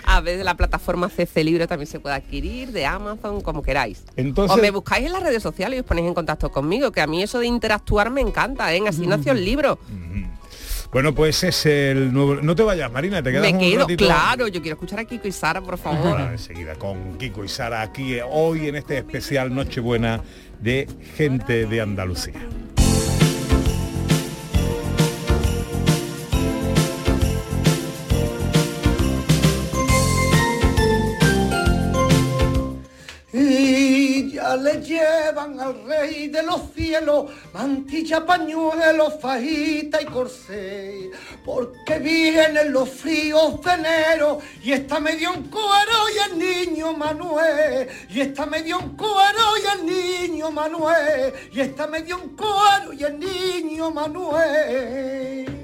A 0.10 0.22
veces 0.22 0.46
la 0.46 0.56
plataforma 0.56 1.10
CC 1.10 1.44
Libro 1.44 1.68
también 1.68 1.86
se 1.88 2.00
puede 2.00 2.16
adquirir, 2.16 2.72
de 2.72 2.86
Amazon, 2.86 3.42
como 3.42 3.62
queráis. 3.62 4.04
Entonces- 4.16 4.58
o 4.58 4.62
me 4.62 4.72
buscáis 4.72 5.06
en 5.06 5.12
las 5.12 5.22
redes 5.22 5.44
sociales 5.44 5.76
y 5.76 5.80
os 5.82 5.86
ponéis 5.86 6.08
en 6.08 6.14
contacto 6.14 6.50
conmigo, 6.50 6.94
que 6.94 7.02
a 7.02 7.08
mí 7.08 7.22
eso 7.22 7.40
de 7.40 7.48
interactuar 7.48 8.10
me 8.10 8.22
encanta, 8.22 8.74
¿eh? 8.74 8.80
Así 8.88 9.06
nació 9.06 9.34
el 9.34 9.44
libro. 9.44 9.80
Bueno, 10.91 11.13
pues 11.13 11.44
es 11.44 11.65
el 11.65 12.13
nuevo... 12.13 12.36
No 12.36 12.56
te 12.56 12.63
vayas, 12.63 12.91
Marina, 12.91 13.22
te 13.22 13.32
quedas 13.32 13.44
Me 13.44 13.53
un 13.53 13.60
quedo, 13.60 13.82
ratito. 13.82 14.06
claro, 14.06 14.48
yo 14.48 14.62
quiero 14.62 14.75
escuchar 14.75 15.00
a 15.00 15.06
Kiko 15.06 15.27
y 15.27 15.32
Sara, 15.32 15.62
por 15.62 15.77
favor. 15.77 16.08
Ahora, 16.08 16.32
enseguida 16.32 16.75
con 16.75 17.17
Kiko 17.17 17.44
y 17.44 17.50
Sara 17.50 17.82
aquí 17.82 18.15
eh, 18.15 18.24
hoy 18.27 18.67
en 18.67 18.75
este 18.75 18.98
especial 18.98 19.53
Nochebuena 19.53 20.22
de 20.60 20.88
gente 21.15 21.65
de 21.65 21.82
Andalucía. 21.82 22.39
Llevan 34.88 35.60
al 35.60 35.84
rey 35.86 36.27
de 36.29 36.44
los 36.44 36.62
cielos 36.74 37.25
mantilla, 37.53 38.25
pañuelo, 38.25 39.12
fajita 39.20 40.01
y 40.01 40.06
corsé, 40.06 41.12
porque 41.46 42.00
vienen 42.00 42.72
los 42.72 42.89
fríos 42.89 43.62
de 43.62 43.72
enero 43.74 44.39
y 44.63 44.72
está 44.72 45.00
medio 45.00 45.34
en 45.34 45.44
cuero 45.44 45.98
y 46.15 46.32
el 46.32 46.39
niño 46.39 46.94
Manuel, 46.94 47.89
y 48.10 48.22
está 48.22 48.46
medio 48.46 48.79
en 48.79 48.89
cuero 48.96 49.46
y 49.62 49.79
el 49.79 49.86
niño 49.86 50.51
Manuel, 50.51 51.34
y 51.51 51.60
está 51.60 51.88
medio 51.88 52.20
en 52.22 52.29
cuero 52.29 52.94
y 52.94 53.03
el 53.03 53.20
niño 53.20 53.91
Manuel. 53.91 55.58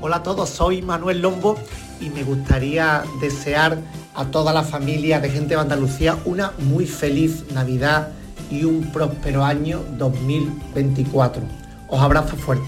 Hola 0.00 0.16
a 0.16 0.22
todos, 0.22 0.50
soy 0.50 0.82
Manuel 0.82 1.20
Lombo 1.20 1.58
y 2.00 2.10
me 2.10 2.24
gustaría 2.24 3.04
desear 3.20 3.78
a 4.14 4.24
toda 4.26 4.52
la 4.52 4.62
familia 4.62 5.20
de 5.20 5.28
gente 5.28 5.54
de 5.54 5.60
Andalucía 5.60 6.16
una 6.24 6.52
muy 6.58 6.86
feliz 6.86 7.44
Navidad 7.52 8.10
y 8.50 8.64
un 8.64 8.92
próspero 8.92 9.44
año 9.44 9.82
2024. 9.98 11.42
Os 11.88 12.00
abrazo 12.00 12.36
fuerte. 12.36 12.64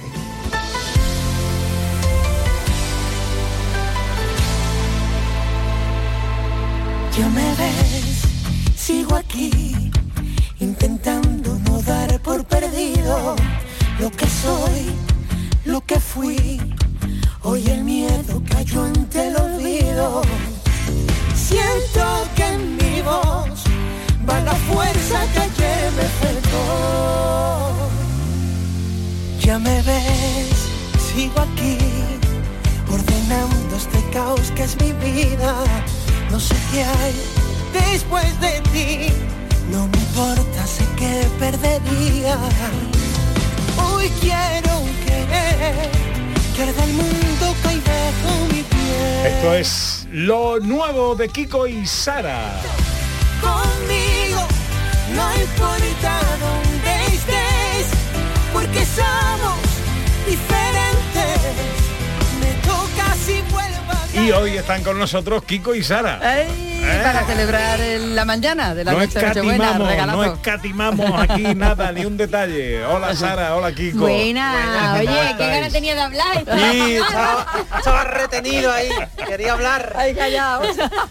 Ya 7.16 7.28
me 7.30 7.48
ves, 7.54 8.22
sigo 8.76 9.14
aquí, 9.16 9.50
intentando 10.60 11.58
no 11.66 11.80
dar 11.82 12.20
por 12.20 12.44
perdido 12.44 13.36
lo 13.98 14.10
que 14.10 14.26
soy, 14.26 14.90
lo 15.64 15.80
que 15.80 15.98
fui. 15.98 16.60
Hoy 17.42 17.66
el 17.68 17.84
miedo 17.84 18.42
cayó 18.50 18.82
ante 18.82 19.28
el 19.28 19.36
olvido. 19.36 20.22
Siento 21.48 22.04
que 22.34 22.44
en 22.44 22.76
mi 22.76 23.02
voz 23.02 23.62
va 24.28 24.40
la 24.40 24.54
fuerza 24.68 25.20
que 25.32 25.38
ayer 25.38 25.92
me 25.96 26.08
faltó. 26.20 27.72
Ya 29.38 29.56
me 29.56 29.80
ves, 29.82 30.56
sigo 31.08 31.38
aquí, 31.38 31.78
ordenando 32.90 33.76
este 33.76 34.02
caos 34.10 34.50
que 34.56 34.64
es 34.64 34.76
mi 34.80 34.90
vida. 34.94 35.54
No 36.32 36.40
sé 36.40 36.56
qué 36.72 36.82
hay 36.82 37.14
después 37.72 38.40
de 38.40 38.60
ti, 38.72 39.12
no 39.70 39.86
me 39.86 39.98
importa, 39.98 40.66
sé 40.66 40.84
que 40.96 41.28
perdería. 41.38 42.36
Hoy 43.86 44.10
quiero 44.20 44.82
querer 45.06 45.90
que 46.56 46.62
el 46.64 46.92
mundo 46.92 47.54
cae 47.62 47.76
bajo 47.76 48.46
mi 48.52 48.62
piel. 48.64 49.26
Esto 49.26 49.54
es 49.54 49.95
lo 50.16 50.58
nuevo 50.60 51.14
de 51.14 51.28
Kiko 51.28 51.66
y 51.66 51.86
Sara. 51.86 52.58
conmigo, 53.38 54.48
no 55.14 55.40
importa 55.42 56.20
dónde 56.40 57.06
estés, 57.14 57.86
porque 58.50 58.86
somos 58.86 59.58
diferentes. 60.24 61.40
Me 62.40 62.54
toca 62.66 63.14
si 63.14 63.42
vuelvo 63.52 63.92
a 63.92 64.24
Y 64.24 64.32
hoy 64.32 64.56
están 64.56 64.82
con 64.82 64.98
nosotros 64.98 65.44
Kiko 65.44 65.74
y 65.74 65.84
Sara. 65.84 66.18
¡Ey! 66.84 67.02
Para 67.02 67.24
celebrar 67.26 67.80
el- 67.80 68.14
la 68.14 68.24
mañana 68.24 68.74
de 68.74 68.84
la 68.84 68.92
No 68.92 68.98
noche 68.98 69.18
escatimamos, 69.18 70.06
no 70.06 70.24
escatimamos 70.24 71.20
aquí 71.28 71.42
nada, 71.56 71.92
ni 71.92 72.04
un 72.04 72.16
detalle. 72.16 72.84
Hola 72.84 73.14
Sara, 73.14 73.56
hola 73.56 73.72
Kiko. 73.72 73.98
Buena, 73.98 74.94
¿Cómo 74.98 75.12
oye, 75.12 75.34
qué 75.36 75.46
ganas 75.46 75.72
tenía 75.72 75.94
de 75.94 76.00
hablar. 76.00 76.44
Sí, 76.76 76.94
estaba, 76.96 77.46
estaba 77.78 78.04
retenido 78.04 78.72
ahí, 78.72 78.88
quería 79.28 79.52
hablar. 79.52 79.92
Ay, 79.96 80.14
callado. 80.14 80.62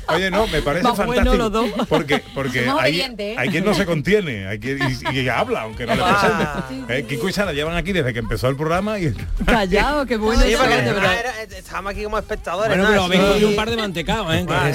Oye, 0.08 0.30
no, 0.32 0.48
me 0.48 0.62
parece 0.62 0.84
Más 0.84 0.96
bueno 0.98 1.14
fantástico. 1.16 1.36
los 1.38 1.52
dos. 1.52 1.88
Porque, 1.88 2.24
porque 2.34 2.70
hay, 2.80 3.02
¿eh? 3.02 3.36
hay 3.38 3.50
quien 3.50 3.66
no 3.66 3.74
se 3.74 3.86
contiene, 3.86 4.48
hay 4.48 4.60
quien 4.60 4.80
y, 5.12 5.20
y 5.20 5.30
habla, 5.30 5.62
aunque 5.62 5.86
no 5.86 5.96
le 5.96 6.02
Ah. 6.04 6.64
presente. 6.68 7.00
Eh, 7.00 7.06
Kiko 7.06 7.30
y 7.30 7.34
Sara 7.34 7.52
llevan 7.54 7.76
aquí 7.76 7.92
desde 7.94 8.14
que 8.14 8.20
empezó 8.20 8.48
el 8.48 8.56
programa 8.56 9.00
y 9.00 9.14
Callado, 9.46 10.06
qué 10.06 10.18
bueno. 10.18 10.42
Sí, 10.44 10.56
porque 10.58 10.74
ah, 10.74 11.20
era- 11.20 11.42
estábamos 11.58 11.92
aquí 11.94 12.04
como 12.04 12.18
espectadores. 12.18 12.78
Bueno, 12.78 12.96
¿no? 12.96 13.08
pero 13.10 13.34
sí. 13.36 13.40
yo 13.42 13.50
un 13.50 13.56
par 13.56 13.70
de 13.70 13.78
mantecados, 13.78 14.34
¿eh? 14.34 14.46
Ah, 14.50 14.72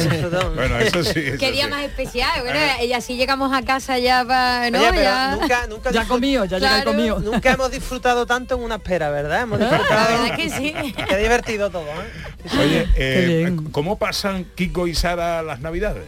bueno, 0.55 0.80
eso 0.87 1.05
sí. 1.05 1.21
eso 1.21 1.38
Qué 1.38 1.53
día 1.53 1.64
sí. 1.64 1.71
más 1.71 1.83
especial. 1.85 2.40
Bueno, 2.43 2.59
y 2.85 2.93
así 2.93 3.16
llegamos 3.16 3.53
a 3.53 3.62
casa 3.62 3.99
ya 3.99 4.23
va, 4.25 4.71
¿no? 4.71 4.79
Oye, 4.79 4.88
pero 4.90 5.03
ya. 5.03 5.37
nunca, 5.40 5.66
nunca, 5.69 5.90
Ya 5.90 6.05
comió, 6.07 6.45
ya 6.45 6.59
Claro. 6.59 6.85
comido. 6.93 7.19
nunca 7.21 7.53
hemos 7.53 7.71
disfrutado 7.71 8.27
tanto 8.27 8.55
en 8.57 8.62
una 8.62 8.77
espera, 8.77 9.11
¿verdad? 9.11 9.43
Hemos 9.43 9.59
La 9.61 9.69
disfrutado. 9.71 10.23
verdad 10.23 10.37
que 10.37 10.51
sí. 10.51 10.75
Qué 11.09 11.16
divertido 11.16 11.71
todo, 11.71 11.85
¿eh? 11.85 12.51
Oye, 12.61 12.88
eh. 12.97 13.57
¿cómo 13.73 13.99
pasan 13.99 14.45
Kiko 14.55 14.87
y 14.87 14.95
Sara 14.95 15.43
las 15.43 15.61
navidades? 15.61 16.05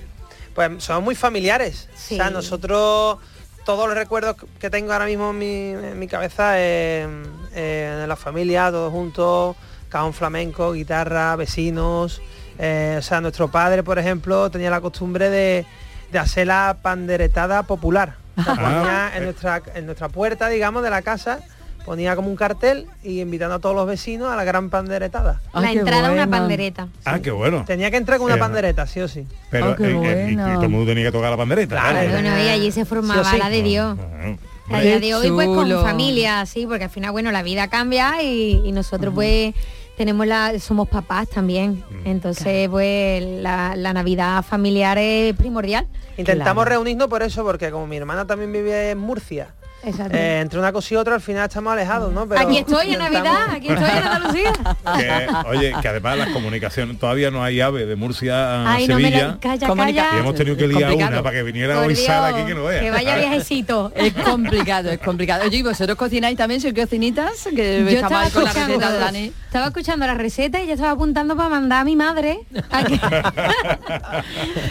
Pues 0.55 0.71
somos 0.85 1.03
muy 1.03 1.15
familiares. 1.15 1.89
Sí. 1.97 2.15
O 2.15 2.17
sea, 2.19 2.31
nosotros 2.31 3.19
todos 3.65 3.87
los 3.87 3.97
recuerdos 3.97 4.37
que 4.59 4.71
tengo 4.71 4.93
ahora 4.93 5.07
mismo 5.07 5.31
en 5.31 5.39
mi, 5.39 5.71
en 5.87 5.99
mi 5.99 6.09
cabeza 6.09 6.59
es 6.59 7.07
eh, 7.55 7.97
de 8.01 8.07
la 8.07 8.17
familia, 8.17 8.71
todos 8.71 8.91
juntos, 8.93 9.57
cajón 9.89 10.13
flamenco, 10.13 10.73
guitarra, 10.73 11.37
vecinos. 11.37 12.21
Eh, 12.59 12.97
o 12.99 13.03
sea, 13.03 13.21
nuestro 13.21 13.51
padre, 13.51 13.83
por 13.83 13.99
ejemplo, 13.99 14.51
tenía 14.51 14.71
la 14.71 14.81
costumbre 14.81 15.31
de, 15.31 15.65
de 16.11 16.19
hacer 16.19 16.47
la 16.47 16.77
panderetada 16.83 17.62
popular. 17.65 18.15
O 18.37 18.43
sea, 18.43 18.55
Ah. 18.59 19.11
en 19.17 19.25
nuestra, 19.25 19.62
en 19.75 19.87
nuestra 19.87 20.09
puerta, 20.09 20.49
digamos, 20.49 20.83
de 20.83 20.91
la 20.91 21.03
casa, 21.03 21.41
ponía 21.85 22.15
como 22.17 22.29
un 22.31 22.37
cartel 22.37 22.87
y 23.03 23.21
invitando 23.21 23.57
a 23.57 23.59
todos 23.59 23.75
los 23.75 23.87
vecinos 23.87 24.31
a 24.33 24.37
la 24.37 24.45
gran 24.45 24.71
panderetada. 24.71 25.41
Ay, 25.53 25.62
la 25.62 25.73
entrada 25.81 26.12
una 26.12 26.27
pandereta. 26.29 26.88
Ah, 27.05 27.19
qué 27.19 27.31
bueno. 27.33 27.65
Tenía 27.67 27.91
que 27.91 27.97
entrar 27.97 28.19
con 28.19 28.27
una 28.27 28.35
Sí. 28.37 28.41
pandereta, 28.41 28.87
sí 28.87 29.01
o 29.01 29.09
sí. 29.09 29.27
Pero 29.51 29.71
Ah, 29.73 29.77
qué 29.77 29.91
eh, 29.91 30.29
eh, 30.29 30.29
y- 30.33 30.37
todo 30.37 30.62
el 30.62 30.69
mundo 30.69 30.87
tenía 30.87 31.05
que 31.07 31.12
tocar 31.12 31.31
la 31.31 31.37
pandereta. 31.37 31.75
Claro. 31.81 31.99
¿eh? 31.99 32.09
Bueno, 32.09 32.29
y 32.38 32.49
allí 32.49 32.71
se 32.71 32.85
formaba 32.85 33.23
Sí 33.25 33.29
o 33.31 33.33
sí. 33.33 33.38
la 33.38 33.49
de 33.51 33.62
Dios. 33.62 33.99
Ah, 34.01 34.77
A 34.77 34.81
día 34.81 34.95
Qué 34.95 35.01
de 35.01 35.15
hoy 35.17 35.31
pues 35.33 35.49
con 35.49 35.69
familia, 35.83 36.47
sí, 36.47 36.67
porque 36.67 36.85
al 36.85 36.91
final, 36.91 37.11
bueno, 37.11 37.33
la 37.33 37.43
vida 37.43 37.69
cambia 37.69 38.23
y, 38.23 38.62
y 38.65 38.73
nosotros 38.73 39.12
pues 39.12 39.53
tenemos 39.96 40.26
la, 40.26 40.59
somos 40.59 40.88
papás 40.88 41.28
también. 41.28 41.85
Entonces, 42.05 42.68
pues 42.68 43.22
la, 43.22 43.76
la 43.76 43.92
Navidad 43.92 44.42
familiar 44.42 44.98
es 44.98 45.35
primordial. 45.37 45.87
Intentamos 46.16 46.66
reunirnos 46.66 47.09
por 47.09 47.22
eso, 47.22 47.44
porque 47.44 47.70
como 47.70 47.87
mi 47.87 47.96
hermana 47.96 48.26
también 48.26 48.52
vive 48.52 48.90
en 48.90 48.98
Murcia. 48.98 49.55
Eh, 49.85 50.38
entre 50.42 50.59
una 50.59 50.73
cosa 50.73 50.95
y 50.95 50.97
otra 50.97 51.14
al 51.16 51.21
final 51.21 51.45
estamos 51.49 51.73
alejados, 51.73 52.12
¿no? 52.12 52.27
Pero 52.29 52.40
aquí 52.40 52.59
estoy 52.59 52.92
en 52.95 52.99
Navidad, 53.01 53.51
aquí 53.51 53.68
estoy 53.68 53.85
en 53.90 54.03
Andalucía. 54.05 54.53
Que, 54.97 55.27
oye, 55.49 55.73
que 55.81 55.88
además 55.88 56.18
las 56.18 56.29
comunicaciones, 56.31 56.99
todavía 56.99 57.31
no 57.31 57.42
hay 57.42 57.61
ave 57.61 57.87
de 57.87 57.97
Murcia 57.97 58.35
a 58.64 58.73
Ay, 58.75 58.87
no 58.88 58.97
me 58.97 59.03
Sevilla. 59.05 59.27
la- 59.29 59.38
calla, 59.40 59.66
Comunica- 59.68 60.03
calla. 60.05 60.16
Y 60.16 60.21
hemos 60.21 60.35
tenido 60.35 60.57
que 60.57 60.68
liar 60.68 60.92
una 60.92 61.23
para 61.23 61.37
que 61.37 61.42
viniera 61.42 61.75
Por 61.77 61.87
hoy 61.87 61.97
Sara 61.97 62.29
aquí 62.37 62.47
que 62.47 62.55
no 62.55 62.64
vea. 62.64 62.81
que 62.81 62.90
vaya 62.90 63.16
viajecito. 63.16 63.92
Es 64.03 64.12
complicado, 64.14 64.90
es 64.90 64.99
complicado. 64.99 65.45
Oye, 65.47 65.59
¿y 65.59 65.62
vosotros 65.62 65.97
cocináis 65.97 66.37
también? 66.37 66.61
¿Sois 66.61 66.75
cocinitas? 66.75 67.45
Que 67.55 67.81
Yo 67.83 67.88
está 67.88 67.92
estaba 68.07 68.23
mal 68.23 68.33
con 68.33 68.45
la 68.45 68.51
escuchando, 68.51 68.75
receta 68.79 68.92
de 68.92 68.99
Dani. 68.99 69.33
estaba 69.47 69.66
escuchando 69.66 70.07
la 70.07 70.14
receta 70.14 70.62
y 70.62 70.66
ya 70.66 70.75
estaba 70.75 70.92
apuntando 70.92 71.37
para 71.37 71.49
mandar 71.49 71.81
a 71.81 71.85
mi 71.85 71.97
madre. 71.97 72.40
a 72.71 72.85
que- 72.85 73.01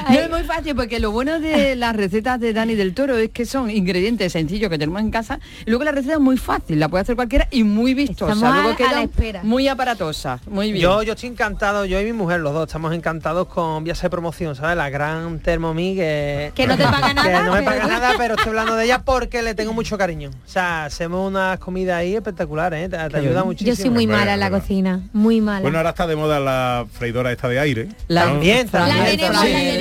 No 0.10 0.20
es 0.20 0.30
muy 0.30 0.44
fácil 0.44 0.76
porque 0.76 1.00
lo 1.00 1.12
bueno 1.12 1.40
de 1.40 1.76
las 1.76 1.96
recetas 1.96 2.40
de 2.40 2.54
Dani 2.54 2.76
del 2.76 2.94
Toro 2.94 3.18
es 3.18 3.30
que 3.30 3.46
son 3.46 3.70
ingredientes 3.70 4.32
sencillos 4.34 4.70
que 4.70 4.78
tenemos 4.78 5.01
en 5.02 5.12
casa. 5.12 5.40
Y 5.66 5.70
luego 5.70 5.84
la 5.84 5.92
receta 5.92 6.14
es 6.14 6.20
muy 6.20 6.38
fácil, 6.38 6.80
la 6.80 6.88
puede 6.90 7.02
hacer 7.02 7.16
cualquiera 7.16 7.48
y 7.52 7.64
muy 7.64 7.94
vistosa. 7.94 8.34
Estamos 8.34 8.44
a- 8.54 8.56
luego 8.62 8.70
a 8.72 8.76
queda 8.78 8.92
la 8.94 9.02
espera. 9.04 9.42
muy 9.44 9.68
aparatosa. 9.68 10.40
Muy 10.48 10.72
bien. 10.72 10.82
Yo, 10.84 11.04
yo 11.04 11.14
estoy 11.14 11.30
encantado, 11.30 11.86
yo 11.86 12.00
y 12.00 12.06
mi 12.06 12.14
mujer, 12.14 12.40
los 12.40 12.54
dos, 12.54 12.68
estamos 12.68 12.94
encantados 12.94 13.48
con 13.48 13.84
Vías 13.84 14.02
de 14.02 14.10
Promoción, 14.10 14.56
¿sabes? 14.56 14.78
La 14.78 14.90
gran 14.90 15.40
Thermomix 15.40 15.98
que... 16.00 16.52
Que 16.56 16.68
no 16.68 16.78
te 16.78 16.84
paga 16.84 17.14
nada, 17.14 17.24
Que 17.40 17.46
no 17.46 17.52
me 17.54 17.60
pero- 17.60 17.66
paga 17.72 17.88
nada, 17.88 18.14
pero 18.18 18.36
estoy 18.36 18.50
hablando 18.50 18.76
de 18.76 18.86
ella 18.86 19.02
porque 19.04 19.42
le 19.42 19.56
tengo 19.56 19.74
mucho 19.74 19.98
cariño. 19.98 20.30
O 20.30 20.50
sea, 20.50 20.86
hacemos 20.86 21.28
unas 21.28 21.60
comidas 21.60 21.98
ahí 21.98 22.16
espectaculares, 22.16 22.86
¿eh? 22.86 22.90
Te, 22.90 22.98
te 23.10 23.18
ayuda 23.18 23.44
muchísimo. 23.44 23.76
Yo 23.76 23.82
soy 23.82 23.90
muy 23.90 24.08
mala 24.08 24.34
en 24.36 24.40
la 24.40 24.50
cocina, 24.50 25.02
muy 25.14 25.42
mala. 25.42 25.62
Bueno, 25.62 25.78
ahora 25.78 25.90
está 25.92 26.08
de 26.08 26.16
moda 26.16 26.40
la 26.40 26.86
freidora 26.92 27.32
esta 27.32 27.48
de 27.48 27.60
aire. 27.60 27.88
La 28.08 28.26
¿no? 28.26 28.32
también. 28.32 28.68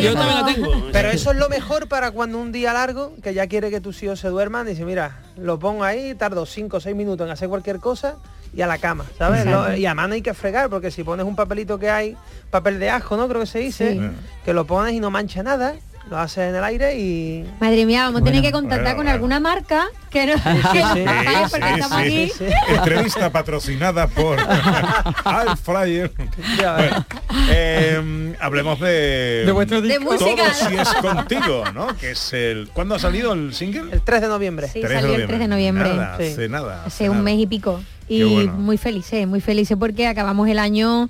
Yo 0.03 0.15
también 0.15 0.35
la 0.41 0.47
tengo. 0.55 0.71
Pero 0.93 1.11
eso 1.11 1.31
es 1.33 1.37
lo 1.37 1.49
mejor 1.49 1.89
para 1.89 2.11
cuando 2.11 2.39
un 2.39 2.53
día 2.53 2.73
largo, 2.73 3.13
que 3.23 3.35
ya 3.35 3.47
quiere 3.47 3.71
que 3.71 3.81
tus 3.81 4.03
hijos 4.03 4.21
se 4.21 4.29
duerman, 4.29 4.67
dice, 4.67 4.85
mira, 4.85 5.10
lo 5.37 5.59
pongo 5.59 5.85
ahí, 5.85 6.14
tardo 6.14 6.44
5 6.46 6.77
o 6.77 6.81
6 6.81 6.94
minutos 6.96 7.27
en 7.27 7.33
hacer 7.33 7.49
cualquier 7.49 7.79
cosa 7.79 8.16
y 8.53 8.62
a 8.62 8.66
la 8.66 8.79
cama, 8.79 9.05
¿sabes? 9.16 9.46
Lo- 9.46 9.75
y 9.77 9.87
a 9.87 9.94
mano 9.94 10.14
hay 10.14 10.23
que 10.23 10.35
fregar, 10.35 10.68
porque 10.68 10.90
si 10.90 11.05
pones 11.05 11.25
un 11.25 11.37
papelito 11.37 11.79
que 11.79 11.88
hay, 11.90 12.16
papel 12.51 12.79
de 12.81 12.90
ajo, 12.90 13.16
¿no? 13.16 13.29
Creo 13.29 13.40
que 13.40 13.46
se 13.46 13.61
dice, 13.61 13.94
Sí. 13.94 14.01
que 14.44 14.53
lo 14.53 14.66
pones 14.66 14.92
y 14.94 15.01
no 15.01 15.11
mancha 15.11 15.42
nada, 15.42 15.75
lo 16.09 16.19
haces 16.19 16.49
en 16.49 16.55
el 16.57 16.65
aire 16.65 16.99
y... 16.99 17.45
Madre 17.61 17.87
mía, 17.87 18.05
vamos 18.05 18.23
a 18.23 18.25
tener 18.25 18.41
Bueno, 18.41 18.49
que 18.49 18.53
contactar 18.53 18.83
bueno, 18.83 18.97
con 18.97 19.05
bueno. 19.05 19.11
alguna 19.13 19.39
marca 19.41 19.87
que 20.11 20.27
no, 20.27 20.33
que 20.73 20.73
sí. 20.73 20.79
nos 20.83 20.95
Sí, 20.95 21.05
pague 21.05 21.49
porque 21.51 21.67
sí, 21.67 21.75
estamos 21.81 21.99
sí. 22.03 22.05
aquí. 22.07 22.33
Entrevista 22.75 23.31
patrocinada 23.31 24.07
por 24.09 24.39
Al 25.25 25.57
Flyer. 25.57 26.11
Bueno, 26.17 27.07
eh, 27.49 28.35
hablemos 28.41 28.81
de, 28.81 29.45
De 29.47 29.53
vuestro 29.53 29.81
De 29.81 29.89
disco. 29.89 30.05
música. 30.13 30.43
Todo 30.59 30.69
si 30.69 30.77
es 30.77 30.89
contigo, 30.95 31.65
¿no? 31.75 31.97
Que 31.97 32.13
es 32.13 32.33
el. 32.33 32.69
¿Cuándo 32.73 32.95
ha 32.95 32.99
salido 32.99 33.33
el 33.33 33.55
single? 33.55 33.93
El 33.93 34.03
3 34.03 34.21
de 34.23 34.29
noviembre. 34.29 34.69
Sí, 34.69 34.83
salió 34.83 35.15
el 35.15 35.27
3 35.27 35.39
de 35.39 35.49
noviembre. 35.49 35.91
Nada, 35.95 36.17
Sí. 36.19 36.25
hace 36.33 36.49
nada. 36.49 36.83
Hace 36.87 37.05
un 37.09 37.19
nada. 37.19 37.25
mes 37.25 37.39
y 37.39 37.47
pico. 37.47 37.81
Y 38.09 38.25
bueno. 38.25 38.53
muy 38.55 38.77
felices, 38.79 39.27
muy 39.29 39.41
felices 39.41 39.77
porque 39.79 40.09
acabamos 40.09 40.49
el 40.49 40.59
año 40.59 41.09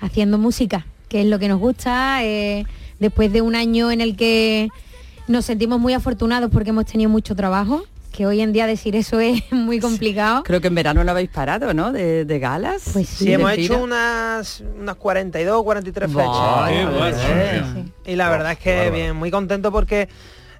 haciendo 0.00 0.38
música, 0.38 0.86
que 1.08 1.20
es 1.20 1.26
lo 1.26 1.38
que 1.38 1.48
nos 1.48 1.58
gusta. 1.58 2.24
eh, 2.24 2.64
después 2.98 3.32
de 3.32 3.42
un 3.42 3.54
año 3.54 3.90
en 3.90 4.00
el 4.00 4.16
que 4.16 4.68
nos 5.26 5.44
sentimos 5.44 5.78
muy 5.78 5.92
afortunados 5.92 6.50
porque 6.50 6.70
hemos 6.70 6.86
tenido 6.86 7.10
mucho 7.10 7.36
trabajo, 7.36 7.84
que 8.12 8.26
hoy 8.26 8.40
en 8.40 8.52
día 8.52 8.66
decir 8.66 8.96
eso 8.96 9.20
es 9.20 9.42
muy 9.52 9.78
complicado. 9.78 10.42
Creo 10.42 10.60
que 10.60 10.68
en 10.68 10.74
verano 10.74 11.04
no 11.04 11.10
habéis 11.10 11.28
parado, 11.30 11.74
¿no? 11.74 11.92
De, 11.92 12.24
de 12.24 12.38
galas. 12.38 12.90
Pues 12.92 13.08
Sí, 13.08 13.26
de 13.26 13.32
hemos 13.34 13.52
gira. 13.52 13.62
hecho 13.74 13.82
unas, 13.84 14.62
unas 14.80 14.96
42, 14.96 15.62
43 15.62 16.10
fechas. 16.10 16.26
Bueno. 16.26 17.16
Sí. 17.16 18.12
Y 18.12 18.16
la 18.16 18.30
verdad 18.30 18.52
es 18.52 18.58
que 18.58 18.90
bien, 18.90 19.16
muy 19.16 19.30
contento 19.30 19.70
porque 19.70 20.08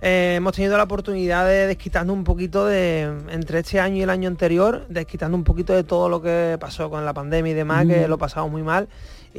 eh, 0.01 0.35
hemos 0.37 0.53
tenido 0.53 0.77
la 0.77 0.85
oportunidad 0.85 1.47
de 1.47 1.67
desquitarnos 1.67 2.15
un 2.15 2.23
poquito 2.25 2.67
de, 2.67 3.11
entre 3.31 3.61
este 3.61 3.81
año 3.81 3.97
y 3.97 4.03
el 4.03 4.11
año 4.11 4.29
anterior, 4.29 4.87
desquitando 4.89 5.37
un 5.37 5.43
poquito 5.45 5.73
de 5.73 5.83
todo 5.83 6.09
lo 6.09 6.23
que 6.23 6.57
pasó 6.61 6.89
con 6.91 7.05
la 7.05 7.15
pandemia 7.15 7.51
y 7.53 7.55
demás, 7.55 7.87
que 7.87 8.07
lo 8.07 8.19
pasamos 8.19 8.51
muy 8.51 8.63
mal. 8.63 8.89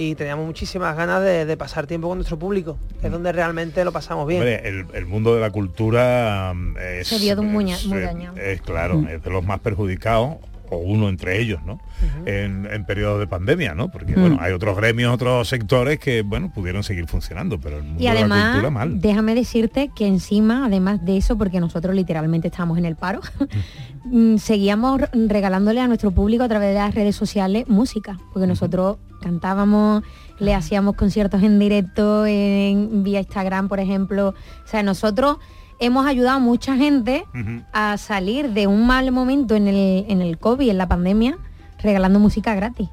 Y 0.02 0.16
teníamos 0.16 0.46
muchísimas 0.46 0.96
ganas 0.96 1.22
de, 1.22 1.44
de 1.46 1.58
pasar 1.58 1.86
tiempo 1.86 2.08
con 2.08 2.18
nuestro 2.20 2.40
público, 2.40 2.78
que 3.02 3.08
es 3.08 3.12
donde 3.12 3.34
realmente 3.34 3.84
lo 3.84 3.92
pasamos 3.92 4.26
bien. 4.30 4.40
Hombre, 4.40 4.66
el, 4.66 4.86
el 4.94 5.06
mundo 5.06 5.36
de 5.36 5.42
la 5.42 5.50
cultura 5.52 6.54
mm, 6.56 6.78
es, 6.78 7.08
Se 7.10 7.18
vio 7.20 7.36
de 7.36 7.42
un 7.42 7.52
muña- 7.52 7.76
es, 7.76 7.86
muy 7.86 8.00
dañado. 8.00 8.38
es, 8.38 8.62
claro, 8.62 9.04
es 9.10 9.22
de 9.22 9.30
los 9.30 9.44
más 9.46 9.60
perjudicados 9.60 10.38
o 10.72 10.78
uno 10.78 11.10
entre 11.10 11.42
ellos, 11.42 11.62
¿no? 11.66 11.80
en, 12.26 12.66
en 12.66 12.86
periodos 12.86 13.20
de 13.20 13.28
pandemia, 13.28 13.74
¿no? 13.76 13.90
Porque 13.92 14.16
bueno, 14.16 14.38
hay 14.40 14.54
otros 14.54 14.76
gremios, 14.78 15.14
otros 15.14 15.48
sectores 15.48 16.00
que 16.00 16.22
bueno 16.22 16.52
pudieron 16.54 16.84
seguir 16.84 17.08
funcionando, 17.08 17.60
pero 17.60 17.78
el 17.78 17.84
mundo 17.84 18.00
Y 18.02 18.08
de 18.08 18.14
la 18.14 18.20
además, 18.20 18.46
cultura 18.52 18.70
mal. 18.72 19.02
déjame 19.02 19.36
decirte 19.36 19.90
que 19.96 20.08
encima, 20.08 20.66
además 20.66 21.04
de 21.06 21.18
eso, 21.18 21.38
porque 21.38 21.60
nosotros 21.60 21.96
literalmente 21.96 22.48
estábamos 22.48 22.78
en 22.78 22.86
el 22.86 22.96
paro, 22.96 23.22
mm, 24.06 24.38
seguíamos 24.38 25.02
regalándole 25.14 25.82
a 25.82 25.88
nuestro 25.88 26.12
público 26.12 26.44
a 26.44 26.48
través 26.48 26.70
de 26.70 26.76
las 26.76 26.96
redes 26.96 27.16
sociales 27.16 27.68
música, 27.68 28.18
porque 28.34 28.48
nosotros 28.48 28.98
cantábamos, 29.22 30.04
le 30.40 30.54
hacíamos 30.54 30.96
conciertos 30.96 31.44
en 31.44 31.60
directo, 31.60 32.26
en, 32.26 33.04
vía 33.04 33.20
Instagram, 33.20 33.68
por 33.68 33.80
ejemplo. 33.80 34.30
O 34.30 34.68
sea, 34.68 34.84
nosotros 34.84 35.38
hemos 35.80 36.06
ayudado 36.06 36.38
a 36.38 36.40
mucha 36.40 36.76
gente 36.76 37.26
a 37.74 37.98
salir 37.98 38.50
de 38.52 38.68
un 38.68 38.86
mal 38.86 39.12
momento 39.12 39.56
en 39.56 39.68
el, 39.68 40.06
en 40.08 40.22
el 40.22 40.38
COVID, 40.38 40.70
en 40.70 40.78
la 40.78 40.88
pandemia, 40.88 41.38
regalando 41.82 42.20
música 42.20 42.54
gratis. 42.56 42.90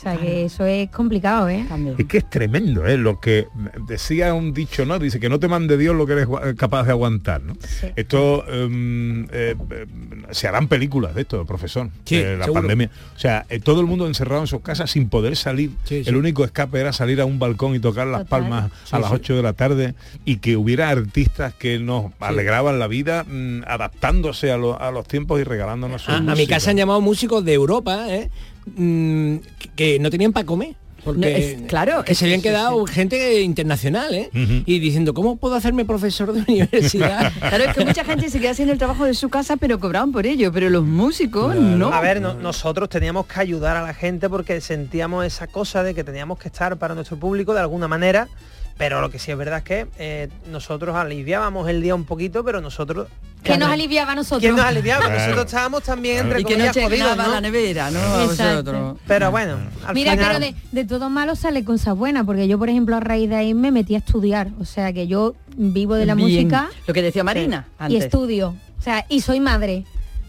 O 0.00 0.02
sea, 0.02 0.16
que 0.16 0.46
eso 0.46 0.64
es 0.64 0.88
complicado, 0.90 1.46
¿eh? 1.50 1.66
Es 1.98 2.06
que 2.06 2.16
es 2.18 2.30
tremendo, 2.30 2.86
¿eh? 2.86 2.96
Lo 2.96 3.20
que 3.20 3.48
decía 3.86 4.32
un 4.32 4.54
dicho, 4.54 4.86
¿no? 4.86 4.98
Dice 4.98 5.20
que 5.20 5.28
no 5.28 5.38
te 5.38 5.46
mande 5.46 5.76
Dios 5.76 5.94
lo 5.94 6.06
que 6.06 6.14
eres 6.14 6.26
capaz 6.56 6.84
de 6.84 6.92
aguantar, 6.92 7.42
¿no? 7.42 7.52
Esto 7.96 8.42
em, 8.48 9.24
eh, 9.24 9.54
eh, 9.70 9.86
se 10.30 10.48
harán 10.48 10.68
películas 10.68 11.14
de 11.14 11.20
esto, 11.20 11.44
profesor. 11.44 11.90
Sí, 12.06 12.16
la 12.22 12.44
seguro. 12.46 12.62
pandemia. 12.62 12.90
O 13.14 13.18
sea, 13.18 13.44
eh, 13.50 13.60
todo 13.60 13.82
el 13.82 13.86
mundo 13.86 14.06
encerrado 14.06 14.40
en 14.40 14.46
sus 14.46 14.62
casas 14.62 14.90
sin 14.90 15.10
poder 15.10 15.36
salir. 15.36 15.70
Sí, 15.84 16.02
sí. 16.02 16.08
El 16.08 16.16
único 16.16 16.46
escape 16.46 16.80
era 16.80 16.94
salir 16.94 17.20
a 17.20 17.26
un 17.26 17.38
balcón 17.38 17.74
y 17.74 17.78
tocar 17.78 18.06
las 18.06 18.22
Total. 18.24 18.40
palmas 18.40 18.70
Sí, 18.84 18.96
a 18.96 19.00
las 19.00 19.10
sí. 19.10 19.16
8 19.16 19.36
de 19.36 19.42
la 19.42 19.52
tarde 19.52 19.94
y 20.24 20.36
que 20.38 20.56
hubiera 20.56 20.88
artistas 20.88 21.52
que 21.52 21.78
nos 21.78 22.06
alegraban 22.20 22.78
la 22.78 22.86
vida 22.86 23.24
mm, 23.24 23.64
adaptándose 23.66 24.50
a, 24.50 24.56
lo- 24.56 24.80
a 24.80 24.90
los 24.92 25.06
tiempos 25.06 25.38
y 25.40 25.44
regalándonos 25.44 26.00
su 26.00 26.10
A, 26.10 26.16
a 26.16 26.20
mi 26.20 26.46
casa 26.46 26.70
han 26.70 26.78
llamado 26.78 27.02
músicos 27.02 27.44
de 27.44 27.52
Europa, 27.52 28.06
¿eh? 28.08 28.30
Mm, 28.76 29.36
que- 29.76 29.98
no 29.98 30.10
tenían 30.10 30.32
para 30.32 30.46
comer. 30.46 30.74
Porque 31.02 31.20
No, 31.20 31.26
es- 31.28 31.56
claro, 31.66 32.04
que 32.04 32.12
es- 32.12 32.18
se 32.18 32.26
habían 32.26 32.40
sí, 32.40 32.48
quedado 32.48 32.84
gente 32.84 33.40
internacional, 33.40 34.14
¿eh? 34.14 34.28
Y 34.66 34.78
diciendo, 34.80 35.14
¿cómo 35.14 35.36
puedo 35.36 35.54
hacerme 35.54 35.86
profesor 35.86 36.30
de 36.34 36.40
universidad? 36.48 37.32
Claro, 37.38 37.64
es 37.64 37.74
que 37.74 37.84
mucha 37.86 38.04
gente 38.04 38.28
se 38.28 38.38
queda 38.38 38.50
haciendo 38.50 38.72
el 38.74 38.78
trabajo 38.78 39.06
de 39.06 39.14
su 39.14 39.30
casa, 39.30 39.56
pero 39.56 39.80
cobraban 39.80 40.12
por 40.12 40.26
ello, 40.26 40.52
pero 40.52 40.68
los 40.68 40.84
músicos 40.84 41.56
no. 41.56 41.90
A 41.94 42.02
ver, 42.02 42.20
no- 42.20 42.34
nosotros 42.34 42.90
teníamos 42.90 43.24
que 43.26 43.40
ayudar 43.40 43.78
a 43.78 43.82
la 43.82 43.94
gente 43.94 44.28
porque 44.28 44.60
sentíamos 44.60 45.24
esa 45.24 45.46
cosa 45.46 45.82
de 45.82 45.94
que 45.94 46.04
teníamos 46.04 46.38
que 46.38 46.48
estar 46.48 46.76
para 46.76 46.94
nuestro 46.94 47.16
público 47.18 47.54
de 47.54 47.60
alguna 47.60 47.88
manera, 47.88 48.28
pero 48.76 49.00
lo 49.00 49.08
que 49.10 49.18
sí 49.18 49.30
es 49.30 49.38
verdad 49.38 49.58
es 49.60 49.64
que 49.64 49.86
eh, 49.98 50.28
nosotros 50.50 50.94
aliviábamos 50.96 51.66
el 51.70 51.80
día 51.80 51.94
un 51.94 52.04
poquito, 52.04 52.44
pero 52.44 52.60
nosotros... 52.60 53.08
Que 53.42 53.56
nos 53.56 53.70
aliviaba 53.70 54.12
a 54.12 54.14
nosotros. 54.14 54.40
¿Quién 54.40 54.56
nos 54.56 54.64
aliviaba? 54.64 55.04
Claro. 55.06 55.18
Nosotros 55.20 55.46
estábamos 55.46 55.82
también 55.82 56.18
entre 56.18 56.40
y 56.40 56.44
que 56.44 56.56
no 56.56 56.64
comillas 56.72 56.84
jodidos, 56.84 57.16
¿no? 57.16 57.28
la 57.32 57.40
nevera, 57.40 57.90
¿no? 57.90 58.00
Vosotros. 58.26 58.98
Pero 59.06 59.30
bueno, 59.30 59.58
al 59.86 59.94
Mira, 59.94 60.12
final... 60.12 60.26
pero 60.26 60.40
de, 60.40 60.54
de 60.72 60.84
todo 60.84 61.08
malo 61.10 61.34
sale 61.36 61.64
cosas 61.64 61.96
buenas, 61.96 62.24
porque 62.26 62.46
yo, 62.48 62.58
por 62.58 62.68
ejemplo, 62.68 62.96
a 62.96 63.00
raíz 63.00 63.28
de 63.30 63.36
ahí 63.36 63.54
me 63.54 63.70
metí 63.72 63.94
a 63.94 63.98
estudiar. 63.98 64.48
O 64.60 64.64
sea, 64.64 64.92
que 64.92 65.06
yo 65.06 65.34
vivo 65.56 65.94
de 65.94 66.06
la 66.06 66.14
Bien. 66.14 66.28
música 66.28 66.68
Lo 66.86 66.94
que 66.94 67.02
decía 67.02 67.24
Marina 67.24 67.66
y 67.80 67.82
antes. 67.84 68.04
estudio. 68.04 68.54
O 68.78 68.82
sea, 68.82 69.04
y 69.08 69.20
soy 69.20 69.40
madre. 69.40 69.84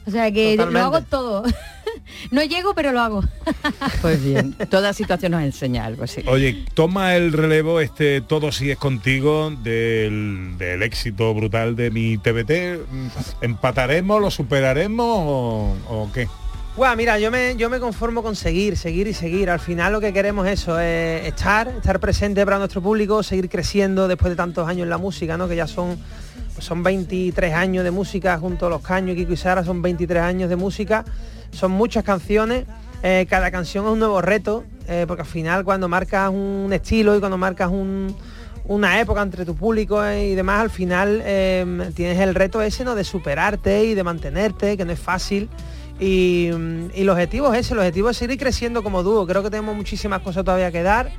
O 0.08 0.12
sea, 0.12 0.32
que 0.32 0.56
Totalmente. 0.58 0.80
lo 0.80 0.86
hago 0.86 1.02
todo. 1.06 1.44
no 2.32 2.44
llego, 2.44 2.74
pero 2.74 2.92
lo 2.92 3.02
hago. 3.02 3.24
Pues 4.02 4.24
bien, 4.24 4.54
toda 4.70 4.94
situación 4.94 5.34
nos 5.34 5.44
enseña 5.44 5.86
algo, 5.86 6.08
sí. 6.08 6.24
Oye, 6.26 6.66
toma 6.74 7.16
el 7.16 7.34
relevo 7.34 7.80
este 7.80 8.22
Todo 8.22 8.52
si 8.52 8.72
es 8.72 8.78
contigo 8.78 9.52
del, 9.52 10.56
del 10.58 10.82
éxito 10.82 11.34
brutal 11.34 11.76
de 11.76 11.92
mi 11.92 12.18
TBT. 12.18 13.42
¿Empataremos, 13.42 14.20
lo 14.22 14.32
superaremos 14.32 15.06
o, 15.08 15.76
o 15.90 16.12
qué? 16.12 16.28
Bueno, 16.78 16.96
mira, 16.96 17.20
yo 17.20 17.32
me, 17.32 17.58
yo 17.58 17.70
me 17.70 17.82
conformo 17.82 18.24
con 18.24 18.34
seguir, 18.36 18.78
seguir 18.78 19.06
y 19.08 19.14
seguir. 19.14 19.50
Al 19.50 19.60
final 19.60 19.92
lo 19.92 20.00
que 20.00 20.14
queremos 20.14 20.48
es 20.48 20.62
eso, 20.62 20.80
es 20.80 21.28
estar, 21.28 21.68
estar 21.68 22.00
presente 22.00 22.46
para 22.46 22.60
nuestro 22.60 22.82
público, 22.82 23.22
seguir 23.24 23.50
creciendo 23.50 24.08
después 24.08 24.30
de 24.30 24.38
tantos 24.38 24.68
años 24.70 24.84
en 24.84 24.90
la 24.90 24.98
música, 24.98 25.36
¿no? 25.36 25.50
Que 25.50 25.58
ya 25.58 25.68
son, 25.68 26.00
pues 26.54 26.66
son 26.66 26.82
23 26.82 27.54
años 27.54 27.84
de 27.84 27.92
música 27.92 28.38
junto 28.38 28.68
a 28.68 28.70
Los 28.70 28.82
Caños, 28.82 29.18
Kiko 29.18 29.34
y 29.34 29.38
Sara, 29.38 29.66
son 29.66 29.82
23 29.82 30.24
años 30.24 30.50
de 30.50 30.56
música, 30.56 31.04
son 31.52 31.72
muchas 31.72 32.04
canciones, 32.04 32.66
eh, 33.04 33.26
cada 33.30 33.52
canción 33.52 33.86
es 33.86 33.92
un 33.92 34.00
nuevo 34.00 34.22
reto, 34.22 34.64
eh, 34.88 35.06
porque 35.08 35.22
al 35.22 35.28
final 35.28 35.64
cuando 35.64 35.88
marcas 35.88 36.30
un 36.30 36.70
estilo 36.74 37.16
y 37.16 37.20
cuando 37.20 37.38
marcas 37.38 37.70
un- 37.70 38.16
una 38.66 39.00
época 39.00 39.22
entre 39.22 39.44
tu 39.44 39.56
público 39.56 40.04
eh, 40.06 40.30
y 40.30 40.36
demás, 40.36 40.62
al 40.62 40.70
final 40.70 41.22
eh, 41.26 41.92
tienes 41.96 42.20
el 42.20 42.36
reto 42.36 42.62
ese, 42.62 42.84
¿no? 42.86 42.94
De 42.96 43.04
superarte 43.04 43.86
y 43.86 43.96
de 43.96 44.04
mantenerte, 44.04 44.78
que 44.78 44.86
no 44.86 44.92
es 44.92 45.00
fácil. 45.00 45.50
Y, 46.00 46.50
mm, 46.54 46.86
y 46.96 47.02
el 47.02 47.10
objetivo 47.10 47.52
es 47.54 47.62
ese, 47.62 47.74
el 47.74 47.80
objetivo 47.80 48.10
es 48.12 48.18
seguir 48.18 48.38
creciendo 48.40 48.82
como 48.84 49.04
dúo. 49.04 49.26
Creo 49.28 49.44
que 49.44 49.50
tenemos 49.50 49.76
muchísimas 49.76 50.22
cosas 50.22 50.44
todavía 50.46 50.72
que 50.72 50.84
dar. 50.84 51.12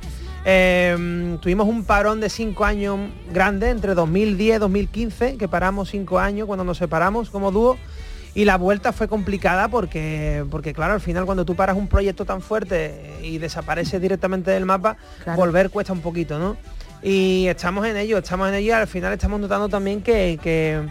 Eh, 0.45 1.37
tuvimos 1.41 1.67
un 1.67 1.85
parón 1.85 2.19
de 2.19 2.29
cinco 2.29 2.65
años 2.65 2.99
grande, 3.31 3.69
entre 3.69 3.93
2010 3.93 4.57
y 4.57 4.59
2015, 4.59 5.37
que 5.37 5.47
paramos 5.47 5.89
cinco 5.89 6.19
años 6.19 6.47
cuando 6.47 6.63
nos 6.65 6.77
separamos 6.77 7.29
como 7.29 7.51
dúo. 7.51 7.77
Y 8.35 8.45
la 8.45 8.57
vuelta 8.57 8.91
fue 8.93 9.07
complicada 9.07 9.67
porque, 9.67 10.43
porque 10.49 10.73
claro, 10.73 10.93
al 10.93 11.01
final 11.01 11.25
cuando 11.25 11.45
tú 11.45 11.55
paras 11.55 11.77
un 11.77 11.87
proyecto 11.87 12.25
tan 12.25 12.41
fuerte 12.41 13.13
y 13.21 13.37
desapareces 13.37 14.01
directamente 14.01 14.49
del 14.51 14.65
mapa, 14.65 14.97
Claro. 15.23 15.37
volver 15.39 15.69
cuesta 15.69 15.93
un 15.93 16.01
poquito, 16.01 16.39
¿no? 16.39 16.57
Y 17.03 17.47
estamos 17.47 17.85
en 17.85 17.97
ello, 17.97 18.17
estamos 18.17 18.47
en 18.49 18.55
ello 18.55 18.69
y 18.69 18.71
al 18.71 18.87
final 18.87 19.13
estamos 19.13 19.39
notando 19.39 19.69
también 19.69 20.01
que, 20.01 20.39
que, 20.41 20.81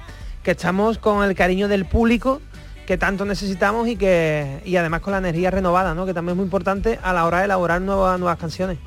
que 0.44 0.50
estamos 0.52 0.98
con 0.98 1.24
el 1.24 1.34
cariño 1.34 1.66
del 1.68 1.84
público 1.84 2.40
que 2.86 2.98
tanto 2.98 3.24
necesitamos 3.24 3.88
y 3.88 3.96
que 3.96 4.60
y 4.64 4.76
además 4.76 5.00
con 5.00 5.12
la 5.12 5.18
energía 5.18 5.50
renovada, 5.50 5.94
¿no? 5.94 6.04
Que 6.06 6.12
también 6.14 6.32
es 6.32 6.36
muy 6.36 6.44
importante 6.44 6.98
a 7.02 7.12
la 7.12 7.24
hora 7.26 7.38
de 7.38 7.44
elaborar 7.46 7.80
nuevas, 7.80 8.18
nuevas 8.20 8.38
canciones. 8.38 8.78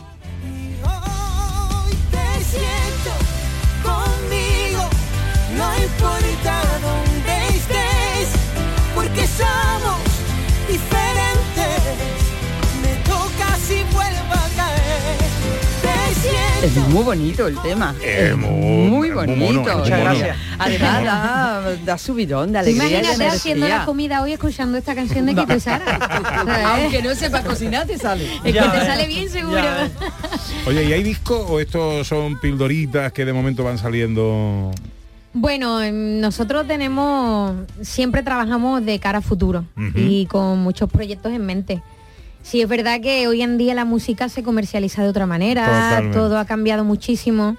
Es 16.65 16.75
muy 16.89 17.03
bonito 17.03 17.47
el 17.47 17.57
tema. 17.61 17.93
Es 18.03 18.35
muy- 18.35 18.49
muy 18.89 19.09
es 19.09 19.15
muy 19.15 19.27
bonito. 19.27 19.61
mono, 19.61 19.77
Muchas 19.79 19.99
gracias. 19.99 20.37
Además 20.57 21.03
da, 21.03 21.75
da 21.85 21.97
subidón 21.99 22.51
de 22.53 22.59
alegría 22.59 22.87
Imagínate 23.01 23.27
haciendo 23.27 23.67
la 23.67 23.85
comida 23.85 24.21
hoy 24.23 24.33
escuchando 24.33 24.77
esta 24.77 24.95
canción 24.95 25.25
de 25.27 25.35
Kiko 25.35 25.53
y 25.55 25.59
Sara. 25.59 25.95
Aunque 26.75 27.01
no 27.03 27.13
sepa 27.13 27.43
cocinar, 27.43 27.85
te 27.85 27.97
sale. 27.99 28.25
Es 28.43 28.53
que 28.53 28.59
te 28.61 28.85
sale 28.85 29.07
bien 29.07 29.29
seguro. 29.29 29.61
Oye, 30.65 30.83
¿y 30.85 30.93
hay 30.93 31.03
disco 31.03 31.37
o 31.47 31.59
estos 31.59 32.07
son 32.07 32.39
pildoritas 32.39 33.11
que 33.13 33.25
de 33.25 33.33
momento 33.33 33.63
van 33.63 33.77
saliendo? 33.77 34.71
Bueno, 35.33 35.81
em, 35.83 36.19
nosotros 36.19 36.65
tenemos, 36.65 37.53
siempre 37.81 38.23
trabajamos 38.23 38.83
de 38.85 38.99
cara 38.99 39.19
a 39.19 39.21
futuro 39.21 39.65
y 39.93 40.25
con 40.27 40.59
muchos 40.59 40.89
proyectos 40.89 41.31
en 41.31 41.45
mente. 41.45 41.83
Sí, 42.45 42.61
es 42.61 42.69
verdad 42.69 43.01
que 43.01 43.27
hoy 43.27 43.41
en 43.41 43.57
día 43.57 43.73
la 43.73 43.85
música 43.85 44.29
se 44.29 44.43
comercializa 44.43 45.01
de 45.01 45.09
otra 45.09 45.25
manera, 45.25 45.65
Totalmente. 45.65 46.15
todo 46.15 46.37
ha 46.37 46.45
cambiado 46.45 46.83
muchísimo. 46.83 47.57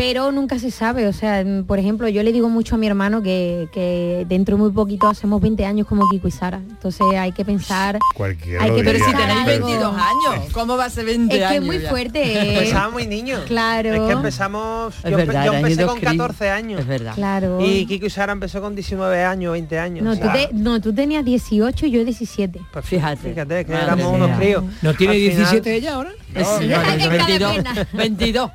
Pero 0.00 0.32
nunca 0.32 0.58
se 0.58 0.70
sabe. 0.70 1.06
O 1.06 1.12
sea, 1.12 1.40
em, 1.40 1.62
por 1.62 1.78
ejemplo, 1.78 2.08
yo 2.08 2.22
le 2.22 2.32
digo 2.32 2.48
mucho 2.48 2.76
a 2.76 2.78
mi 2.78 2.86
hermano 2.86 3.22
que, 3.22 3.68
que 3.70 4.24
dentro 4.30 4.56
de 4.56 4.62
muy 4.62 4.72
poquito 4.72 5.06
hacemos 5.08 5.42
20 5.42 5.66
años 5.66 5.86
como 5.86 6.08
Kiko 6.08 6.26
y 6.26 6.30
Sara. 6.30 6.56
Entonces 6.56 7.06
hay 7.18 7.32
que 7.32 7.44
pensar... 7.44 7.98
Cualquiera 8.14 8.64
Hay 8.64 8.70
que. 8.76 8.82
Pero 8.82 8.98
si 9.04 9.10
tenéis 9.12 9.40
Algo. 9.46 9.66
22 9.66 9.94
años, 9.94 10.52
¿cómo 10.54 10.78
va 10.78 10.86
a 10.86 10.90
ser 10.90 11.04
20 11.04 11.34
Es 11.34 11.38
que 11.40 11.44
años? 11.44 11.60
es 11.60 11.66
muy 11.66 11.78
ya? 11.80 11.90
fuerte. 11.90 12.22
eh. 12.32 12.54
Empezamos 12.58 12.92
muy 12.94 13.06
niños. 13.06 13.40
Claro. 13.46 13.92
Es 13.92 14.00
que 14.00 14.12
empezamos. 14.12 14.94
Es 15.04 15.10
yo, 15.10 15.16
verdad, 15.18 15.44
yo 15.44 15.52
empecé 15.52 15.84
con 15.84 15.96
críos. 15.98 16.12
14 16.12 16.48
años. 16.50 16.80
Es 16.80 16.86
verdad. 16.86 17.14
Claro. 17.14 17.58
Y 17.60 17.84
Kiko 17.84 18.06
y 18.06 18.10
Sara 18.10 18.32
empezó 18.32 18.62
con 18.62 18.74
19 18.74 19.22
años, 19.22 19.52
20 19.52 19.78
años. 19.78 20.02
No, 20.02 20.12
O 20.12 20.16
tú, 20.16 20.22
sea, 20.22 20.32
te- 20.32 20.48
no, 20.54 20.80
tú 20.80 20.94
tenías 20.94 21.26
18 21.26 21.84
y 21.84 21.90
yo 21.90 22.04
17. 22.06 22.58
pues 22.72 22.86
Fíjate. 22.86 23.28
Fíjate 23.34 23.66
que 23.66 23.72
Madre 23.72 23.84
éramos 23.84 24.06
mía. 24.16 24.24
unos 24.24 24.38
críos. 24.38 24.64
¿No 24.80 24.94
tiene 24.94 25.12
Al 25.12 25.18
final- 25.20 25.36
17 25.36 25.74
ella 25.76 25.94
ahora? 25.96 26.10
Sí, 26.34 26.38
No, 26.42 26.60
no, 26.60 26.82
es 26.82 26.96
que 26.96 27.16
cada 27.16 27.26
22. 27.26 27.56
pena. 27.56 27.86
22. 27.92 28.50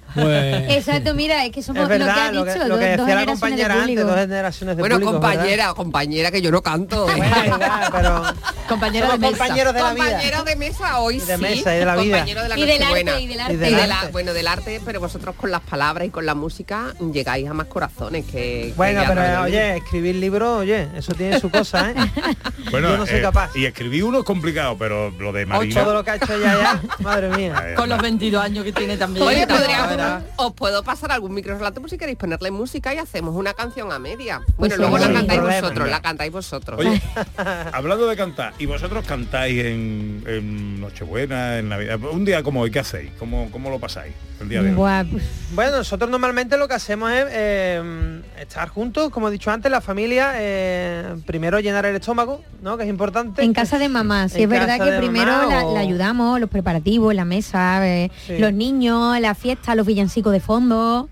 Exacto, 0.70 1.14
mira, 1.14 1.46
es 1.46 1.52
que 1.52 1.62
somos 1.64 1.84
Es 1.84 1.90
lo 1.90 1.94
que 1.94 2.00
lo 2.00 2.06
dicho, 2.46 2.54
que, 2.54 2.60
dos, 2.60 2.68
lo 2.70 2.78
que 2.80 2.98
dos 2.98 3.06
decía 3.08 3.16
la 3.16 3.22
generaciones 3.22 3.26
de 3.26 3.26
compañera 3.26 3.74
antes, 3.74 3.86
público. 3.88 4.08
dos 4.08 4.20
generaciones 4.20 4.76
de 4.78 4.82
Bueno, 4.82 4.96
público, 4.96 5.12
¿verdad? 5.14 5.30
compañera, 5.36 5.74
compañera 5.74 6.32
que 6.32 6.42
yo 6.42 6.52
no 6.52 6.62
canto. 6.62 7.04
Bueno, 7.06 7.26
ya, 7.60 7.90
pero 7.92 8.24
Compañera 8.68 9.12
de 9.12 9.18
mesa. 9.20 9.38
compañeros 9.38 9.74
de 9.74 9.82
la 9.82 9.94
vida. 9.94 10.06
Compañero 10.06 10.44
de 10.44 10.56
mesa 10.56 11.00
hoy 11.00 11.16
Y 11.16 11.20
de 11.20 11.36
sí. 11.36 11.42
mesa 11.42 11.76
y 11.76 11.80
de 11.80 11.86
la 11.86 11.96
vida. 11.96 12.18
Compañero 12.18 12.42
de 12.44 12.50
la 12.50 12.58
Y 12.58 12.66
del 12.66 12.84
arte, 12.84 13.22
y 13.22 13.28
del 13.28 13.40
arte. 13.40 13.54
Y 13.54 13.58
del 13.58 13.70
Y 13.72 13.76
de 13.76 13.88
la- 13.88 14.00
arte. 14.00 14.12
bueno, 14.12 14.34
del 14.34 14.48
arte, 14.48 14.82
pero 14.84 15.00
vosotros 15.00 15.36
con 15.36 15.52
las 15.52 15.62
palabras 15.62 16.08
y 16.08 16.12
con 16.12 16.26
la 16.26 16.36
música 16.36 16.94
llegáis 17.14 17.48
a 17.50 17.54
más 17.54 17.68
corazones 17.68 18.26
que... 18.26 18.74
Bueno, 18.76 19.02
ya 19.04 19.08
pero 19.08 19.22
no- 19.28 19.42
oye, 19.44 19.78
escribir 19.78 20.16
libros, 20.16 20.60
oye, 20.60 20.90
eso 20.96 21.14
tiene 21.14 21.40
su 21.40 21.50
cosa, 21.50 21.92
¿eh? 21.92 21.96
Bueno, 22.72 22.90
Yo 22.90 22.98
no 22.98 23.06
soy 23.06 23.18
eh, 23.18 23.22
capaz. 23.22 23.52
Y 23.56 23.66
escribí 23.66 24.02
uno 24.02 24.20
es 24.20 24.26
complicado, 24.26 24.76
pero 24.78 25.12
lo 25.12 25.32
de 25.32 25.46
Marina. 25.46 25.84
Todo 25.84 25.94
lo 25.94 26.04
que 26.04 26.12
ha 26.12 26.16
hecho 26.16 26.34
ella 26.34 26.58
ya, 26.60 26.82
madre 27.00 27.30
mía. 27.30 27.74
Con 27.76 27.88
los 27.90 28.02
22 28.02 28.44
años 28.44 28.64
que 28.66 28.74
tiene 28.74 28.98
también. 28.98 29.26
Oye, 29.26 29.46
¿verdad? 29.46 30.24
os 30.38 30.54
puedo 30.54 30.84
pasar 30.84 31.12
algún 31.12 31.34
micro 31.34 31.56
relato 31.58 31.80
por 31.82 31.90
si 31.90 31.98
queréis 31.98 32.18
ponerle 32.18 32.50
música 32.52 32.94
y 32.94 32.98
hacemos 32.98 33.36
una 33.36 33.54
canción 33.54 33.92
a 33.92 34.00
media. 34.00 34.42
Bueno, 34.58 34.76
sí, 34.76 34.82
luego 34.82 34.98
la 34.98 35.12
cantáis 35.14 35.40
problema. 35.40 35.62
vosotros, 35.62 35.90
la 35.90 36.02
cantáis 36.02 36.32
vosotros. 36.32 36.80
Oye, 36.80 37.02
hablando 37.72 38.08
de 38.08 38.16
cantar, 38.18 38.54
¿y 38.58 38.66
vosotros 38.66 39.06
cantáis 39.06 39.66
en, 39.66 40.24
en 40.28 40.80
Nochebuena, 40.82 41.58
en 41.60 41.70
Navidad? 41.70 42.00
Un 42.12 42.24
día 42.24 42.42
como 42.42 42.62
hoy, 42.62 42.72
¿qué 42.72 42.80
hacéis? 42.80 43.12
¿Cómo, 43.20 43.50
cómo 43.52 43.70
lo 43.70 43.80
pasáis 43.80 44.14
el 44.40 44.48
día 44.50 44.62
de 44.62 44.70
hoy? 44.70 44.76
Buah, 44.76 45.04
pues, 45.04 45.24
Bueno, 45.54 45.78
nosotros 45.78 46.10
normalmente 46.10 46.58
lo 46.58 46.68
que 46.68 46.74
hacemos 46.76 47.12
es 47.12 47.26
eh, 47.32 48.22
estar 48.40 48.70
juntos, 48.70 49.10
como 49.10 49.28
he 49.28 49.32
dicho 49.32 49.52
antes, 49.52 49.70
la 49.70 49.82
familia, 49.82 50.34
eh, 50.36 51.16
primero 51.26 51.60
llenar 51.60 51.86
el 51.86 51.96
estómago, 51.98 52.42
¿no? 52.62 52.78
Que 52.78 52.84
es 52.84 52.90
importante. 52.90 53.44
en 53.44 53.54
casa 53.54 53.78
de 53.78 53.90
mamá, 53.90 54.30
sí, 54.30 54.38
En 54.38 54.44
es 54.44 54.50
verdad 54.50 54.80
que 54.84 54.98
primero 54.98 55.32
mamá 55.34 55.48
la, 55.48 55.66
o- 55.66 55.74
la 55.74 55.80
ayudamos, 55.82 56.40
los 56.40 56.50
preparativos, 56.50 57.14
la 57.14 57.26
mesa, 57.26 57.86
eh, 57.88 58.10
Sí. 58.26 58.38
los 58.38 58.54
niños, 58.54 59.20
la 59.20 59.36
fiesta, 59.36 59.76
los 59.76 59.86
villancicos 59.86 60.32
de 60.32 60.40
fondo. 60.40 61.10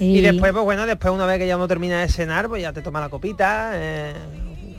Y 0.00 0.20
después, 0.22 0.52
pues 0.52 0.64
bueno, 0.64 0.86
después 0.86 1.12
una 1.12 1.26
vez 1.26 1.38
que 1.38 1.46
ya 1.46 1.56
uno 1.56 1.68
termina 1.68 2.00
de 2.00 2.08
cenar, 2.08 2.48
pues 2.48 2.62
ya 2.62 2.72
te 2.72 2.80
toma 2.80 2.98
la 2.98 3.10
copita, 3.10 3.72
eh, 3.74 4.14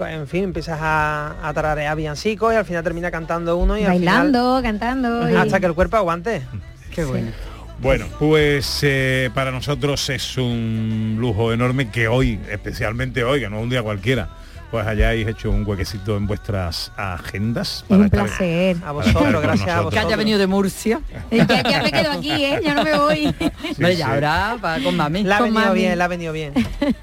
en 0.02 0.28
fin, 0.28 0.44
empiezas 0.46 0.80
a, 0.82 1.36
a 1.48 1.54
tararear 1.54 1.96
villancicos 1.96 2.54
y 2.54 2.58
al 2.58 2.66
final 2.66 2.84
termina 2.84 3.10
cantando 3.12 3.58
uno 3.58 3.78
y 3.78 3.84
bailando, 3.86 4.60
cantando. 4.62 5.08
al 5.22 5.24
y- 5.24 5.28
final, 5.28 5.46
hasta 5.48 5.60
que 5.60 5.66
el 5.68 5.74
cuerpo 5.74 5.98
aguante. 5.98 6.42
Qué 6.94 7.06
bueno. 7.06 7.32
Bueno, 7.80 8.08
pues 8.18 8.80
eh, 8.82 9.30
para 9.36 9.52
nosotros 9.52 10.10
es 10.10 10.38
un 10.38 11.18
lujo 11.20 11.54
enorme 11.54 11.92
que 11.92 12.08
hoy, 12.08 12.40
especialmente 12.50 13.24
hoy, 13.24 13.40
que 13.42 13.50
no 13.50 13.58
es 13.58 13.64
un 13.64 13.70
día 13.70 13.84
cualquiera, 13.84 14.30
pues 14.72 14.86
hayáis 14.88 15.28
hecho 15.28 15.52
un 15.52 15.64
huequecito 15.64 16.18
en 16.18 16.26
vuestras 16.26 16.92
agendas. 16.98 17.86
Es 17.88 17.96
un 17.96 18.06
estar- 18.06 18.24
placer. 18.26 18.78
A 18.78 18.80
para 18.94 19.06
estar 19.08 19.14
vosotros, 19.14 19.34
con 19.34 19.42
gracias 19.44 19.68
a 19.70 19.76
nosotros. 19.76 19.94
Que 19.94 20.00
haya 20.08 20.16
venido 20.16 20.40
de 20.40 20.48
Murcia. 20.48 21.02
Eh, 21.30 21.46
Ya, 21.48 21.62
ya 21.62 21.84
me 21.84 21.92
quedo 21.92 22.12
aquí, 22.14 22.32
¿eh? 22.32 22.60
Ya 22.64 22.74
no 22.74 22.84
me 22.84 22.98
voy. 22.98 23.36
Hombre, 23.70 23.96
ya 23.96 24.08
ahora 24.12 24.58
va 24.64 24.80
con 24.80 24.96
mami. 24.98 25.24
La 25.24 25.38
ha 25.38 25.42
venido 25.44 25.62
mami. 25.62 25.80
bien, 25.80 25.98
la 26.00 26.06
ha 26.06 26.08
venido 26.08 26.34
bien. 26.34 26.54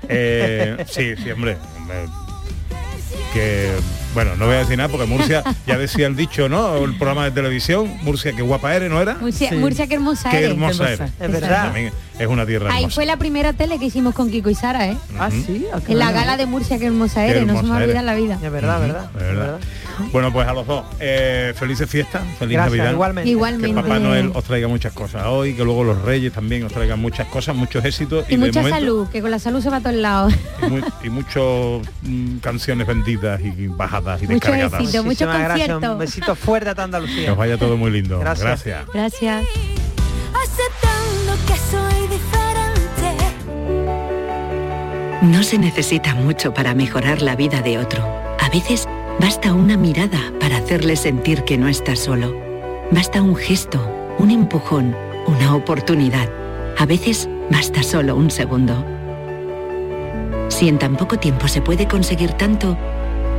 Eh, 0.08 0.84
sí, 0.88 1.14
sí, 1.22 1.30
hombre. 1.30 1.56
hombre, 1.78 1.96
Que, 3.34 3.72
bueno, 4.14 4.36
no 4.36 4.46
voy 4.46 4.54
a 4.54 4.58
decir 4.60 4.76
nada 4.78 4.88
porque 4.88 5.06
Murcia, 5.06 5.42
ya 5.66 5.76
decía 5.76 6.06
el 6.06 6.14
dicho, 6.14 6.48
¿no? 6.48 6.76
El 6.76 6.96
programa 6.96 7.24
de 7.24 7.32
televisión, 7.32 7.92
Murcia, 8.02 8.32
qué 8.32 8.42
guapa 8.42 8.72
eres, 8.76 8.88
¿no 8.88 9.02
era? 9.02 9.14
Murcia, 9.14 9.48
Sí. 9.50 9.56
Murcia, 9.56 9.88
qué 9.88 9.94
hermosa 9.96 10.30
Qué 10.30 10.36
eres. 10.38 10.50
hermosa 10.50 10.84
hermosa. 10.84 11.04
eres. 11.04 11.12
Es 11.34 11.40
verdad. 11.40 11.64
También 11.64 11.92
es 12.18 12.26
una 12.28 12.46
tierra 12.46 12.70
Ahí 12.70 12.84
hermosa. 12.84 12.94
fue 12.94 13.06
la 13.06 13.16
primera 13.16 13.52
tele 13.52 13.78
que 13.80 13.86
hicimos 13.86 14.14
con 14.14 14.30
Kiko 14.30 14.50
y 14.50 14.54
Sara, 14.54 14.86
¿eh? 14.88 14.96
Ah, 15.18 15.30
sí. 15.32 15.66
ah, 15.74 15.80
En 15.88 15.98
la 15.98 16.12
gala 16.12 16.36
de 16.36 16.46
Murcia, 16.46 16.78
qué 16.78 16.86
hermosa 16.86 17.22
Qué 17.24 17.30
eres, 17.32 17.42
no 17.46 17.54
se 17.54 17.58
hermosa 17.58 17.74
me 17.78 17.84
olvida 17.84 17.84
eres. 17.90 18.00
en 18.00 18.06
la 18.06 18.14
vida. 18.14 18.38
Es 18.40 18.52
verdad, 18.52 18.78
Ujú, 18.78 18.86
verdad. 18.86 19.10
es 19.16 19.20
verdad. 19.36 19.58
Bueno, 20.12 20.32
pues 20.32 20.46
a 20.48 20.52
los 20.52 20.66
dos, 20.66 20.84
eh, 21.00 21.52
felices 21.56 21.88
fiestas, 21.88 22.22
feliz 22.38 22.54
Gracias, 22.54 22.76
Navidad. 22.78 22.92
igualmente. 22.92 23.24
Que 23.26 23.30
Igualmente. 23.30 23.82
Papá 23.82 23.98
Noel 23.98 24.30
os 24.34 24.44
traiga 24.44 24.68
muchas 24.68 24.92
cosas 24.92 25.24
hoy, 25.26 25.54
que 25.54 25.64
luego 25.64 25.84
los 25.84 26.00
Reyes 26.02 26.32
también 26.32 26.64
os 26.64 26.72
traigan 26.72 27.00
muchas 27.00 27.26
cosas, 27.28 27.54
muchos 27.56 27.84
éxitos 27.84 28.24
Y 28.28 28.36
mucha 28.36 28.60
momento- 28.60 28.78
salud, 28.78 29.08
que 29.08 29.20
con 29.22 29.30
la 29.30 29.38
salud 29.38 29.60
se 29.60 29.70
va 29.70 29.76
a 29.76 29.80
todos 29.80 29.96
lados. 29.96 30.34
y, 30.62 30.66
mu- 30.70 30.80
y 31.04 31.10
muchos 31.10 31.86
mm, 32.02 32.36
canciones 32.38 32.86
vendidas 32.86 33.40
y 33.40 33.66
bajadas 33.68 34.22
y 34.22 34.26
Mucho 34.26 34.34
descargadas. 34.50 34.80
éxito. 34.80 34.98
mucho 34.98 35.04
Muchísimas 35.04 35.38
gracias. 35.38 35.68
concierto. 35.68 35.92
Un 35.92 35.98
besito 35.98 36.34
fuerte 36.34 36.70
a 36.70 36.74
Que 36.74 36.80
Andalucía. 36.82 37.32
os 37.32 37.38
vaya 37.38 37.56
todo 37.58 37.76
muy 37.76 37.90
lindo. 37.90 38.18
Gracias. 38.20 38.64
Gracias. 38.64 38.86
Gracias. 38.92 39.44
que. 39.46 39.84
No 45.22 45.42
se 45.42 45.58
necesita 45.58 46.14
mucho 46.14 46.52
para 46.52 46.74
mejorar 46.74 47.22
la 47.22 47.34
vida 47.34 47.62
de 47.62 47.78
otro. 47.78 48.02
A 48.40 48.48
veces 48.50 48.86
basta 49.20 49.52
una 49.54 49.76
mirada 49.76 50.32
para 50.40 50.58
hacerle 50.58 50.96
sentir 50.96 51.44
que 51.44 51.58
no 51.58 51.68
está 51.68 51.96
solo. 51.96 52.34
Basta 52.90 53.22
un 53.22 53.36
gesto, 53.36 53.80
un 54.18 54.30
empujón, 54.30 54.94
una 55.26 55.54
oportunidad. 55.54 56.28
A 56.78 56.86
veces 56.86 57.28
basta 57.50 57.82
solo 57.82 58.16
un 58.16 58.30
segundo. 58.30 58.84
Si 60.48 60.68
en 60.68 60.78
tan 60.78 60.96
poco 60.96 61.18
tiempo 61.18 61.48
se 61.48 61.60
puede 61.60 61.88
conseguir 61.88 62.32
tanto, 62.32 62.76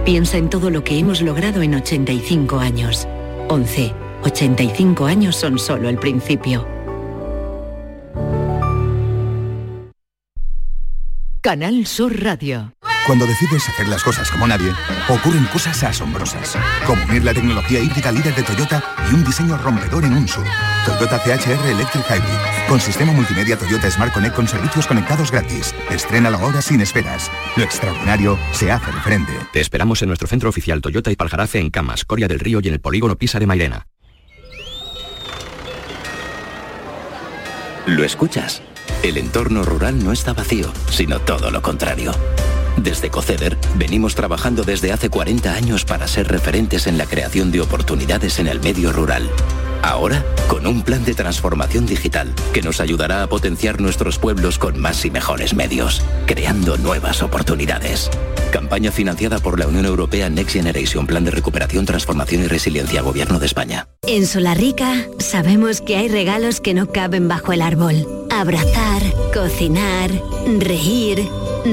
piensa 0.04 0.38
en 0.38 0.50
todo 0.50 0.70
lo 0.70 0.84
que 0.84 0.98
hemos 0.98 1.22
logrado 1.22 1.62
en 1.62 1.76
85 1.76 2.60
años. 2.60 3.08
11. 3.50 3.94
85 4.24 5.06
años 5.06 5.36
son 5.36 5.60
solo 5.60 5.88
el 5.88 5.98
principio. 5.98 6.75
Canal 11.46 11.86
Sur 11.86 12.24
Radio. 12.24 12.74
Cuando 13.06 13.28
decides 13.28 13.70
hacer 13.70 13.88
las 13.88 14.04
cosas 14.04 14.32
como 14.32 14.48
nadie, 14.48 14.72
ocurren 15.08 15.46
cosas 15.54 15.84
asombrosas, 15.84 16.58
como 16.88 17.04
unir 17.04 17.24
la 17.24 17.36
tecnología 17.36 17.80
híbrida 17.82 18.12
líder 18.12 18.34
de 18.34 18.42
Toyota 18.42 18.84
y 19.12 19.14
un 19.14 19.24
diseño 19.24 19.56
rompedor 19.60 20.06
en 20.06 20.14
un 20.14 20.28
SUV. 20.28 20.44
Toyota 20.88 21.20
CHR 21.20 21.68
Electric 21.68 22.04
Hybrid, 22.10 22.68
con 22.68 22.80
sistema 22.80 23.12
multimedia 23.12 23.60
Toyota 23.60 23.92
Smart 23.92 24.12
Connect 24.12 24.36
con 24.36 24.48
servicios 24.48 24.88
conectados 24.88 25.30
gratis. 25.30 25.76
Estrénalo 25.92 26.40
ahora 26.40 26.64
sin 26.64 26.82
esperas. 26.82 27.30
Lo 27.56 27.64
extraordinario 27.64 28.40
se 28.52 28.72
hace 28.72 28.92
de 28.92 29.02
frente. 29.02 29.34
Te 29.54 29.62
esperamos 29.62 30.02
en 30.02 30.08
nuestro 30.08 30.28
centro 30.28 30.50
oficial 30.50 30.82
Toyota 30.82 31.12
y 31.12 31.16
Paljarafe 31.16 31.60
en 31.60 31.70
Camas, 31.70 32.06
Coria 32.06 32.28
del 32.28 32.40
Río 32.40 32.60
y 32.64 32.70
en 32.70 32.74
el 32.74 32.82
polígono 32.82 33.18
Pisa 33.18 33.38
de 33.38 33.46
Mairena. 33.46 33.86
¿Lo 37.86 38.04
escuchas? 38.04 38.64
El 39.04 39.18
entorno 39.18 39.64
rural 39.64 40.04
no 40.04 40.12
está 40.12 40.34
vacío, 40.34 40.72
sino 40.90 41.20
todo 41.20 41.52
lo 41.52 41.62
contrario. 41.62 42.12
Desde 42.78 43.10
Coceder 43.10 43.58
venimos 43.76 44.16
trabajando 44.16 44.64
desde 44.64 44.92
hace 44.92 45.10
40 45.10 45.54
años 45.54 45.86
para 45.86 46.08
ser 46.08 46.28
referentes 46.28 46.88
en 46.88 46.98
la 46.98 47.06
creación 47.06 47.52
de 47.52 47.62
oportunidades 47.62 48.40
en 48.40 48.48
el 48.48 48.60
medio 48.60 48.92
rural. 48.92 49.30
Ahora, 49.82 50.26
con 50.48 50.66
un 50.66 50.82
plan 50.82 51.06
de 51.06 51.14
transformación 51.14 51.86
digital 51.86 52.34
que 52.54 52.64
nos 52.64 52.80
ayudará 52.80 53.22
a 53.22 53.28
potenciar 53.28 53.80
nuestros 53.80 54.18
pueblos 54.18 54.58
con 54.58 54.80
más 54.80 55.06
y 55.06 55.12
mejores 55.12 55.54
medios, 55.54 56.02
creando 56.26 56.78
nuevas 56.78 57.22
oportunidades. 57.22 58.10
Campaña 58.52 58.92
financiada 58.92 59.38
por 59.40 59.60
la 59.60 59.68
Unión 59.68 59.86
Europea 59.86 60.30
Next 60.30 60.54
Generation 60.54 61.06
Plan 61.06 61.24
de 61.24 61.32
Recuperación, 61.32 61.86
Transformación 61.86 62.44
y 62.44 62.48
Resiliencia, 62.48 63.02
Gobierno 63.04 63.38
de 63.38 63.46
España. 63.46 63.88
En 64.08 64.26
Solarrica 64.26 65.06
sabemos 65.20 65.82
que 65.82 65.98
hay 65.98 66.08
regalos 66.08 66.62
que 66.62 66.74
no 66.74 66.92
caben 66.92 67.28
bajo 67.28 67.54
el 67.54 67.62
árbol. 67.62 68.25
Abrazar, 68.38 69.02
cocinar, 69.34 70.12
reír, 70.60 71.26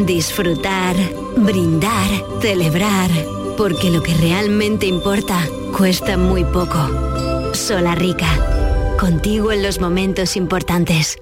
disfrutar, 0.06 0.94
brindar, 1.36 2.08
celebrar. 2.40 3.10
Porque 3.56 3.90
lo 3.90 4.00
que 4.00 4.14
realmente 4.14 4.86
importa 4.86 5.44
cuesta 5.76 6.16
muy 6.16 6.44
poco. 6.44 6.78
Solarrica. 7.52 8.28
Contigo 8.96 9.50
en 9.50 9.64
los 9.64 9.80
momentos 9.80 10.36
importantes. 10.36 11.18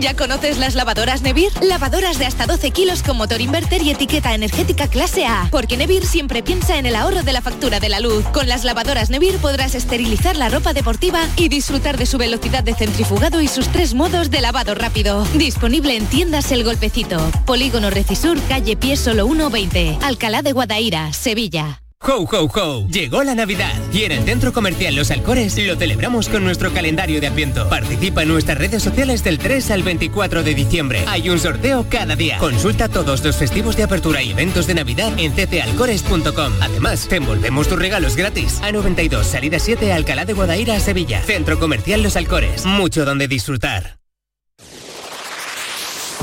¿Ya 0.00 0.14
conoces 0.14 0.58
las 0.58 0.74
lavadoras 0.74 1.22
Nevir? 1.22 1.52
Lavadoras 1.62 2.18
de 2.18 2.26
hasta 2.26 2.46
12 2.46 2.70
kilos 2.70 3.02
con 3.02 3.16
motor 3.16 3.40
inverter 3.40 3.82
y 3.82 3.90
etiqueta 3.90 4.34
energética 4.34 4.88
clase 4.88 5.26
A. 5.26 5.48
Porque 5.50 5.76
Nevir 5.76 6.06
siempre 6.06 6.42
piensa 6.42 6.78
en 6.78 6.86
el 6.86 6.96
ahorro 6.96 7.22
de 7.22 7.32
la 7.32 7.42
factura 7.42 7.80
de 7.80 7.88
la 7.88 8.00
luz. 8.00 8.24
Con 8.32 8.48
las 8.48 8.64
lavadoras 8.64 9.10
Nevir 9.10 9.36
podrás 9.38 9.74
esterilizar 9.74 10.36
la 10.36 10.48
ropa 10.48 10.72
deportiva 10.72 11.20
y 11.36 11.48
disfrutar 11.48 11.96
de 11.98 12.06
su 12.06 12.18
velocidad 12.18 12.64
de 12.64 12.74
centrifugado 12.74 13.40
y 13.40 13.48
sus 13.48 13.68
tres 13.68 13.94
modos 13.94 14.30
de 14.30 14.40
lavado 14.40 14.74
rápido. 14.74 15.24
Disponible 15.34 15.96
en 15.96 16.06
tiendas 16.06 16.50
El 16.52 16.64
Golpecito. 16.64 17.18
Polígono 17.46 17.90
Recisur, 17.90 18.40
calle 18.48 18.76
Pie 18.76 18.96
Solo 18.96 19.26
120. 19.26 19.98
Alcalá 20.02 20.42
de 20.42 20.52
Guadaira, 20.52 21.12
Sevilla. 21.12 21.83
¡Ho, 22.06 22.18
ho, 22.30 22.50
ho! 22.54 22.86
Llegó 22.86 23.24
la 23.24 23.34
Navidad 23.34 23.72
y 23.90 24.02
en 24.02 24.12
el 24.12 24.24
Centro 24.24 24.52
Comercial 24.52 24.94
Los 24.94 25.10
Alcores 25.10 25.56
lo 25.56 25.74
celebramos 25.74 26.28
con 26.28 26.44
nuestro 26.44 26.70
calendario 26.70 27.18
de 27.18 27.28
Adviento. 27.28 27.66
Participa 27.70 28.22
en 28.22 28.28
nuestras 28.28 28.58
redes 28.58 28.82
sociales 28.82 29.24
del 29.24 29.38
3 29.38 29.70
al 29.70 29.82
24 29.82 30.42
de 30.42 30.54
diciembre. 30.54 31.02
Hay 31.06 31.30
un 31.30 31.38
sorteo 31.38 31.86
cada 31.88 32.14
día. 32.14 32.36
Consulta 32.36 32.90
todos 32.90 33.24
los 33.24 33.36
festivos 33.36 33.76
de 33.76 33.84
apertura 33.84 34.22
y 34.22 34.32
eventos 34.32 34.66
de 34.66 34.74
Navidad 34.74 35.18
en 35.18 35.32
ccalcores.com. 35.32 36.52
Además, 36.60 37.08
te 37.08 37.16
envolvemos 37.16 37.68
tus 37.68 37.78
regalos 37.78 38.16
gratis. 38.16 38.60
A92, 38.60 39.22
salida 39.24 39.58
7, 39.58 39.90
Alcalá 39.90 40.26
de 40.26 40.34
Guadaira, 40.34 40.78
Sevilla. 40.80 41.22
Centro 41.22 41.58
Comercial 41.58 42.02
Los 42.02 42.16
Alcores. 42.16 42.66
Mucho 42.66 43.06
donde 43.06 43.28
disfrutar. 43.28 43.98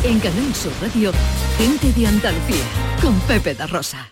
En 0.03 0.19
Canal 0.19 0.53
Sur 0.53 0.73
Radio, 0.79 1.11
gente 1.57 1.91
de 1.99 2.07
Andalucía, 2.07 2.65
con 3.01 3.19
Pepe 3.21 3.55
da 3.55 3.65
Rosa. 3.65 4.11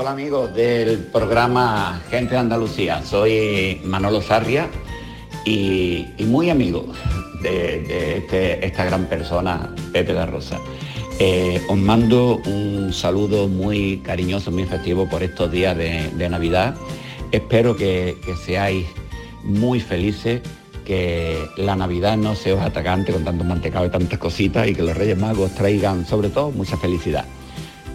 Hola 0.00 0.12
amigos 0.12 0.54
del 0.54 0.98
programa 0.98 2.00
Gente 2.08 2.34
de 2.34 2.38
Andalucía, 2.38 3.02
soy 3.02 3.80
Manolo 3.82 4.22
Sarria 4.22 4.68
y, 5.44 6.06
muy 6.20 6.50
amigo 6.50 6.86
de, 7.42 8.18
este- 8.18 8.64
esta 8.64 8.84
gran 8.84 9.06
persona, 9.06 9.74
Pepe 9.92 10.12
da 10.12 10.24
Rosa. 10.24 10.60
Eh, 11.18 11.60
os 11.68 11.76
mando 11.76 12.36
un 12.46 12.92
saludo 12.92 13.48
muy 13.48 13.96
cariñoso, 13.98 14.52
muy 14.52 14.66
festivo 14.66 15.08
por 15.08 15.24
estos 15.24 15.50
días 15.50 15.76
de, 15.76 16.28
Navidad. 16.30 16.76
Espero 17.32 17.74
que, 17.76 18.18
que 18.24 18.36
seáis 18.36 18.86
muy 19.42 19.80
felices, 19.80 20.42
que 20.84 21.44
la 21.56 21.74
Navidad 21.74 22.16
no 22.16 22.36
se 22.36 22.52
os 22.52 22.60
atacante 22.60 23.12
con 23.12 23.24
tanto 23.24 23.42
mantecado 23.42 23.84
y 23.86 23.90
tantas 23.90 24.20
cositas 24.20 24.68
y 24.68 24.76
que 24.76 24.82
los 24.84 24.96
Reyes 24.96 25.18
Magos 25.18 25.56
traigan 25.56 26.06
sobre 26.06 26.28
todo 26.28 26.52
mucha 26.52 26.76
felicidad 26.76 27.24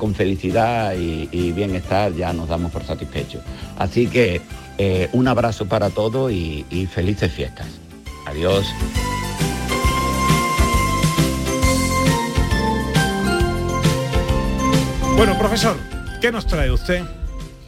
con 0.04 0.14
felicidad 0.14 0.96
y, 0.98 1.30
y 1.32 1.54
bienestar 1.54 2.14
ya 2.14 2.34
nos 2.34 2.50
damos 2.50 2.74
por 2.74 2.84
satisfechos. 2.84 3.42
Así 3.78 4.08
que 4.08 4.42
eh, 4.78 5.08
un 5.14 5.30
abrazo 5.30 5.66
para 5.66 5.92
todos 5.92 6.30
y, 6.30 6.66
y 6.70 6.88
felices 6.88 7.32
fiestas. 7.32 7.68
Adiós. 8.26 8.66
Bueno, 15.16 15.38
profesor, 15.38 15.78
¿qué 16.22 16.32
nos 16.32 16.46
trae 16.48 16.72
usted? 16.72 17.02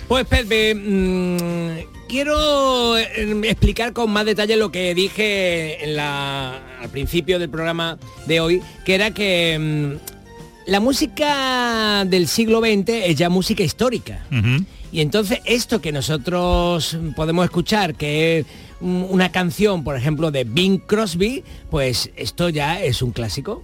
Pues 0.08 0.26
Pepe, 0.26 0.76
mm, 0.76 2.08
quiero 2.10 2.98
eh, 2.98 3.06
explicar 3.44 3.94
con 3.94 4.12
más 4.12 4.26
detalle 4.26 4.56
lo 4.58 4.72
que 4.72 4.94
dije 4.94 5.84
en 5.84 5.96
la- 5.96 6.62
al 6.82 6.90
principio 6.90 7.40
del 7.40 7.50
programa 7.50 7.98
de 8.28 8.40
hoy, 8.40 8.62
que 8.86 8.96
era 8.96 9.12
que 9.12 9.58
mm, 9.60 10.15
la 10.68 10.80
música 10.80 12.06
del 12.06 12.28
siglo 12.28 12.60
XX 12.60 12.90
es 12.90 13.16
ya 13.16 13.30
música 13.30 13.64
histórica. 13.64 14.26
Y 14.92 15.02
entonces 15.02 15.40
esto 15.46 15.82
que 15.82 15.92
nosotros 15.92 16.98
podemos 17.16 17.46
escuchar, 17.46 17.96
que 17.96 18.40
es 18.40 18.46
una 18.82 19.32
canción, 19.32 19.84
por 19.84 19.96
ejemplo, 19.96 20.32
de 20.32 20.44
Bing 20.44 20.80
Crosby, 20.80 21.44
pues 21.70 22.12
esto 22.16 22.50
ya 22.50 22.82
es 22.82 23.02
un 23.02 23.12
clásico. 23.12 23.64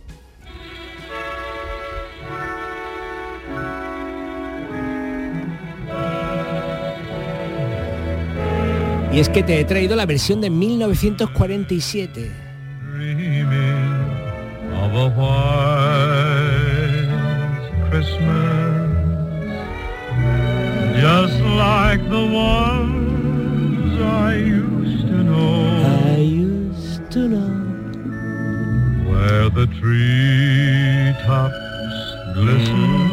Y 9.13 9.19
es 9.19 9.27
que 9.27 9.43
te 9.43 9.59
he 9.59 9.65
traído 9.65 9.97
la 9.97 10.05
versión 10.05 10.39
de 10.39 10.49
1947. 10.49 12.31
Of 18.01 18.07
a 18.07 18.25
white 18.25 18.91
Christmas, 18.91 19.01
just 21.01 21.39
like 21.41 22.01
the 22.09 22.25
ones 22.33 24.01
I 24.01 24.35
used 24.35 25.07
to 25.07 25.23
know. 25.23 25.83
I 26.13 26.17
used 26.17 27.09
to 27.11 27.27
know. 27.27 27.51
Where 29.09 29.49
the 29.49 29.67
treetops 29.79 31.55
glisten. 32.33 33.11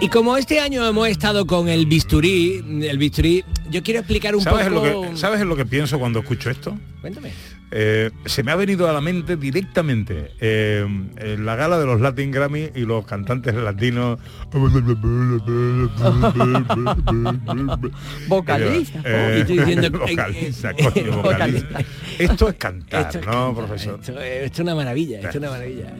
Y 0.00 0.08
como 0.10 0.36
este 0.36 0.60
año 0.60 0.86
hemos 0.86 1.08
estado 1.08 1.44
con 1.46 1.68
el 1.68 1.86
bisturí, 1.86 2.62
el 2.88 2.98
bisturí, 2.98 3.44
yo 3.68 3.82
quiero 3.82 3.98
explicar 4.00 4.36
un 4.36 4.42
¿Sabes, 4.42 4.68
en 4.68 4.74
poco... 4.74 4.86
lo 4.86 5.02
que, 5.10 5.16
¿Sabes 5.16 5.40
en 5.40 5.48
lo 5.48 5.56
que 5.56 5.66
pienso 5.66 5.98
cuando 5.98 6.20
escucho 6.20 6.50
esto? 6.50 6.78
Cuéntame. 7.00 7.32
Eh, 7.70 8.10
se 8.24 8.42
me 8.42 8.50
ha 8.50 8.56
venido 8.56 8.88
a 8.88 8.94
la 8.94 9.02
mente 9.02 9.36
directamente 9.36 10.30
eh, 10.40 10.86
en 11.18 11.44
la 11.44 11.54
gala 11.54 11.78
de 11.78 11.84
los 11.84 12.00
Latin 12.00 12.30
Grammy 12.30 12.70
y 12.74 12.86
los 12.86 13.04
cantantes 13.04 13.54
latinos 13.54 14.18
Vocalista. 18.28 19.00
Eh, 19.04 19.42
Y 19.42 19.46
tú 19.46 19.52
diciendo- 19.60 19.90
vocalista, 19.98 20.72
coño, 20.74 21.22
vocalista. 21.22 21.80
Esto 22.18 22.48
es 22.48 22.54
cantar, 22.56 23.02
Esto 23.06 23.18
es 23.20 23.26
¿no, 23.26 23.32
cantar, 23.32 23.54
profesor? 23.54 24.00
Esto, 24.00 24.20
es- 24.20 24.44
esto 24.44 24.54
es 24.54 24.58
una 24.60 24.74
maravilla, 24.74 25.16
esto 25.18 25.30
es 25.30 25.36
una 25.36 25.50
maravilla. 25.50 25.92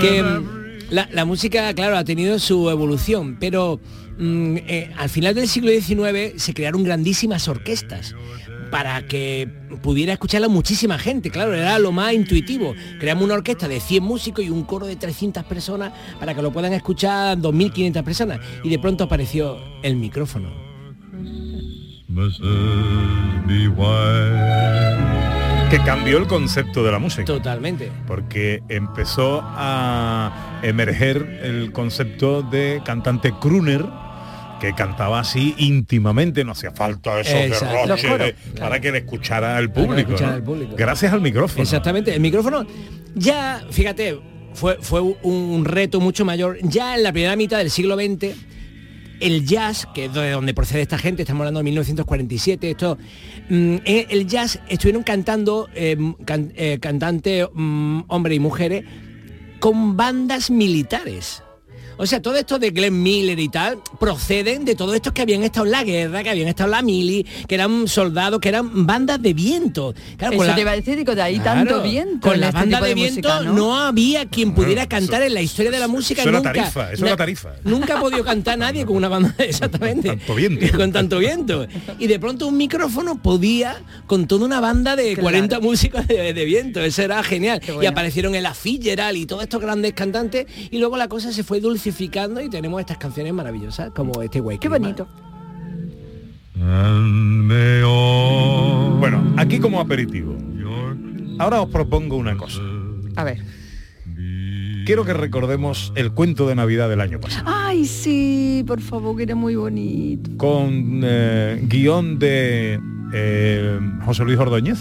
Que 0.00 0.22
mm, 0.22 0.90
la, 0.90 1.08
la 1.12 1.24
música, 1.24 1.72
claro, 1.74 1.96
ha 1.96 2.04
tenido 2.04 2.38
su 2.38 2.68
evolución, 2.70 3.36
pero 3.40 3.80
mm, 4.18 4.56
eh, 4.66 4.90
al 4.96 5.08
final 5.08 5.34
del 5.34 5.48
siglo 5.48 5.70
XIX 5.70 6.40
se 6.42 6.54
crearon 6.54 6.84
grandísimas 6.84 7.48
orquestas 7.48 8.14
para 8.70 9.06
que 9.06 9.48
pudiera 9.82 10.12
escucharla 10.12 10.48
muchísima 10.48 10.98
gente, 10.98 11.30
claro, 11.30 11.54
era 11.54 11.78
lo 11.78 11.92
más 11.92 12.12
intuitivo. 12.12 12.74
Creamos 12.98 13.24
una 13.24 13.34
orquesta 13.34 13.68
de 13.68 13.80
100 13.80 14.02
músicos 14.02 14.44
y 14.44 14.50
un 14.50 14.64
coro 14.64 14.86
de 14.86 14.96
300 14.96 15.44
personas 15.44 15.92
para 16.18 16.34
que 16.34 16.42
lo 16.42 16.52
puedan 16.52 16.72
escuchar 16.72 17.38
2.500 17.38 18.02
personas. 18.02 18.40
Y 18.62 18.70
de 18.70 18.78
pronto 18.78 19.04
apareció 19.04 19.58
el 19.82 19.96
micrófono. 19.96 20.50
Que 25.70 25.78
cambió 25.80 26.18
el 26.18 26.26
concepto 26.26 26.84
de 26.84 26.92
la 26.92 26.98
música. 26.98 27.24
Totalmente. 27.24 27.90
Porque 28.06 28.62
empezó 28.68 29.40
a 29.42 30.60
emerger 30.62 31.40
el 31.42 31.72
concepto 31.72 32.42
de 32.42 32.80
cantante 32.84 33.32
crooner, 33.40 33.84
que 34.64 34.74
cantaba 34.74 35.20
así 35.20 35.54
íntimamente, 35.58 36.44
no 36.44 36.52
hacía 36.52 36.70
falta 36.72 37.20
eso 37.20 37.36
Exacto. 37.36 37.96
Coros, 37.96 38.02
de- 38.02 38.34
para 38.58 38.80
que 38.80 38.90
le 38.92 38.98
escuchara 38.98 39.58
el 39.58 39.70
público. 39.70 40.10
escuchara 40.10 40.30
¿no? 40.32 40.36
el 40.38 40.42
público. 40.42 40.74
Gracias 40.76 41.12
al 41.12 41.20
micrófono. 41.20 41.62
Exactamente, 41.62 42.14
el 42.14 42.20
micrófono 42.20 42.66
ya, 43.14 43.62
fíjate, 43.70 44.18
fue, 44.54 44.78
fue 44.80 45.00
un 45.00 45.64
reto 45.64 46.00
mucho 46.00 46.24
mayor. 46.24 46.58
Ya 46.62 46.96
en 46.96 47.02
la 47.02 47.12
primera 47.12 47.36
mitad 47.36 47.58
del 47.58 47.70
siglo 47.70 47.94
XX, 47.96 48.34
el 49.20 49.46
jazz, 49.46 49.86
que 49.94 50.06
es 50.06 50.12
de 50.12 50.30
donde 50.32 50.52
procede 50.54 50.82
esta 50.82 50.98
gente, 50.98 51.22
estamos 51.22 51.42
hablando 51.42 51.60
de 51.60 51.64
1947, 51.64 52.70
esto, 52.70 52.98
mm, 53.48 53.76
eh, 53.84 54.06
el 54.10 54.26
jazz 54.26 54.58
estuvieron 54.68 55.04
cantando 55.04 55.68
eh, 55.74 55.96
can- 56.24 56.52
eh, 56.56 56.78
cantantes, 56.80 57.46
mm, 57.54 58.00
hombres 58.08 58.36
y 58.36 58.40
mujeres, 58.40 58.84
con 59.60 59.96
bandas 59.96 60.50
militares. 60.50 61.43
O 61.96 62.06
sea, 62.06 62.20
todo 62.20 62.36
esto 62.36 62.58
de 62.58 62.70
Glenn 62.70 63.02
Miller 63.02 63.38
y 63.38 63.48
tal 63.48 63.78
proceden 64.00 64.64
de 64.64 64.74
todos 64.74 64.94
estos 64.94 65.12
que 65.12 65.22
habían 65.22 65.42
estado 65.42 65.66
en 65.66 65.72
la 65.72 65.84
guerra, 65.84 66.22
que 66.22 66.30
habían 66.30 66.48
estado 66.48 66.68
en 66.68 66.72
la 66.72 66.82
mili, 66.82 67.24
que 67.48 67.54
eran 67.54 67.86
soldados, 67.88 68.40
que 68.40 68.48
eran 68.48 68.86
bandas 68.86 69.20
de 69.22 69.32
viento. 69.34 69.94
Claro, 70.16 70.32
Eso 70.34 70.38
con 70.38 70.46
la- 70.48 70.54
te 70.54 70.60
iba 70.60 70.70
a 70.72 70.76
decir, 70.76 70.96
digo, 70.96 71.14
de 71.14 71.22
ahí 71.22 71.38
Claro, 71.38 71.68
tanto 71.70 71.82
viento. 71.82 72.20
Con 72.20 72.34
en 72.34 72.40
la 72.40 72.46
este 72.48 72.58
banda 72.60 72.80
de, 72.80 72.94
música, 72.96 73.40
viento 73.40 73.54
no 73.56 73.78
había 73.78 74.26
quien 74.26 74.54
pudiera 74.54 74.86
cantar 74.88 75.22
en 75.22 75.34
la 75.34 75.42
historia 75.42 75.70
de 75.70 75.78
la 75.78 75.88
música 75.88 76.22
eso 76.22 76.28
era 76.30 76.38
nunca. 76.38 76.52
tarifa, 76.52 76.92
eso 76.92 77.02
era 77.04 77.10
Na- 77.12 77.16
tarifa. 77.16 77.50
Nunca 77.64 77.96
ha 77.96 78.00
podido 78.00 78.24
cantar 78.24 78.58
nadie 78.58 78.84
con 78.84 78.96
una 78.96 79.08
banda 79.08 79.34
exactamente. 79.38 80.08
Tanto 80.08 80.34
viento. 80.34 80.76
Con 80.76 80.92
tanto 80.92 81.18
viento. 81.18 81.66
Y 81.98 82.06
de 82.06 82.18
pronto 82.18 82.46
un 82.48 82.56
micrófono 82.56 83.20
podía 83.22 83.76
con 84.06 84.26
toda 84.26 84.44
una 84.44 84.60
banda 84.60 84.96
de 84.96 85.16
40 85.16 85.60
músicos 85.60 86.06
de, 86.06 86.32
de 86.32 86.44
viento. 86.44 86.80
Eso 86.80 87.02
era 87.02 87.22
genial. 87.22 87.60
Y 87.80 87.86
aparecieron 87.86 88.34
el 88.34 88.46
Fitzgerald 88.54 89.16
y 89.16 89.26
todos 89.26 89.42
estos 89.42 89.60
grandes 89.60 89.92
cantantes. 89.94 90.46
Y 90.70 90.78
luego 90.78 90.96
la 90.96 91.08
cosa 91.08 91.32
se 91.32 91.42
fue 91.44 91.60
dulcificando 91.84 92.40
y 92.40 92.48
tenemos 92.48 92.80
estas 92.80 92.96
canciones 92.96 93.34
maravillosas 93.34 93.90
como 93.90 94.22
este 94.22 94.40
güey. 94.40 94.58
Qué 94.58 94.68
bonito. 94.68 95.06
Bueno, 98.98 99.34
aquí 99.36 99.58
como 99.58 99.80
aperitivo. 99.80 100.36
Ahora 101.38 101.60
os 101.60 101.68
propongo 101.68 102.16
una 102.16 102.36
cosa. 102.36 102.62
A 103.16 103.24
ver. 103.24 103.42
Quiero 104.86 105.04
que 105.04 105.12
recordemos 105.14 105.92
el 105.94 106.12
cuento 106.12 106.46
de 106.46 106.54
Navidad 106.54 106.88
del 106.88 107.00
año 107.00 107.20
pasado. 107.20 107.44
Ay, 107.46 107.86
sí, 107.86 108.64
por 108.66 108.80
favor, 108.80 109.16
que 109.16 109.24
era 109.24 109.34
muy 109.34 109.56
bonito. 109.56 110.30
Con 110.36 111.00
eh, 111.02 111.60
guion 111.64 112.18
de 112.18 112.80
eh, 113.12 113.80
José 114.04 114.24
Luis 114.24 114.38
Ordóñez. 114.38 114.78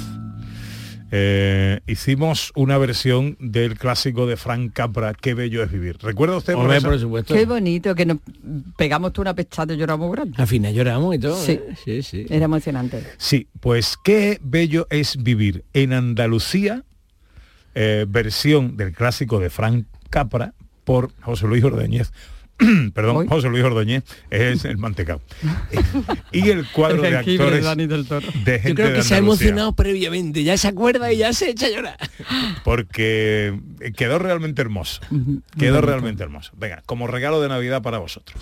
Eh, 1.16 1.80
hicimos 1.86 2.51
una 2.55 2.80
versión 2.80 3.38
del 3.39 3.78
clásico 3.78 4.26
de 4.26 4.36
Frank 4.36 4.74
Capra, 4.74 5.14
Qué 5.14 5.36
bello 5.36 5.61
es 5.61 5.72
vivir. 5.72 5.99
¿Recuerda 6.01 6.38
usted? 6.38 6.55
Hombre, 6.55 6.82
por 6.82 6.99
supuesto. 6.99 7.36
Qué 7.36 7.45
bonito, 7.45 7.93
que 7.93 8.07
nos 8.07 8.18
pegamos 8.76 9.14
tú 9.14 9.22
una 9.22 9.36
pechada 9.36 9.76
y 9.76 9.78
lloramos 9.78 10.11
grande. 10.11 10.34
Al 10.39 10.47
final 10.47 10.74
lloramos 10.74 11.14
y 11.14 11.20
todo. 11.20 11.36
Sí. 11.36 11.51
¿eh? 11.51 11.76
sí, 11.86 12.01
sí. 12.01 12.26
Era 12.32 12.45
emocionante. 12.45 13.03
Sí, 13.18 13.47
pues 13.59 13.95
qué 14.03 14.39
bello 14.41 14.88
es 14.89 15.22
vivir 15.22 15.66
en 15.74 15.93
Andalucía, 15.93 16.84
eh, 17.76 18.07
versión 18.09 18.76
del 18.76 18.91
clásico 18.93 19.38
de 19.39 19.51
Frank 19.51 19.86
Capra 20.09 20.55
por 20.84 21.11
José 21.22 21.45
Luis 21.45 21.64
Ordóñez. 21.64 22.11
Perdón, 22.93 23.28
José 23.28 23.49
Luis 23.49 23.64
Ordóñez 23.64 24.03
es 24.30 24.66
el 24.66 24.78
mantecao. 24.78 25.22
y 26.32 26.49
el 26.49 26.68
cuadro 26.68 27.01
de 27.01 27.11
Jengibre, 27.11 27.45
actores 27.45 27.66
Dani 27.66 27.88
del 27.88 28.05
Toro. 28.07 28.28
de 28.45 28.59
gente 28.59 28.70
Yo 28.70 28.76
creo 28.76 28.88
de 28.89 28.93
que 28.95 29.03
se 29.03 29.16
ha 29.16 29.18
emocionado 29.18 29.74
previamente, 29.74 30.43
ya 30.43 30.57
se 30.57 30.68
acuerda 30.68 31.11
y 31.11 31.18
ya 31.18 31.34
se 31.34 31.49
echa 31.49 31.68
a 31.68 31.70
llorar. 31.70 31.97
porque 32.64 33.59
quedó 33.95 34.20
realmente 34.20 34.61
hermoso. 34.61 35.01
Quedó 35.57 35.82
realmente 35.82 36.24
hermoso. 36.24 36.51
Venga, 36.57 36.84
como 36.86 37.07
regalo 37.07 37.41
de 37.41 37.49
Navidad 37.49 37.82
para 37.82 37.97
vosotros. 37.99 38.41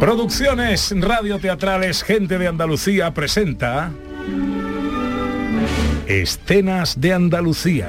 Producciones 0.00 0.92
radioteatrales 0.94 2.02
Gente 2.02 2.38
de 2.38 2.48
Andalucía 2.48 3.14
presenta 3.14 3.90
Escenas 6.06 7.00
de 7.00 7.14
Andalucía. 7.14 7.88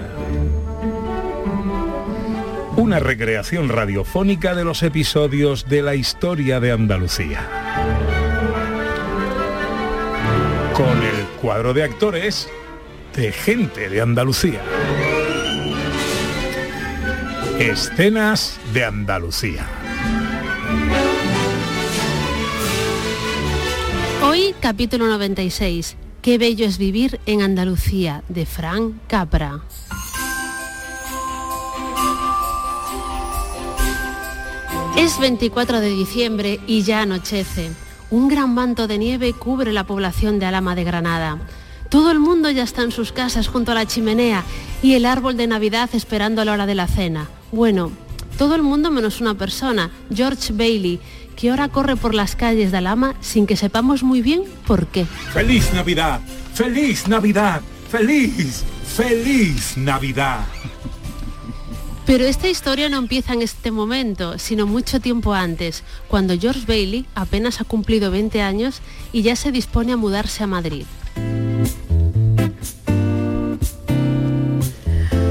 Una 2.78 3.00
recreación 3.00 3.68
radiofónica 3.68 4.56
de 4.56 4.64
los 4.64 4.84
episodios 4.84 5.68
de 5.68 5.82
la 5.82 5.96
historia 5.96 6.60
de 6.62 6.72
Andalucía. 6.72 7.42
Con 10.74 10.98
el 11.04 11.26
cuadro 11.42 11.74
de 11.74 11.84
actores 11.84 12.48
de 13.16 13.34
Gente 13.34 13.90
de 13.90 14.02
Andalucía. 14.02 14.62
Escenas 17.60 18.60
de 18.74 18.86
Andalucía. 18.86 19.66
Hoy 24.24 24.56
capítulo 24.60 25.08
96. 25.08 25.96
Qué 26.22 26.38
bello 26.38 26.66
es 26.66 26.78
vivir 26.78 27.20
en 27.26 27.42
Andalucía, 27.42 28.24
de 28.28 28.46
Frank 28.46 28.96
Capra. 29.08 29.62
Es 34.98 35.20
24 35.20 35.80
de 35.80 35.90
diciembre 35.90 36.60
y 36.66 36.82
ya 36.82 37.02
anochece. 37.02 37.70
Un 38.10 38.28
gran 38.28 38.54
manto 38.54 38.88
de 38.88 38.98
nieve 38.98 39.34
cubre 39.34 39.72
la 39.72 39.86
población 39.86 40.40
de 40.40 40.48
Alama 40.48 40.74
de 40.76 40.84
Granada. 40.84 41.38
Todo 41.90 42.12
el 42.12 42.20
mundo 42.20 42.50
ya 42.50 42.64
está 42.64 42.82
en 42.82 42.92
sus 42.92 43.12
casas 43.12 43.48
junto 43.48 43.72
a 43.72 43.76
la 43.76 43.86
chimenea 43.86 44.44
y 44.82 44.96
el 44.96 45.06
árbol 45.06 45.38
de 45.38 45.48
Navidad 45.48 45.90
esperando 45.94 46.42
a 46.42 46.46
la 46.46 46.54
hora 46.54 46.66
de 46.66 46.76
la 46.76 46.88
cena. 46.88 47.30
Bueno, 47.52 47.92
todo 48.38 48.56
el 48.56 48.62
mundo 48.62 48.92
menos 48.92 49.22
una 49.22 49.36
persona, 49.36 49.90
George 50.14 50.54
Bailey, 50.54 51.00
que 51.38 51.52
ahora 51.52 51.70
corre 51.70 51.96
por 51.96 52.14
las 52.14 52.36
calles 52.36 52.72
de 52.72 52.80
Alama 52.80 53.16
sin 53.22 53.48
que 53.48 53.56
sepamos 53.56 54.04
muy 54.04 54.22
bien 54.22 54.44
por 54.66 54.88
qué. 54.88 55.06
¡Feliz 55.06 55.72
Navidad! 55.74 56.20
¡Feliz 56.54 57.08
Navidad! 57.08 57.62
¡Feliz! 57.90 58.66
¡Feliz 58.86 59.78
Navidad! 59.78 60.46
Pero 62.08 62.26
esta 62.26 62.48
historia 62.48 62.90
no 62.90 62.98
empieza 62.98 63.34
en 63.34 63.42
este 63.42 63.70
momento, 63.70 64.40
sino 64.40 64.66
mucho 64.66 65.00
tiempo 65.00 65.34
antes, 65.34 65.84
cuando 66.08 66.38
George 66.40 66.64
Bailey 66.66 67.06
apenas 67.16 67.62
ha 67.62 67.66
cumplido 67.66 68.12
20 68.12 68.42
años 68.42 68.82
y 69.12 69.22
ya 69.22 69.36
se 69.36 69.52
dispone 69.52 69.92
a 69.92 69.98
mudarse 69.98 70.44
a 70.44 70.48
Madrid. 70.48 70.86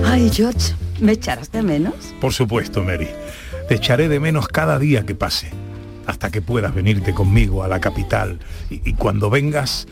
Ay, 0.05 0.31
George, 0.33 0.75
¿me 1.01 1.13
echarás 1.13 1.51
de 1.51 1.63
menos? 1.63 1.95
Por 2.21 2.33
supuesto, 2.33 2.85
Mary. 2.85 3.09
Te 3.69 3.75
echaré 3.75 4.09
de 4.09 4.21
menos 4.21 4.47
cada 4.47 4.79
día 4.79 5.05
que 5.05 5.15
pase, 5.15 5.51
hasta 6.07 6.31
que 6.31 6.43
puedas 6.43 6.75
venirte 6.75 7.13
conmigo 7.13 7.63
a 7.63 7.69
la 7.69 7.81
capital. 7.81 8.39
Y, 8.71 8.91
y 8.91 8.95
cuando 8.95 9.31
vengas, 9.31 9.87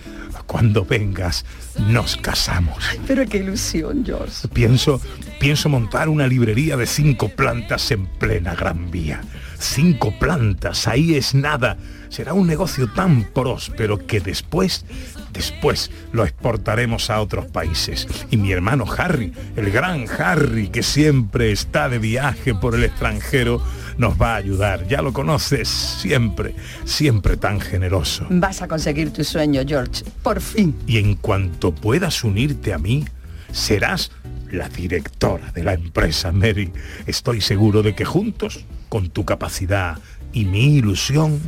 cuando 0.47 0.85
vengas, 0.85 1.45
nos 1.89 2.17
casamos. 2.17 2.85
Pero 3.07 3.27
qué 3.27 3.39
ilusión, 3.39 4.05
George. 4.05 4.49
Pienso, 4.49 5.01
pienso 5.41 5.69
montar 5.69 6.09
una 6.09 6.27
librería 6.27 6.77
de 6.77 6.87
cinco 6.87 7.29
plantas 7.29 7.91
en 7.91 8.07
plena 8.07 8.55
Gran 8.55 8.91
Vía. 8.91 9.23
Cinco 9.59 10.13
plantas, 10.19 10.87
ahí 10.87 11.15
es 11.15 11.35
nada. 11.35 11.77
Será 12.09 12.35
un 12.35 12.47
negocio 12.47 12.89
tan 12.93 13.25
próspero 13.25 14.07
que 14.07 14.21
después, 14.21 14.85
después 15.33 15.91
lo 16.13 16.25
exportaremos 16.25 17.11
a 17.11 17.21
otros 17.21 17.47
países. 17.47 18.07
Y 18.31 18.37
mi 18.37 18.53
hermano 18.53 18.85
Harry, 18.97 19.33
el 19.57 19.71
gran 19.71 20.07
Harry, 20.19 20.69
que 20.69 20.83
siempre 20.83 21.51
está 21.51 21.89
de 21.89 21.99
viaje 21.99 22.55
por 22.55 22.75
el 22.75 22.85
extranjero, 22.85 23.63
nos 23.99 24.21
va 24.21 24.35
a 24.35 24.37
ayudar. 24.37 24.87
Ya 24.89 25.03
lo 25.03 25.13
conoces, 25.13 25.69
siempre, 25.69 26.55
siempre 26.85 27.37
tan 27.37 27.61
generoso. 27.61 28.27
Vas 28.31 28.63
a 28.63 28.69
conseguir 28.69 29.13
tu 29.13 29.25
sueño, 29.25 29.63
George. 29.67 30.05
Por 30.23 30.41
fin. 30.41 30.75
Y 30.87 30.99
en 30.99 31.15
cuanto 31.15 31.75
puedas 31.75 32.25
unirte 32.25 32.73
a 32.73 32.79
mí, 32.79 33.05
serás 33.53 34.11
la 34.51 34.69
directora 34.69 35.51
de 35.53 35.65
la 35.65 35.75
empresa, 35.75 36.33
Mary. 36.33 36.73
Estoy 37.07 37.41
seguro 37.41 37.83
de 37.83 37.95
que 37.95 38.05
juntos, 38.05 38.65
con 38.89 39.11
tu 39.11 39.25
capacidad 39.25 39.99
y 40.33 40.45
mi 40.45 40.77
ilusión, 40.77 41.41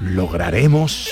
lograremos... 0.00 1.08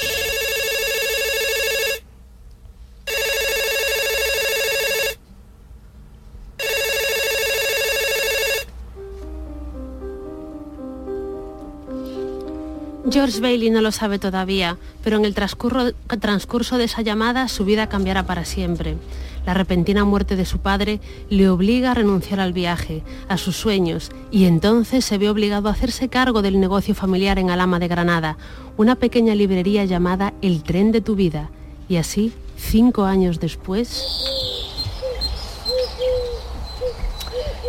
George 13.10 13.40
Bailey 13.40 13.70
no 13.70 13.80
lo 13.80 13.90
sabe 13.90 14.20
todavía, 14.20 14.78
pero 15.02 15.16
en 15.16 15.24
el 15.24 15.34
transcurso, 15.34 15.92
transcurso 16.20 16.78
de 16.78 16.84
esa 16.84 17.02
llamada 17.02 17.48
su 17.48 17.64
vida 17.64 17.88
cambiará 17.88 18.24
para 18.24 18.44
siempre. 18.44 18.96
La 19.44 19.52
repentina 19.52 20.04
muerte 20.04 20.36
de 20.36 20.44
su 20.44 20.58
padre 20.58 21.00
le 21.28 21.48
obliga 21.48 21.90
a 21.90 21.94
renunciar 21.94 22.38
al 22.38 22.52
viaje, 22.52 23.02
a 23.28 23.36
sus 23.36 23.56
sueños, 23.56 24.12
y 24.30 24.44
entonces 24.44 25.04
se 25.04 25.18
ve 25.18 25.28
obligado 25.28 25.68
a 25.68 25.72
hacerse 25.72 26.08
cargo 26.08 26.40
del 26.40 26.60
negocio 26.60 26.94
familiar 26.94 27.40
en 27.40 27.50
Alama 27.50 27.80
de 27.80 27.88
Granada, 27.88 28.36
una 28.76 28.94
pequeña 28.94 29.34
librería 29.34 29.84
llamada 29.84 30.32
El 30.40 30.62
Tren 30.62 30.92
de 30.92 31.00
tu 31.00 31.16
Vida, 31.16 31.50
y 31.88 31.96
así 31.96 32.32
cinco 32.56 33.04
años 33.04 33.40
después... 33.40 34.06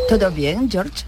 ¿Todo 0.08 0.30
bien, 0.30 0.70
George? 0.70 1.06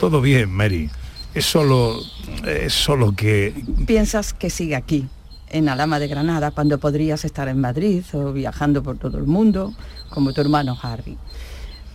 Todo 0.00 0.20
bien, 0.20 0.50
Mary. 0.50 0.90
Es 1.36 1.44
solo... 1.44 2.00
Es 2.46 2.72
solo 2.72 3.12
que... 3.12 3.52
¿Piensas 3.86 4.32
que 4.32 4.48
sigue 4.48 4.74
aquí, 4.74 5.06
en 5.50 5.68
Alama 5.68 5.98
de 5.98 6.08
Granada, 6.08 6.50
cuando 6.50 6.78
podrías 6.78 7.26
estar 7.26 7.46
en 7.48 7.60
Madrid 7.60 8.02
o 8.14 8.32
viajando 8.32 8.82
por 8.82 8.96
todo 8.96 9.18
el 9.18 9.26
mundo, 9.26 9.74
como 10.08 10.32
tu 10.32 10.40
hermano 10.40 10.78
Harry? 10.80 11.18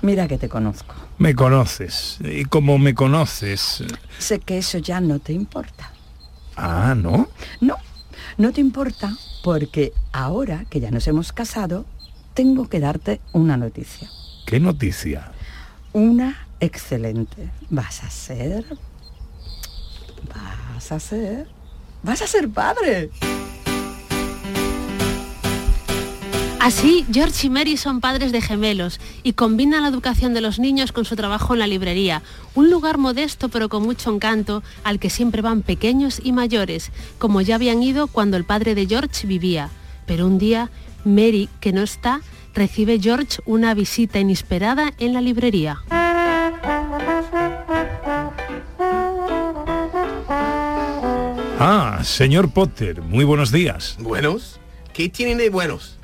Mira 0.04 0.28
que 0.28 0.38
te 0.38 0.48
conozco. 0.48 0.94
Me 1.18 1.34
conoces. 1.34 2.20
Y 2.24 2.46
como 2.46 2.78
me 2.78 2.94
conoces... 2.94 3.84
Sé 4.20 4.38
que 4.38 4.60
eso 4.60 4.78
ya 4.78 5.02
no 5.02 5.18
te 5.18 5.34
importa. 5.34 5.92
Ah, 6.56 6.94
¿no? 6.96 7.28
No, 7.62 7.78
no 8.38 8.52
te 8.52 8.62
importa 8.62 9.18
porque 9.44 9.92
ahora 10.12 10.66
que 10.70 10.80
ya 10.80 10.92
nos 10.92 11.08
hemos 11.08 11.32
casado, 11.34 11.88
tengo 12.36 12.70
que 12.70 12.80
darte 12.80 13.22
una 13.34 13.58
noticia. 13.58 14.08
¿Qué 14.46 14.60
noticia? 14.60 15.32
Una 15.94 16.48
excelente. 16.60 17.50
Vas 17.72 18.04
a 18.04 18.12
ser... 18.12 18.66
Vas 20.74 20.92
a 20.92 21.00
ser... 21.00 21.48
Vas 22.04 22.22
a 22.22 22.28
ser 22.28 22.50
padre. 22.50 23.12
Así, 26.62 27.06
George 27.12 27.48
y 27.48 27.50
Mary 27.50 27.76
son 27.76 28.02
padres 28.02 28.32
de 28.32 28.40
gemelos 28.40 29.00
y 29.24 29.34
combinan 29.34 29.82
la 29.82 29.90
educación 29.90 30.36
de 30.36 30.42
los 30.42 30.60
niños 30.60 30.92
con 30.92 31.06
su 31.06 31.16
trabajo 31.16 31.54
en 31.54 31.60
la 31.60 31.66
librería, 31.66 32.22
un 32.54 32.70
lugar 32.70 33.00
modesto 33.00 33.50
pero 33.50 33.68
con 33.68 33.82
mucho 33.82 34.14
encanto 34.14 34.62
al 34.84 35.00
que 35.00 35.10
siempre 35.10 35.42
van 35.42 35.64
pequeños 35.64 36.22
y 36.24 36.32
mayores, 36.34 36.92
como 37.18 37.42
ya 37.42 37.56
habían 37.56 37.82
ido 37.82 38.06
cuando 38.06 38.38
el 38.38 38.44
padre 38.44 38.76
de 38.76 38.86
George 38.86 39.26
vivía. 39.26 39.72
Pero 40.06 40.28
un 40.28 40.38
día, 40.38 40.70
Mary, 41.04 41.50
que 41.62 41.74
no 41.74 41.82
está, 41.82 42.22
recibe 42.54 43.00
George 43.00 43.42
una 43.48 43.74
visita 43.74 44.20
inesperada 44.20 44.94
en 45.00 45.14
la 45.14 45.22
librería. 45.22 45.80
Ah, 51.64 52.00
señor 52.04 52.50
Potter, 52.50 53.04
muy 53.04 53.24
buenos 53.24 53.52
días. 53.52 53.96
¿Buenos? 54.00 54.60
¿Qué 54.94 55.10
tienen 55.10 55.38
de 55.38 55.52
buenos? 55.52 55.96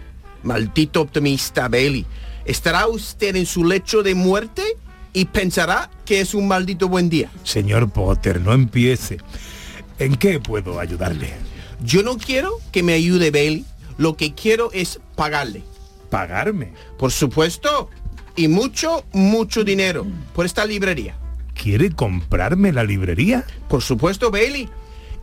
Maldito 0.43 1.01
optimista 1.01 1.67
Bailey. 1.67 2.05
¿Estará 2.45 2.85
usted 2.85 3.35
en 3.35 3.47
su 3.47 3.65
lecho 3.65 4.03
de 4.03 4.13
muerte 4.13 4.61
y 5.13 5.25
pensará 5.25 5.89
que 6.05 6.21
es 6.21 6.35
un 6.35 6.47
maldito 6.47 6.87
buen 6.87 7.09
día? 7.09 7.31
Señor 7.43 7.89
Potter, 7.89 8.39
no 8.39 8.53
empiece. 8.53 9.17
¿En 9.97 10.15
qué 10.17 10.39
puedo 10.39 10.79
ayudarle? 10.79 11.33
Yo 11.83 12.03
no 12.03 12.19
quiero 12.19 12.59
que 12.71 12.83
me 12.83 12.93
ayude 12.93 13.31
Bailey. 13.31 13.65
Lo 13.97 14.15
que 14.15 14.35
quiero 14.35 14.69
es 14.73 14.99
pagarle. 15.15 15.63
¿Pagarme? 16.11 16.73
Por 16.99 17.11
supuesto. 17.11 17.89
Y 18.35 18.47
mucho, 18.47 19.05
mucho 19.11 19.63
dinero 19.63 20.05
por 20.35 20.45
esta 20.45 20.65
librería. 20.65 21.17
¿Quiere 21.55 21.89
comprarme 21.89 22.71
la 22.71 22.83
librería? 22.83 23.43
Por 23.67 23.81
supuesto, 23.81 24.29
Bailey. 24.29 24.69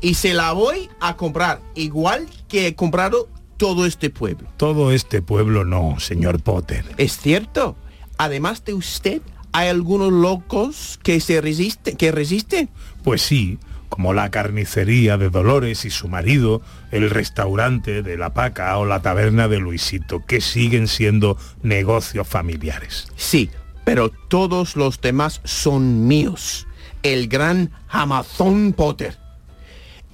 Y 0.01 0.15
se 0.15 0.35
la 0.35 0.53
voy 0.53 0.89
a 1.01 1.17
comprar, 1.17 1.61
igual 1.75 2.27
que 2.49 2.67
he 2.67 2.75
comprado 2.75 3.29
todo 3.57 3.87
este 3.87 4.11
pueblo. 4.11 4.49
Todo 4.57 4.93
este 4.93 5.23
pueblo 5.23 5.65
no, 5.65 5.99
señor 5.99 6.43
Potter. 6.43 6.85
Es 6.99 7.17
cierto. 7.19 7.77
Además 8.19 8.65
de 8.65 8.75
usted, 8.75 9.23
¿hay 9.53 9.69
algunos 9.69 10.13
locos 10.13 11.01
que 11.03 11.21
se 11.21 11.41
resisten, 11.41 11.97
que 11.97 12.13
resisten? 12.13 12.71
Pues 13.03 13.23
sí, 13.23 13.59
como 13.89 14.13
la 14.13 14.31
carnicería 14.31 15.17
de 15.17 15.31
Dolores 15.31 15.85
y 15.85 15.91
su 15.91 16.09
marido, 16.09 16.63
el 16.91 17.11
restaurante 17.11 18.03
de 18.03 18.17
La 18.17 18.35
Paca 18.35 18.77
o 18.79 18.85
la 18.85 19.03
taberna 19.03 19.49
de 19.49 19.59
Luisito, 19.59 20.25
que 20.27 20.41
siguen 20.41 20.89
siendo 20.89 21.37
negocios 21.63 22.27
familiares. 22.27 23.07
Sí, 23.17 23.51
pero 23.85 24.11
todos 24.11 24.77
los 24.77 25.01
demás 25.01 25.41
son 25.45 26.09
míos. 26.09 26.67
El 27.03 27.29
gran 27.29 27.71
Amazon 27.89 28.73
Potter. 28.73 29.24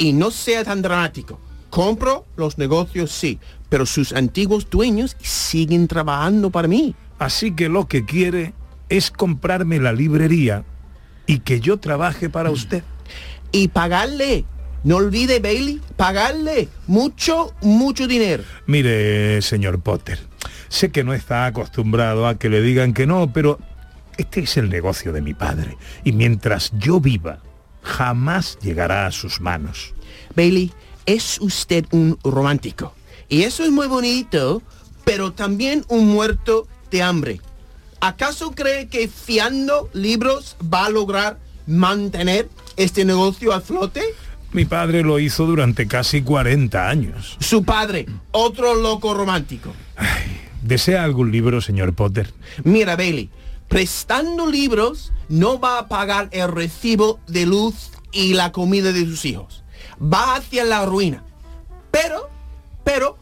Y 0.00 0.14
no 0.14 0.30
sea 0.30 0.64
tan 0.64 0.80
dramático. 0.80 1.38
Compro 1.68 2.24
los 2.36 2.56
negocios, 2.56 3.12
sí, 3.12 3.38
pero 3.68 3.84
sus 3.84 4.14
antiguos 4.14 4.68
dueños 4.70 5.14
siguen 5.20 5.88
trabajando 5.88 6.50
para 6.50 6.68
mí. 6.68 6.94
Así 7.18 7.52
que 7.52 7.68
lo 7.68 7.86
que 7.86 8.06
quiere 8.06 8.54
es 8.88 9.10
comprarme 9.10 9.78
la 9.78 9.92
librería 9.92 10.64
y 11.26 11.40
que 11.40 11.60
yo 11.60 11.78
trabaje 11.78 12.30
para 12.30 12.50
usted. 12.50 12.82
Y 13.52 13.68
pagarle. 13.68 14.46
No 14.84 14.96
olvide, 14.96 15.38
Bailey, 15.38 15.82
pagarle 15.96 16.68
mucho, 16.86 17.54
mucho 17.60 18.06
dinero. 18.08 18.42
Mire, 18.66 19.42
señor 19.42 19.82
Potter, 19.82 20.18
sé 20.68 20.90
que 20.90 21.04
no 21.04 21.12
está 21.12 21.44
acostumbrado 21.44 22.26
a 22.26 22.38
que 22.38 22.48
le 22.48 22.62
digan 22.62 22.94
que 22.94 23.06
no, 23.06 23.30
pero 23.30 23.58
este 24.16 24.40
es 24.40 24.56
el 24.56 24.70
negocio 24.70 25.12
de 25.12 25.20
mi 25.20 25.34
padre. 25.34 25.76
Y 26.04 26.12
mientras 26.12 26.72
yo 26.78 26.98
viva, 26.98 27.40
jamás 27.82 28.58
llegará 28.60 29.06
a 29.06 29.12
sus 29.12 29.40
manos. 29.40 29.94
Bailey, 30.34 30.72
es 31.06 31.40
usted 31.40 31.86
un 31.90 32.18
romántico. 32.22 32.94
Y 33.28 33.42
eso 33.42 33.64
es 33.64 33.70
muy 33.70 33.86
bonito, 33.86 34.62
pero 35.04 35.32
también 35.32 35.84
un 35.88 36.08
muerto 36.08 36.66
de 36.90 37.02
hambre. 37.02 37.40
¿Acaso 38.00 38.52
cree 38.52 38.88
que 38.88 39.08
fiando 39.08 39.90
libros 39.92 40.56
va 40.62 40.86
a 40.86 40.90
lograr 40.90 41.38
mantener 41.66 42.48
este 42.76 43.04
negocio 43.04 43.52
a 43.52 43.60
flote? 43.60 44.02
Mi 44.52 44.64
padre 44.64 45.02
lo 45.02 45.20
hizo 45.20 45.46
durante 45.46 45.86
casi 45.86 46.22
40 46.22 46.88
años. 46.88 47.36
Su 47.40 47.62
padre, 47.62 48.06
otro 48.32 48.74
loco 48.74 49.14
romántico. 49.14 49.72
¿Desea 50.62 51.04
algún 51.04 51.30
libro, 51.30 51.60
señor 51.60 51.94
Potter? 51.94 52.32
Mira, 52.64 52.96
Bailey, 52.96 53.30
prestando 53.70 54.50
libros 54.50 55.12
no 55.28 55.60
va 55.60 55.78
a 55.78 55.88
pagar 55.88 56.28
el 56.32 56.48
recibo 56.48 57.20
de 57.28 57.46
luz 57.46 57.92
y 58.10 58.34
la 58.34 58.50
comida 58.50 58.92
de 58.92 59.04
sus 59.04 59.24
hijos. 59.24 59.62
Va 60.02 60.34
hacia 60.34 60.64
la 60.64 60.84
ruina. 60.84 61.22
Pero, 61.92 62.28
pero, 62.84 63.16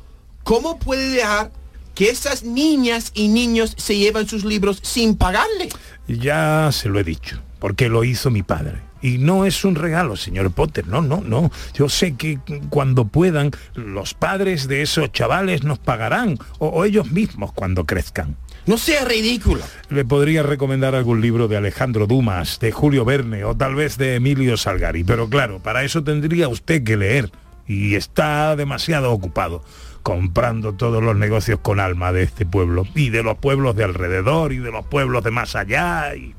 ¿cómo 0.44 0.78
puede 0.78 1.10
dejar 1.10 1.52
que 1.94 2.08
esas 2.08 2.44
niñas 2.44 3.12
y 3.14 3.28
niños 3.28 3.74
se 3.76 3.98
llevan 3.98 4.26
sus 4.26 4.44
libros 4.44 4.80
sin 4.82 5.16
pagarle? 5.16 5.68
Ya 6.08 6.70
se 6.72 6.88
lo 6.88 6.98
he 6.98 7.04
dicho, 7.04 7.38
porque 7.58 7.90
lo 7.90 8.02
hizo 8.02 8.30
mi 8.30 8.42
padre. 8.42 8.80
Y 9.02 9.18
no 9.18 9.44
es 9.44 9.66
un 9.66 9.74
regalo, 9.74 10.16
señor 10.16 10.50
Potter, 10.50 10.86
no, 10.88 11.02
no, 11.02 11.20
no. 11.20 11.52
Yo 11.74 11.90
sé 11.90 12.14
que 12.16 12.40
cuando 12.70 13.04
puedan, 13.04 13.50
los 13.74 14.14
padres 14.14 14.66
de 14.66 14.80
esos 14.80 15.12
chavales 15.12 15.62
nos 15.62 15.78
pagarán, 15.78 16.38
o, 16.58 16.68
o 16.68 16.84
ellos 16.86 17.10
mismos 17.10 17.52
cuando 17.52 17.84
crezcan. 17.84 18.36
No 18.66 18.76
sea 18.76 19.04
ridículo. 19.04 19.62
Le 19.88 20.04
podría 20.04 20.42
recomendar 20.42 20.94
algún 20.94 21.20
libro 21.20 21.48
de 21.48 21.56
Alejandro 21.56 22.06
Dumas, 22.06 22.60
de 22.60 22.72
Julio 22.72 23.04
Verne 23.04 23.44
o 23.44 23.56
tal 23.56 23.74
vez 23.74 23.96
de 23.96 24.16
Emilio 24.16 24.56
Salgari, 24.56 25.04
pero 25.04 25.28
claro, 25.28 25.60
para 25.60 25.84
eso 25.84 26.04
tendría 26.04 26.48
usted 26.48 26.84
que 26.84 26.96
leer 26.96 27.30
y 27.66 27.94
está 27.94 28.56
demasiado 28.56 29.12
ocupado 29.12 29.62
comprando 30.02 30.72
todos 30.72 31.02
los 31.02 31.16
negocios 31.16 31.60
con 31.60 31.80
alma 31.80 32.12
de 32.12 32.22
este 32.22 32.46
pueblo 32.46 32.86
y 32.94 33.10
de 33.10 33.22
los 33.22 33.36
pueblos 33.36 33.76
de 33.76 33.84
alrededor 33.84 34.52
y 34.52 34.58
de 34.58 34.70
los 34.70 34.86
pueblos 34.86 35.22
de 35.22 35.30
más 35.30 35.54
allá 35.54 36.14
y 36.14 36.34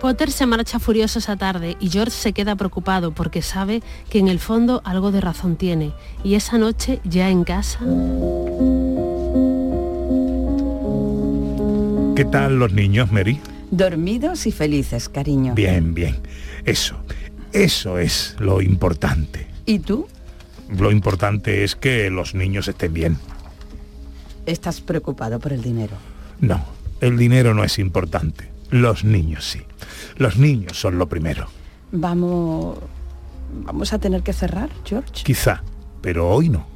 Potter 0.00 0.30
se 0.30 0.46
marcha 0.46 0.78
furioso 0.78 1.18
esa 1.18 1.36
tarde 1.36 1.76
y 1.80 1.88
George 1.88 2.12
se 2.12 2.32
queda 2.32 2.54
preocupado 2.54 3.12
porque 3.12 3.42
sabe 3.42 3.82
que 4.10 4.18
en 4.18 4.28
el 4.28 4.38
fondo 4.38 4.82
algo 4.84 5.10
de 5.10 5.20
razón 5.20 5.56
tiene. 5.56 5.92
Y 6.22 6.34
esa 6.34 6.58
noche, 6.58 7.00
ya 7.04 7.30
en 7.30 7.44
casa... 7.44 7.80
¿Qué 12.16 12.24
tal 12.24 12.58
los 12.58 12.72
niños, 12.72 13.12
Mary? 13.12 13.38
Dormidos 13.70 14.46
y 14.46 14.52
felices, 14.52 15.10
cariño. 15.10 15.54
Bien, 15.54 15.92
bien. 15.92 16.16
Eso, 16.64 16.96
eso 17.52 17.98
es 17.98 18.34
lo 18.38 18.62
importante. 18.62 19.48
¿Y 19.66 19.80
tú? 19.80 20.08
Lo 20.70 20.90
importante 20.90 21.62
es 21.62 21.76
que 21.76 22.08
los 22.08 22.34
niños 22.34 22.68
estén 22.68 22.94
bien. 22.94 23.18
¿Estás 24.46 24.80
preocupado 24.80 25.38
por 25.38 25.52
el 25.52 25.60
dinero? 25.60 25.94
No, 26.40 26.64
el 27.02 27.18
dinero 27.18 27.52
no 27.52 27.64
es 27.64 27.78
importante. 27.78 28.48
Los 28.70 29.04
niños 29.04 29.44
sí. 29.44 29.60
Los 30.16 30.38
niños 30.38 30.80
son 30.80 30.96
lo 30.96 31.10
primero. 31.10 31.48
Vamos... 31.92 32.78
¿Vamos 33.62 33.92
a 33.92 33.98
tener 33.98 34.22
que 34.22 34.32
cerrar, 34.32 34.70
George? 34.86 35.22
Quizá, 35.22 35.62
pero 36.00 36.30
hoy 36.30 36.48
no. 36.48 36.75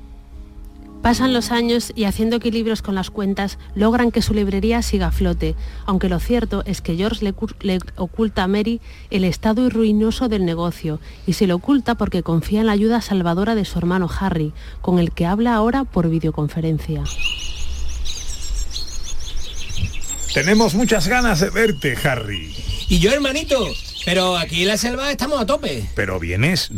Pasan 1.03 1.33
los 1.33 1.51
años 1.51 1.93
y 1.97 2.05
haciendo 2.05 2.37
equilibrios 2.37 2.83
con 2.83 2.95
las 2.95 3.11
cuentas 3.11 3.59
logran 3.75 4.11
que 4.11 4.21
su 4.21 4.35
librería 4.35 4.83
siga 4.83 5.07
a 5.07 5.13
flote, 5.13 5.55
aunque 5.87 6.11
lo 6.11 6.21
cierto 6.21 6.63
es 6.67 6.83
que 6.83 6.95
George 6.95 7.25
le, 7.25 7.35
le, 7.61 7.79
oculta 7.97 8.45
a 8.45 8.49
Mary 8.49 8.81
el 9.11 9.25
estado 9.25 9.71
ruinoso 9.71 10.29
del 10.29 10.45
negocio 10.45 11.01
y 11.27 11.33
se 11.33 11.47
lo 11.47 11.57
oculta 11.57 11.95
porque 11.95 12.23
confía 12.23 12.61
en 12.61 12.67
la 12.67 12.73
ayuda 12.73 13.01
salvadora 13.01 13.55
de 13.55 13.65
su 13.65 13.79
hermano 13.79 14.11
Harry, 14.21 14.53
con 14.83 14.99
el 14.99 15.13
que 15.13 15.25
habla 15.25 15.55
ahora 15.55 15.85
por 15.85 16.11
videoconferencia. 16.11 17.03
Tenemos 20.35 20.75
muchas 20.75 21.09
ganas 21.09 21.41
de 21.41 21.51
verte, 21.51 21.97
Harry. 22.05 22.55
Y 22.89 22.99
yo, 22.99 23.11
hermanito, 23.11 23.67
pero 24.05 24.37
aquí 24.37 24.63
en 24.63 24.69
la 24.69 24.77
selva 24.77 25.11
estamos 25.11 25.41
a 25.41 25.47
tope. 25.47 25.89
Pero 25.95 26.21
vienes, 26.21 26.69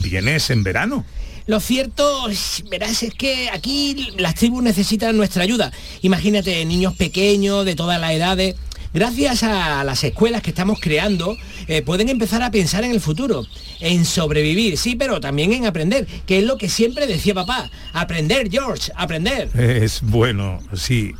vienes 0.00 0.50
en 0.50 0.62
verano. 0.62 1.04
Lo 1.46 1.60
cierto, 1.60 2.26
verás, 2.70 3.02
es 3.02 3.14
que 3.14 3.48
aquí 3.50 4.08
las 4.18 4.34
tribus 4.34 4.62
necesitan 4.62 5.16
nuestra 5.16 5.42
ayuda. 5.42 5.72
Imagínate, 6.02 6.64
niños 6.64 6.94
pequeños, 6.94 7.64
de 7.64 7.74
todas 7.74 8.00
las 8.00 8.12
edades. 8.12 8.54
Gracias 8.92 9.44
a 9.44 9.84
las 9.84 10.02
escuelas 10.02 10.42
que 10.42 10.50
estamos 10.50 10.80
creando, 10.80 11.36
eh, 11.68 11.80
pueden 11.82 12.08
empezar 12.08 12.42
a 12.42 12.50
pensar 12.50 12.82
en 12.82 12.90
el 12.90 13.00
futuro, 13.00 13.46
en 13.78 14.04
sobrevivir, 14.04 14.76
sí, 14.76 14.96
pero 14.96 15.20
también 15.20 15.52
en 15.52 15.64
aprender, 15.64 16.06
que 16.26 16.38
es 16.38 16.44
lo 16.44 16.58
que 16.58 16.68
siempre 16.68 17.06
decía 17.06 17.32
papá. 17.34 17.70
Aprender, 17.92 18.48
George, 18.50 18.90
aprender. 18.96 19.48
Es 19.56 20.00
bueno, 20.02 20.58
sí, 20.74 21.12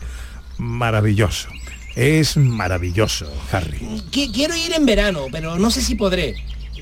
maravilloso. 0.58 1.48
Es 1.96 2.36
maravilloso, 2.36 3.26
Harry. 3.52 3.78
Qui- 4.10 4.32
Quiero 4.32 4.56
ir 4.56 4.72
en 4.74 4.86
verano, 4.86 5.26
pero 5.30 5.56
no 5.58 5.70
sé 5.70 5.80
si 5.82 5.94
podré. 5.94 6.34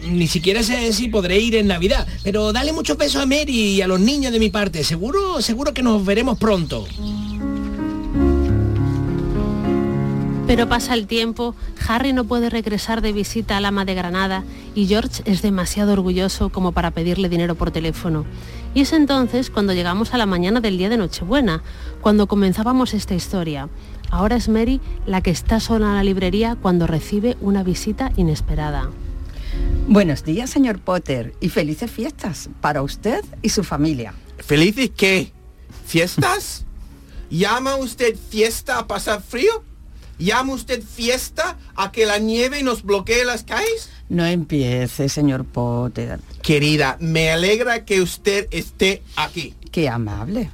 Ni 0.06 0.26
siquiera 0.26 0.62
sé 0.62 0.92
si 0.92 1.08
podré 1.08 1.38
ir 1.38 1.56
en 1.56 1.66
Navidad. 1.66 2.06
Pero 2.22 2.52
dale 2.52 2.72
muchos 2.72 2.96
besos 2.96 3.22
a 3.22 3.26
Mary 3.26 3.76
y 3.76 3.82
a 3.82 3.88
los 3.88 4.00
niños 4.00 4.32
de 4.32 4.38
mi 4.38 4.50
parte. 4.50 4.84
Seguro, 4.84 5.40
seguro 5.42 5.74
que 5.74 5.82
nos 5.82 6.04
veremos 6.04 6.38
pronto. 6.38 6.86
Pero 10.48 10.66
pasa 10.66 10.94
el 10.94 11.06
tiempo, 11.06 11.54
Harry 11.86 12.14
no 12.14 12.24
puede 12.24 12.48
regresar 12.48 13.02
de 13.02 13.12
visita 13.12 13.58
al 13.58 13.66
ama 13.66 13.84
de 13.84 13.94
Granada 13.94 14.44
y 14.74 14.86
George 14.86 15.22
es 15.26 15.42
demasiado 15.42 15.92
orgulloso 15.92 16.48
como 16.48 16.72
para 16.72 16.90
pedirle 16.90 17.28
dinero 17.28 17.54
por 17.54 17.70
teléfono. 17.70 18.24
Y 18.74 18.80
es 18.80 18.94
entonces 18.94 19.50
cuando 19.50 19.74
llegamos 19.74 20.14
a 20.14 20.18
la 20.18 20.24
mañana 20.24 20.62
del 20.62 20.78
día 20.78 20.88
de 20.88 20.96
Nochebuena, 20.96 21.62
cuando 22.00 22.26
comenzábamos 22.26 22.94
esta 22.94 23.14
historia. 23.14 23.68
Ahora 24.10 24.36
es 24.36 24.48
Mary 24.48 24.80
la 25.04 25.20
que 25.20 25.30
está 25.30 25.60
sola 25.60 25.88
en 25.88 25.94
la 25.96 26.02
librería 26.02 26.56
cuando 26.60 26.86
recibe 26.86 27.36
una 27.42 27.62
visita 27.62 28.10
inesperada. 28.16 28.88
Buenos 29.86 30.22
días, 30.22 30.50
señor 30.50 30.80
Potter, 30.80 31.34
y 31.40 31.48
felices 31.48 31.90
fiestas 31.90 32.50
para 32.60 32.82
usted 32.82 33.24
y 33.42 33.48
su 33.48 33.64
familia. 33.64 34.14
¿Felices 34.38 34.90
qué? 34.94 35.32
¿Fiestas? 35.86 36.64
¿Llama 37.30 37.76
usted 37.76 38.16
fiesta 38.30 38.78
a 38.78 38.86
pasar 38.86 39.22
frío? 39.22 39.64
¿Llama 40.18 40.54
usted 40.54 40.82
fiesta 40.82 41.56
a 41.76 41.92
que 41.92 42.04
la 42.04 42.18
nieve 42.18 42.62
nos 42.62 42.82
bloquee 42.82 43.24
las 43.24 43.44
calles? 43.44 43.88
No 44.08 44.26
empiece, 44.26 45.08
señor 45.08 45.44
Potter. 45.44 46.20
Querida, 46.42 46.96
me 47.00 47.30
alegra 47.30 47.84
que 47.84 48.02
usted 48.02 48.48
esté 48.50 49.02
aquí. 49.16 49.54
Qué 49.70 49.88
amable. 49.88 50.50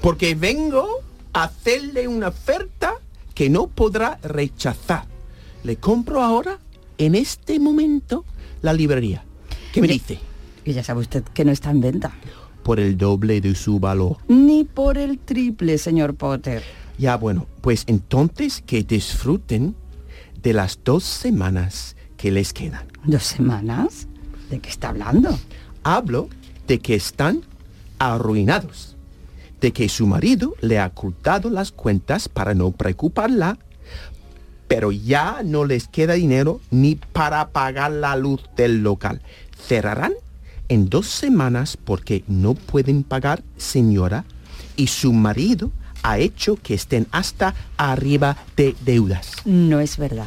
Porque 0.00 0.34
vengo 0.34 1.02
a 1.32 1.44
hacerle 1.44 2.08
una 2.08 2.28
oferta 2.28 2.94
que 3.34 3.48
no 3.48 3.68
podrá 3.68 4.18
rechazar. 4.22 5.06
Le 5.62 5.76
compro 5.76 6.22
ahora, 6.22 6.58
en 6.98 7.14
este 7.14 7.60
momento, 7.60 8.24
la 8.66 8.74
librería. 8.74 9.24
¿Qué 9.72 9.80
me 9.80 9.88
dice? 9.88 10.18
Y 10.64 10.72
ya 10.72 10.82
sabe 10.82 11.00
usted 11.00 11.22
que 11.22 11.44
no 11.44 11.52
está 11.52 11.70
en 11.70 11.80
venta. 11.80 12.12
Por 12.64 12.80
el 12.80 12.98
doble 12.98 13.40
de 13.40 13.54
su 13.54 13.78
valor. 13.78 14.18
Ni 14.28 14.64
por 14.64 14.98
el 14.98 15.18
triple, 15.18 15.78
señor 15.78 16.16
Potter. 16.16 16.62
Ya 16.98 17.16
bueno, 17.16 17.46
pues 17.60 17.84
entonces 17.86 18.62
que 18.66 18.82
disfruten 18.82 19.76
de 20.42 20.52
las 20.52 20.80
dos 20.82 21.04
semanas 21.04 21.94
que 22.16 22.32
les 22.32 22.52
quedan. 22.52 22.86
¿Dos 23.04 23.22
semanas? 23.22 24.08
¿De 24.50 24.58
qué 24.58 24.68
está 24.68 24.88
hablando? 24.88 25.38
Hablo 25.84 26.28
de 26.66 26.80
que 26.80 26.96
están 26.96 27.42
arruinados, 28.00 28.96
de 29.60 29.72
que 29.72 29.88
su 29.88 30.08
marido 30.08 30.54
le 30.60 30.80
ha 30.80 30.86
ocultado 30.86 31.50
las 31.50 31.70
cuentas 31.70 32.28
para 32.28 32.54
no 32.54 32.72
preocuparla, 32.72 33.58
pero 34.68 34.92
ya 34.92 35.42
no 35.44 35.64
les 35.64 35.88
queda 35.88 36.14
dinero 36.14 36.60
ni 36.70 36.96
para 36.96 37.48
pagar 37.48 37.92
la 37.92 38.16
luz 38.16 38.42
del 38.56 38.82
local. 38.82 39.20
Cerrarán 39.56 40.12
en 40.68 40.88
dos 40.88 41.06
semanas 41.06 41.76
porque 41.76 42.24
no 42.26 42.54
pueden 42.54 43.02
pagar, 43.02 43.42
señora, 43.56 44.24
y 44.76 44.88
su 44.88 45.12
marido 45.12 45.70
ha 46.02 46.18
hecho 46.18 46.56
que 46.56 46.74
estén 46.74 47.06
hasta 47.10 47.54
arriba 47.76 48.36
de 48.56 48.76
deudas. 48.84 49.32
No 49.44 49.80
es 49.80 49.96
verdad. 49.96 50.26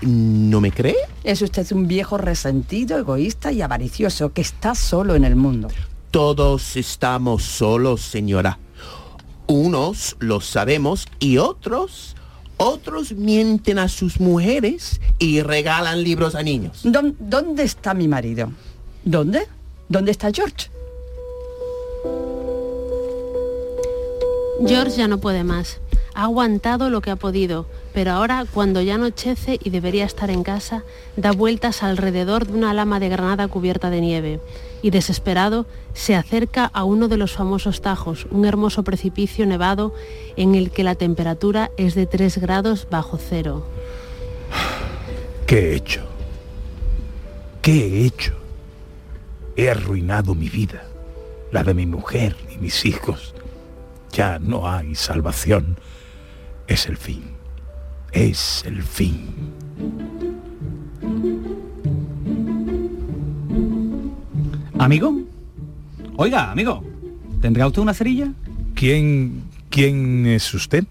¿No 0.00 0.60
me 0.60 0.72
cree? 0.72 0.96
Es 1.24 1.42
usted 1.42 1.70
un 1.72 1.88
viejo 1.88 2.18
resentido, 2.18 2.98
egoísta 2.98 3.52
y 3.52 3.62
avaricioso 3.62 4.32
que 4.32 4.40
está 4.40 4.74
solo 4.74 5.14
en 5.14 5.24
el 5.24 5.36
mundo. 5.36 5.68
Todos 6.10 6.76
estamos 6.76 7.42
solos, 7.42 8.00
señora. 8.00 8.58
Unos 9.46 10.16
lo 10.20 10.40
sabemos 10.40 11.06
y 11.18 11.38
otros, 11.38 12.16
otros 12.58 13.12
mienten 13.12 13.78
a 13.78 13.88
sus 13.88 14.20
mujeres 14.20 15.00
y 15.18 15.40
regalan 15.42 16.02
libros 16.02 16.34
a 16.34 16.42
niños. 16.42 16.80
¿Dó- 16.84 17.14
¿Dónde 17.18 17.62
está 17.62 17.94
mi 17.94 18.06
marido? 18.08 18.52
¿Dónde? 19.04 19.46
¿Dónde 19.88 20.10
está 20.10 20.30
George? 20.32 20.68
George 24.66 24.96
ya 24.96 25.08
no 25.08 25.18
puede 25.18 25.44
más. 25.44 25.78
Ha 26.14 26.24
aguantado 26.24 26.90
lo 26.90 27.00
que 27.00 27.10
ha 27.10 27.16
podido, 27.16 27.66
pero 27.92 28.12
ahora 28.12 28.44
cuando 28.52 28.80
ya 28.80 28.94
anochece 28.94 29.58
y 29.62 29.70
debería 29.70 30.04
estar 30.04 30.30
en 30.30 30.42
casa, 30.42 30.84
da 31.16 31.32
vueltas 31.32 31.82
alrededor 31.82 32.46
de 32.46 32.54
una 32.54 32.74
lama 32.74 33.00
de 33.00 33.08
granada 33.08 33.48
cubierta 33.48 33.90
de 33.90 34.00
nieve 34.00 34.40
y 34.82 34.90
desesperado 34.90 35.66
se 35.94 36.14
acerca 36.14 36.66
a 36.66 36.84
uno 36.84 37.08
de 37.08 37.16
los 37.16 37.32
famosos 37.32 37.80
tajos, 37.80 38.26
un 38.30 38.44
hermoso 38.44 38.84
precipicio 38.84 39.46
nevado 39.46 39.94
en 40.36 40.54
el 40.54 40.70
que 40.70 40.84
la 40.84 40.94
temperatura 40.94 41.70
es 41.76 41.94
de 41.94 42.06
3 42.06 42.38
grados 42.38 42.86
bajo 42.90 43.18
cero. 43.18 43.66
¿Qué 45.46 45.72
he 45.72 45.76
hecho? 45.76 46.02
¿Qué 47.62 47.72
he 47.72 48.06
hecho? 48.06 48.34
He 49.56 49.70
arruinado 49.70 50.34
mi 50.34 50.48
vida, 50.48 50.84
la 51.50 51.64
de 51.64 51.74
mi 51.74 51.86
mujer 51.86 52.36
y 52.54 52.58
mis 52.58 52.84
hijos. 52.84 53.34
Ya 54.12 54.38
no 54.38 54.70
hay 54.70 54.94
salvación. 54.94 55.78
Es 56.66 56.86
el 56.86 56.96
fin. 56.96 57.37
Es 58.12 58.62
el 58.66 58.82
fin. 58.82 59.28
Amigo, 64.78 65.20
oiga, 66.16 66.50
amigo, 66.50 66.82
¿tendrá 67.40 67.66
usted 67.66 67.82
una 67.82 67.94
cerilla? 67.94 68.32
¿Quién, 68.74 69.42
quién 69.70 70.26
es 70.26 70.54
usted? 70.54 70.84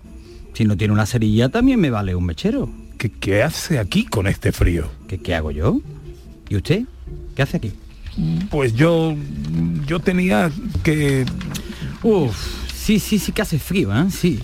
Si 0.53 0.65
no 0.65 0.75
tiene 0.75 0.93
una 0.93 1.05
cerilla 1.05 1.49
también 1.49 1.79
me 1.79 1.89
vale 1.89 2.13
un 2.15 2.25
mechero. 2.25 2.69
¿Qué, 2.97 3.09
qué 3.11 3.43
hace 3.43 3.79
aquí 3.79 4.05
con 4.05 4.27
este 4.27 4.51
frío? 4.51 4.89
¿Qué, 5.07 5.19
¿Qué 5.19 5.35
hago 5.35 5.51
yo? 5.51 5.79
¿Y 6.49 6.55
usted? 6.57 6.83
¿Qué 7.35 7.41
hace 7.41 7.57
aquí? 7.57 7.71
Pues 8.49 8.73
yo, 8.73 9.15
yo 9.85 9.99
tenía 9.99 10.51
que... 10.83 11.25
Uf, 12.03 12.35
sí, 12.73 12.99
sí, 12.99 13.19
sí 13.19 13.31
que 13.31 13.41
hace 13.41 13.59
frío, 13.59 13.95
¿eh? 13.95 14.07
Sí. 14.09 14.39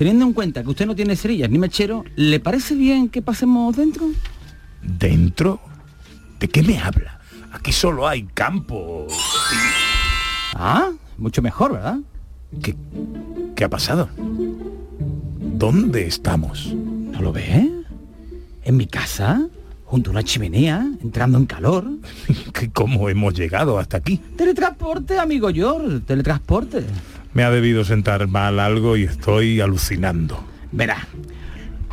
Teniendo 0.00 0.24
en 0.24 0.32
cuenta 0.32 0.62
que 0.62 0.70
usted 0.70 0.86
no 0.86 0.94
tiene 0.94 1.14
cerillas 1.14 1.50
ni 1.50 1.58
mechero, 1.58 2.04
¿le 2.16 2.40
parece 2.40 2.74
bien 2.74 3.10
que 3.10 3.20
pasemos 3.20 3.76
dentro? 3.76 4.06
¿Dentro? 4.80 5.60
¿De 6.38 6.48
qué 6.48 6.62
me 6.62 6.78
habla? 6.78 7.20
Aquí 7.52 7.70
solo 7.70 8.08
hay 8.08 8.22
campo. 8.22 9.06
Ah, 10.54 10.88
mucho 11.18 11.42
mejor, 11.42 11.74
¿verdad? 11.74 11.98
¿Qué, 12.62 12.74
qué 13.54 13.64
ha 13.64 13.68
pasado? 13.68 14.08
¿Dónde 15.38 16.06
estamos? 16.06 16.72
¿No 16.72 17.20
lo 17.20 17.30
ve? 17.30 17.70
¿En 18.64 18.78
mi 18.78 18.86
casa? 18.86 19.48
¿Junto 19.84 20.08
a 20.08 20.12
una 20.12 20.22
chimenea? 20.22 20.82
¿Entrando 21.02 21.36
en 21.36 21.44
calor? 21.44 21.90
¿Cómo 22.72 23.10
hemos 23.10 23.34
llegado 23.34 23.78
hasta 23.78 23.98
aquí? 23.98 24.16
Teletransporte, 24.16 25.18
amigo 25.18 25.50
George, 25.52 26.00
teletransporte. 26.06 26.86
Me 27.32 27.44
ha 27.44 27.50
debido 27.50 27.84
sentar 27.84 28.26
mal 28.26 28.58
algo 28.58 28.96
y 28.96 29.04
estoy 29.04 29.60
alucinando. 29.60 30.44
Verá, 30.72 31.06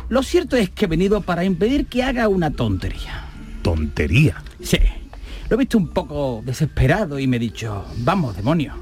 lo 0.08 0.22
cierto 0.22 0.56
es 0.56 0.70
que 0.70 0.86
he 0.86 0.88
venido 0.88 1.20
para 1.20 1.44
impedir 1.44 1.86
que 1.86 2.02
haga 2.02 2.28
una 2.28 2.50
tontería. 2.50 3.24
¿Tontería? 3.62 4.42
Sí. 4.62 4.78
Lo 5.48 5.56
he 5.56 5.58
visto 5.58 5.78
un 5.78 5.88
poco 5.88 6.42
desesperado 6.44 7.18
y 7.18 7.26
me 7.26 7.36
he 7.36 7.40
dicho, 7.40 7.86
vamos, 7.98 8.36
demonio, 8.36 8.74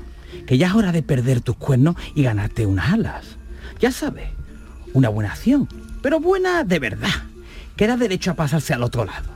que 0.47 0.59
ya 0.59 0.69
es 0.69 0.75
hora 0.75 0.93
de 0.93 1.03
perder 1.03 1.41
tus 1.41 1.57
cuernos 1.57 1.97
y 2.15 2.23
ganarte 2.23 2.67
unas 2.67 2.93
alas. 2.93 3.37
Ya 3.81 3.93
sabes, 3.93 4.29
una 4.93 5.09
buena 5.09 5.31
acción, 5.33 5.69
pero 6.03 6.21
buena 6.21 6.65
de 6.65 6.79
verdad, 6.79 7.25
que 7.77 7.87
da 7.87 7.97
derecho 7.97 8.33
a 8.33 8.35
pasarse 8.35 8.73
al 8.73 8.83
otro 8.83 9.05
lado, 9.05 9.29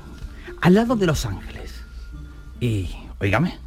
al 0.60 0.74
lado 0.74 0.96
de 0.96 1.06
Los 1.06 1.26
Ángeles. 1.26 1.82
Y, 2.60 2.88
oígame, 3.20 3.58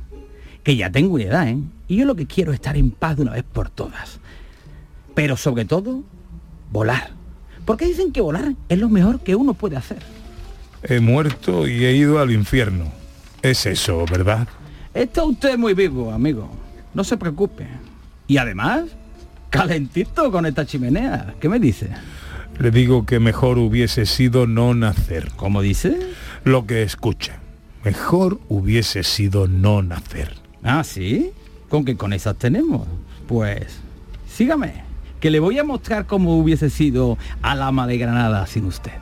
que 0.64 0.76
ya 0.76 0.92
tengo 0.92 1.16
una 1.16 1.24
edad, 1.24 1.48
¿eh? 1.48 1.60
Y 1.88 1.98
yo 1.98 2.06
lo 2.06 2.16
que 2.16 2.26
quiero 2.26 2.52
es 2.52 2.56
estar 2.56 2.78
en 2.78 2.92
paz 2.92 3.18
de 3.18 3.24
una 3.24 3.34
vez 3.34 3.44
por 3.44 3.70
todas. 3.70 4.20
Pero 5.14 5.38
sobre 5.38 5.66
todo, 5.66 6.04
volar. 6.72 7.12
Porque 7.66 7.86
dicen 7.86 8.12
que 8.12 8.22
volar 8.22 8.54
es 8.70 8.80
lo 8.80 8.90
mejor 8.90 9.20
que 9.20 9.36
uno 9.36 9.54
puede 9.54 9.78
hacer. 9.78 10.00
He 10.84 11.00
muerto 11.00 11.68
y 11.68 11.86
he 11.86 11.96
ido 11.96 12.20
al 12.20 12.32
infierno. 12.32 12.92
Es 13.42 13.66
eso, 13.66 14.06
¿verdad? 14.10 14.48
Está 14.94 15.24
usted 15.24 15.58
muy 15.58 15.74
vivo, 15.74 16.12
amigo. 16.12 16.50
No 16.94 17.04
se 17.04 17.18
preocupe. 17.18 17.68
Y 18.28 18.38
además, 18.38 18.86
calentito 19.50 20.32
con 20.32 20.46
esta 20.46 20.66
chimenea. 20.66 21.36
¿Qué 21.40 21.50
me 21.50 21.60
dice? 21.60 21.90
Le 22.60 22.72
digo 22.72 23.06
que 23.06 23.20
mejor 23.20 23.58
hubiese 23.58 24.06
sido 24.06 24.46
no 24.48 24.74
nacer. 24.74 25.32
¿Cómo 25.36 25.62
dice? 25.62 25.98
Lo 26.44 26.66
que 26.66 26.84
escucha. 26.84 27.40
Mejor 27.84 28.40
hubiese 28.48 29.04
sido 29.04 29.48
no 29.48 29.82
nacer. 29.82 30.43
Ah, 30.64 30.84
¿sí? 30.84 31.32
¿Con 31.70 31.86
qué 31.86 31.96
con 31.96 32.14
esas 32.14 32.38
tenemos? 32.38 32.88
Pues, 33.28 33.80
sígame, 34.28 34.84
que 35.20 35.30
le 35.30 35.40
voy 35.40 35.60
a 35.60 35.64
mostrar 35.64 36.06
cómo 36.06 36.38
hubiese 36.38 36.70
sido 36.70 37.18
al 37.42 37.62
ama 37.62 37.88
de 37.88 37.98
Granada 37.98 38.46
sin 38.48 38.66
usted. 38.66 38.94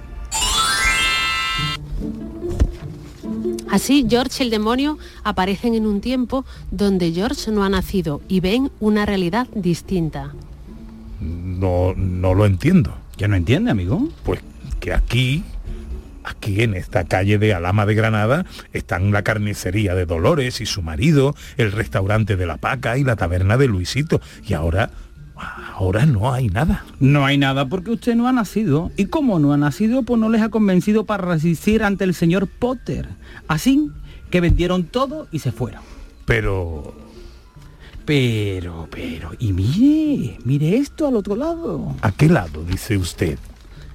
Así 3.70 4.06
George 4.10 4.44
y 4.44 4.46
el 4.46 4.50
demonio 4.52 4.98
aparecen 5.24 5.76
en 5.76 5.86
un 5.86 6.02
tiempo 6.02 6.44
donde 6.72 7.12
George 7.14 7.52
no 7.52 7.64
ha 7.64 7.70
nacido 7.70 8.22
y 8.28 8.42
ven 8.42 8.70
una 8.82 9.06
realidad 9.06 9.48
distinta. 9.56 10.34
No, 11.22 11.94
no 11.96 12.34
lo 12.34 12.46
entiendo. 12.46 12.94
¿Ya 13.18 13.28
no 13.28 13.36
entiende, 13.36 13.72
amigo? 13.72 14.10
Pues 14.24 14.42
que 14.82 14.94
aquí, 14.94 15.44
aquí 16.24 16.62
en 16.62 16.74
esta 16.74 17.04
calle 17.06 17.38
de 17.38 17.54
Alama 17.54 17.86
de 17.86 17.96
Granada, 17.96 18.46
están 18.74 19.12
la 19.12 19.24
carnicería 19.24 19.96
de 19.96 20.06
Dolores 20.06 20.62
y 20.62 20.66
su 20.66 20.82
marido, 20.82 21.36
el 21.58 21.72
restaurante 21.72 22.36
de 22.36 22.46
la 22.46 22.58
Paca 22.58 22.98
y 22.98 23.04
la 23.04 23.16
taberna 23.16 23.58
de 23.58 23.68
Luisito. 23.68 24.22
Y 24.48 24.54
ahora, 24.54 24.92
ahora 25.76 26.06
no 26.06 26.34
hay 26.34 26.48
nada. 26.48 26.86
No 27.00 27.26
hay 27.26 27.38
nada 27.38 27.68
porque 27.68 27.92
usted 27.92 28.16
no 28.16 28.28
ha 28.28 28.34
nacido. 28.34 28.92
Y 28.98 29.06
como 29.06 29.40
no 29.40 29.54
ha 29.54 29.58
nacido, 29.58 30.04
pues 30.04 30.20
no 30.20 30.30
les 30.30 30.42
ha 30.42 30.50
convencido 30.50 31.06
para 31.06 31.26
resistir 31.26 31.84
ante 31.84 32.04
el 32.04 32.14
señor 32.14 32.48
Potter. 32.48 33.08
Así 33.48 33.90
que 34.30 34.42
vendieron 34.42 34.86
todo 34.86 35.28
y 35.32 35.40
se 35.40 35.52
fueron. 35.52 35.82
Pero... 36.26 36.96
Pero, 38.04 38.88
pero, 38.90 39.32
y 39.38 39.54
mire, 39.54 40.40
mire 40.44 40.76
esto 40.76 41.08
al 41.08 41.16
otro 41.16 41.36
lado. 41.36 41.96
¿A 42.02 42.12
qué 42.12 42.28
lado, 42.28 42.64
dice 42.64 42.98
usted? 42.98 43.38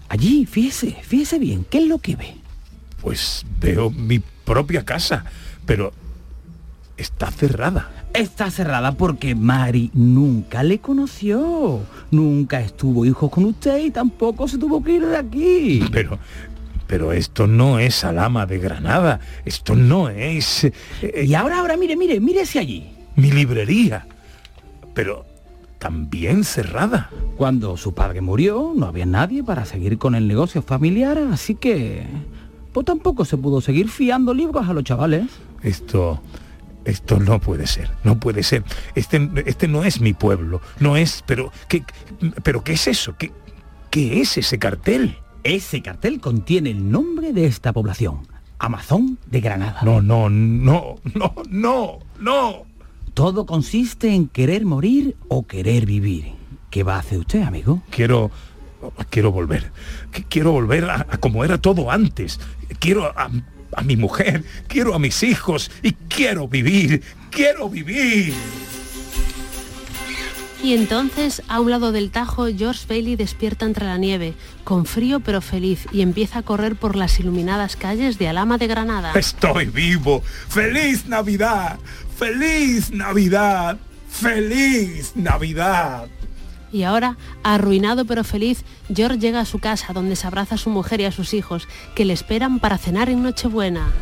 Allí, 0.09 0.47
fíjese, 0.47 0.97
fíjese 1.03 1.39
bien, 1.39 1.67
¿qué 1.69 1.79
es 1.79 1.87
lo 1.87 1.99
que 1.99 2.17
ve? 2.17 2.37
Pues 3.01 3.45
veo 3.61 3.91
mi 3.91 4.21
propia 4.45 4.85
casa, 4.85 5.25
pero 5.65 5.93
está 6.97 7.31
cerrada. 7.31 7.91
Está 8.15 8.51
cerrada 8.51 8.93
porque 8.93 9.35
Mari 9.35 9.91
nunca 9.93 10.63
le 10.63 10.79
conoció, 10.79 11.81
nunca 12.11 12.61
estuvo 12.61 13.05
hijo 13.05 13.29
con 13.31 13.45
usted 13.45 13.85
y 13.85 13.91
tampoco 13.91 14.49
se 14.49 14.59
tuvo 14.59 14.83
que 14.83 14.93
ir 14.93 15.07
de 15.07 15.17
aquí. 15.17 15.85
Pero, 15.93 16.19
pero 16.87 17.13
esto 17.13 17.47
no 17.47 17.79
es 17.79 18.05
Alama 18.05 18.47
de 18.47 18.59
Granada, 18.59 19.21
esto 19.45 19.75
no 19.75 20.09
es... 20.09 20.65
eh, 20.65 20.73
y 21.27 21.35
ahora, 21.35 21.59
ahora, 21.59 21.77
mire, 21.77 21.97
mire, 21.97 22.21
mírese 22.21 22.59
allí. 22.59 22.91
Mi 23.17 23.31
librería. 23.31 24.07
Pero 24.95 25.27
también 25.87 26.43
cerrada. 26.43 27.11
Cuando 27.37 27.77
su 27.77 27.95
padre 27.95 28.21
murió, 28.21 28.73
no 28.75 28.87
había 28.87 29.07
nadie 29.07 29.45
para 29.45 29.65
seguir 29.65 29.99
con 29.99 30.17
el 30.17 30.27
negocio 30.27 30.61
familiar, 30.61 31.17
así 31.31 31.55
que... 31.55 32.05
Pues 32.73 32.85
tampoco 32.85 33.25
se 33.25 33.37
pudo 33.37 33.61
seguir 33.61 33.89
fiando 33.89 34.35
libros 34.35 34.69
a 34.69 34.73
los 34.73 34.83
chavales. 34.83 35.27
Esto... 35.63 36.21
Esto 36.85 37.21
no 37.21 37.39
puede 37.39 37.69
ser, 37.69 37.89
no 38.03 38.19
puede 38.19 38.43
ser. 38.43 38.65
Este, 38.97 39.31
este 39.47 39.69
no 39.69 39.85
es 39.85 40.01
mi 40.01 40.13
pueblo, 40.13 40.61
no 40.81 40.97
es... 40.97 41.23
Pero 41.25 41.53
¿qué, 41.69 41.85
pero 42.43 42.65
¿qué 42.65 42.73
es 42.73 42.89
eso? 42.89 43.15
¿Qué, 43.17 43.31
¿Qué 43.89 44.21
es 44.21 44.37
ese 44.39 44.59
cartel? 44.59 45.17
Ese 45.45 45.83
cartel 45.83 46.21
contiene 46.21 46.71
el 46.71 46.91
nombre 46.91 47.33
de 47.33 47.47
esta 47.47 47.73
población. 47.73 48.27
Amazon 48.59 49.19
de 49.27 49.41
Granada. 49.41 49.83
No, 49.85 50.03
no, 50.03 50.29
no, 50.29 50.97
no, 51.15 51.35
no, 51.49 51.99
no. 52.19 52.76
Todo 53.17 53.47
consiste 53.47 54.15
en 54.15 54.29
querer 54.29 54.67
morir 54.67 55.17
o 55.29 55.47
querer 55.47 55.87
vivir. 55.87 56.35
¿Qué 56.69 56.83
va 56.83 56.97
a 56.97 56.99
hacer 56.99 57.21
usted, 57.21 57.41
amigo? 57.41 57.83
Quiero 57.89 58.31
quiero 59.09 59.33
volver. 59.33 59.73
Quiero 60.29 60.53
volver 60.53 60.85
a, 60.85 61.03
como 61.19 61.43
era 61.43 61.57
todo 61.57 61.91
antes. 61.91 62.39
Quiero 62.79 63.07
a, 63.07 63.31
mi 63.83 63.97
mujer, 63.97 64.45
quiero 64.69 64.95
a 64.95 64.99
mis 64.99 65.23
hijos 65.23 65.71
y 65.83 65.93
quiero 65.93 66.47
vivir. 66.47 67.03
Quiero 67.31 67.71
vivir. 67.71 68.35
Y 70.67 70.75
entonces, 70.75 71.45
a 71.47 71.61
un 71.61 71.71
lado 71.71 71.93
del 71.93 72.11
Tajo, 72.11 72.49
George 72.49 72.87
Bailey 72.89 73.15
despierta 73.15 73.67
entre 73.67 73.85
la 73.85 73.99
nieve, 73.99 74.35
con 74.65 74.85
frío 74.85 75.21
pero 75.21 75.41
feliz, 75.41 75.87
y 75.93 76.01
empieza 76.01 76.41
a 76.41 76.43
correr 76.43 76.75
por 76.75 76.97
las 76.97 77.21
iluminadas 77.21 77.77
calles 77.77 78.19
de 78.19 78.27
Alama 78.27 78.59
de 78.59 78.67
Granada. 78.67 79.13
Estoy 79.15 79.67
vivo. 79.67 80.25
¡Feliz 80.49 81.07
Navidad! 81.07 81.79
¡Feliz 82.17 82.91
Navidad! 82.91 83.79
¡Feliz 84.09 85.13
Navidad! 85.15 86.09
Y 86.73 86.83
ahora, 86.83 87.17
arruinado 87.45 88.05
pero 88.05 88.25
feliz, 88.25 88.65
George 88.93 89.21
llega 89.21 89.39
a 89.39 89.45
su 89.45 89.61
casa 89.61 89.93
donde 89.93 90.17
se 90.17 90.27
abraza 90.27 90.57
a 90.57 90.59
su 90.59 90.71
mujer 90.71 91.01
y 91.01 91.05
a 91.05 91.13
sus 91.13 91.33
hijos, 91.33 91.69
que 91.95 92.05
le 92.05 92.13
esperan 92.13 92.59
para 92.59 92.77
cenar 92.77 93.09
en 93.09 93.23
Nochebuena. 93.23 93.93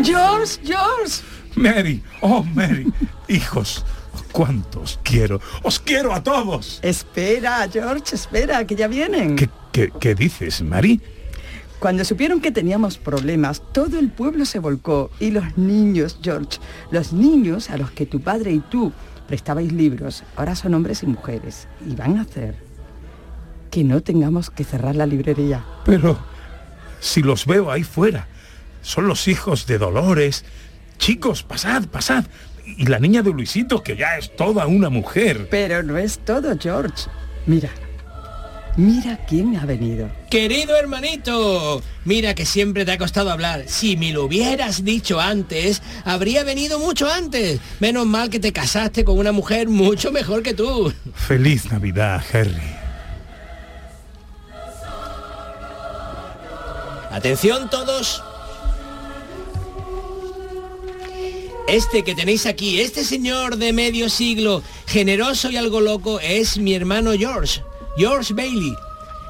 George, 0.00 0.60
George. 0.64 1.24
Mary, 1.56 2.04
oh 2.20 2.44
Mary, 2.54 2.86
hijos, 3.26 3.84
cuántos 4.32 4.98
quiero. 5.02 5.40
Os 5.62 5.78
quiero 5.78 6.12
a 6.12 6.22
todos. 6.22 6.80
Espera, 6.82 7.68
George, 7.72 8.14
espera, 8.14 8.66
que 8.66 8.74
ya 8.74 8.88
vienen. 8.88 9.36
¿Qué, 9.36 9.48
qué, 9.72 9.90
qué 10.00 10.14
dices, 10.14 10.62
Mary? 10.62 11.00
Cuando 11.78 12.04
supieron 12.04 12.40
que 12.40 12.50
teníamos 12.50 12.98
problemas, 12.98 13.62
todo 13.72 14.00
el 14.00 14.10
pueblo 14.10 14.44
se 14.44 14.58
volcó 14.58 15.10
y 15.20 15.30
los 15.30 15.56
niños, 15.56 16.18
George, 16.20 16.58
los 16.90 17.12
niños 17.12 17.70
a 17.70 17.76
los 17.76 17.92
que 17.92 18.04
tu 18.04 18.20
padre 18.20 18.50
y 18.50 18.58
tú 18.58 18.92
prestabais 19.28 19.72
libros, 19.72 20.24
ahora 20.34 20.56
son 20.56 20.74
hombres 20.74 21.02
y 21.02 21.06
mujeres 21.06 21.68
y 21.86 21.94
van 21.94 22.18
a 22.18 22.22
hacer 22.22 22.56
que 23.70 23.84
no 23.84 24.02
tengamos 24.02 24.50
que 24.50 24.64
cerrar 24.64 24.96
la 24.96 25.06
librería. 25.06 25.64
Pero 25.84 26.18
si 26.98 27.22
los 27.22 27.46
veo 27.46 27.70
ahí 27.70 27.84
fuera, 27.84 28.26
son 28.82 29.06
los 29.06 29.28
hijos 29.28 29.66
de 29.66 29.78
Dolores. 29.78 30.44
Chicos, 30.98 31.42
pasad, 31.42 31.86
pasad. 31.86 32.24
Y 32.76 32.86
la 32.86 32.98
niña 32.98 33.22
de 33.22 33.30
Luisito, 33.30 33.82
que 33.82 33.96
ya 33.96 34.18
es 34.18 34.34
toda 34.36 34.66
una 34.66 34.90
mujer. 34.90 35.48
Pero 35.50 35.82
no 35.82 35.96
es 35.96 36.18
todo, 36.18 36.56
George. 36.58 37.08
Mira, 37.46 37.70
Mira 38.78 39.18
quién 39.26 39.56
ha 39.56 39.66
venido. 39.66 40.08
Querido 40.30 40.76
hermanito, 40.76 41.82
mira 42.04 42.36
que 42.36 42.46
siempre 42.46 42.84
te 42.84 42.92
ha 42.92 42.98
costado 42.98 43.32
hablar. 43.32 43.64
Si 43.66 43.96
me 43.96 44.12
lo 44.12 44.22
hubieras 44.26 44.84
dicho 44.84 45.18
antes, 45.18 45.82
habría 46.04 46.44
venido 46.44 46.78
mucho 46.78 47.10
antes. 47.10 47.58
Menos 47.80 48.06
mal 48.06 48.30
que 48.30 48.38
te 48.38 48.52
casaste 48.52 49.04
con 49.04 49.18
una 49.18 49.32
mujer 49.32 49.68
mucho 49.68 50.12
mejor 50.12 50.44
que 50.44 50.54
tú. 50.54 50.92
Feliz 51.12 51.72
Navidad, 51.72 52.22
Harry. 52.32 52.54
Atención 57.10 57.68
todos. 57.68 58.22
Este 61.68 62.02
que 62.02 62.14
tenéis 62.14 62.46
aquí, 62.46 62.80
este 62.80 63.04
señor 63.04 63.58
de 63.58 63.74
medio 63.74 64.08
siglo, 64.08 64.62
generoso 64.86 65.50
y 65.50 65.58
algo 65.58 65.82
loco, 65.82 66.18
es 66.18 66.56
mi 66.56 66.72
hermano 66.72 67.12
George. 67.12 67.60
George 67.98 68.32
Bailey, 68.32 68.74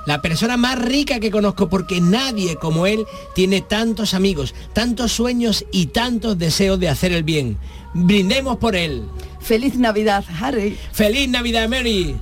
la 0.07 0.22
persona 0.22 0.57
más 0.57 0.78
rica 0.78 1.18
que 1.18 1.32
conozco 1.32 1.68
porque 1.68 2.01
nadie 2.01 2.55
como 2.55 2.86
él 2.86 3.05
tiene 3.34 3.61
tantos 3.61 4.14
amigos, 4.14 4.55
tantos 4.72 5.11
sueños 5.11 5.64
y 5.72 5.86
tantos 5.86 6.39
deseos 6.39 6.78
de 6.78 6.89
hacer 6.89 7.11
el 7.11 7.24
bien. 7.24 7.59
Brindemos 7.93 8.59
por 8.59 8.76
él. 8.76 9.03
Feliz 9.41 9.74
Navidad, 9.74 10.24
Harry. 10.41 10.78
Feliz 10.93 11.28
Navidad, 11.28 11.68
Mary. 11.68 12.14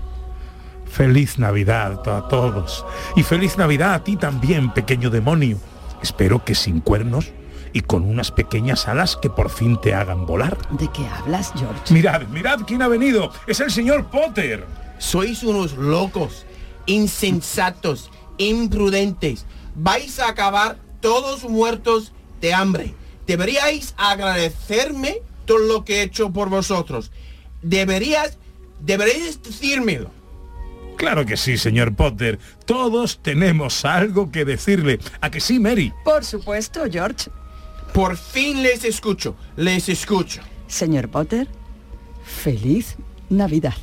Feliz 0.91 1.39
Navidad 1.39 2.09
a 2.09 2.27
todos. 2.29 2.87
Y 3.17 3.23
feliz 3.23 3.59
Navidad 3.59 3.93
a 3.93 4.03
ti 4.03 4.17
también, 4.17 4.73
pequeño 4.73 5.11
demonio. 5.11 5.59
Espero 6.03 6.43
que 6.43 6.55
sin 6.55 6.81
cuernos 6.81 7.33
y 7.77 7.83
con 7.83 8.05
unas 8.07 8.31
pequeñas 8.31 8.89
alas 8.89 9.19
que 9.21 9.29
por 9.29 9.51
fin 9.51 9.79
te 9.79 9.93
hagan 9.93 10.25
volar. 10.25 10.57
¿De 10.71 10.89
qué 10.93 11.07
hablas, 11.07 11.53
George? 11.55 11.93
Mirad, 11.93 12.23
mirad 12.29 12.61
quién 12.67 12.81
ha 12.81 12.89
venido. 12.89 13.31
Es 13.47 13.61
el 13.61 13.71
señor 13.71 14.07
Potter. 14.07 14.65
Sois 14.97 15.43
unos 15.43 15.75
locos, 15.75 16.47
insensatos, 16.87 18.11
imprudentes. 18.39 19.45
Vais 19.75 20.19
a 20.21 20.31
acabar 20.31 20.79
todos 21.03 21.45
muertos 21.45 22.15
de 22.41 22.55
hambre. 22.55 22.95
Deberíais 23.27 23.93
agradecerme 23.99 25.19
todo 25.45 25.59
lo 25.59 25.85
que 25.85 25.97
he 25.97 26.03
hecho 26.05 26.33
por 26.33 26.49
vosotros. 26.49 27.13
Deberías, 27.61 28.39
deberíais 28.81 29.43
decírmelo. 29.43 30.11
Claro 30.97 31.27
que 31.27 31.37
sí, 31.37 31.59
señor 31.59 31.95
Potter. 31.95 32.39
Todos 32.65 33.21
tenemos 33.21 33.85
algo 33.85 34.33
que 34.33 34.47
decirle. 34.47 34.99
¿A 35.21 35.31
que 35.31 35.41
sí, 35.41 35.61
Mary? 35.61 35.93
Por 36.07 36.25
supuesto, 36.25 36.85
George. 36.91 37.31
Por 37.93 38.17
fin 38.17 38.63
les 38.63 38.85
escucho, 38.85 39.35
les 39.57 39.89
escucho. 39.89 40.43
Señor 40.67 41.09
Potter, 41.09 41.49
feliz 42.25 42.97
Navidad. 43.31 43.75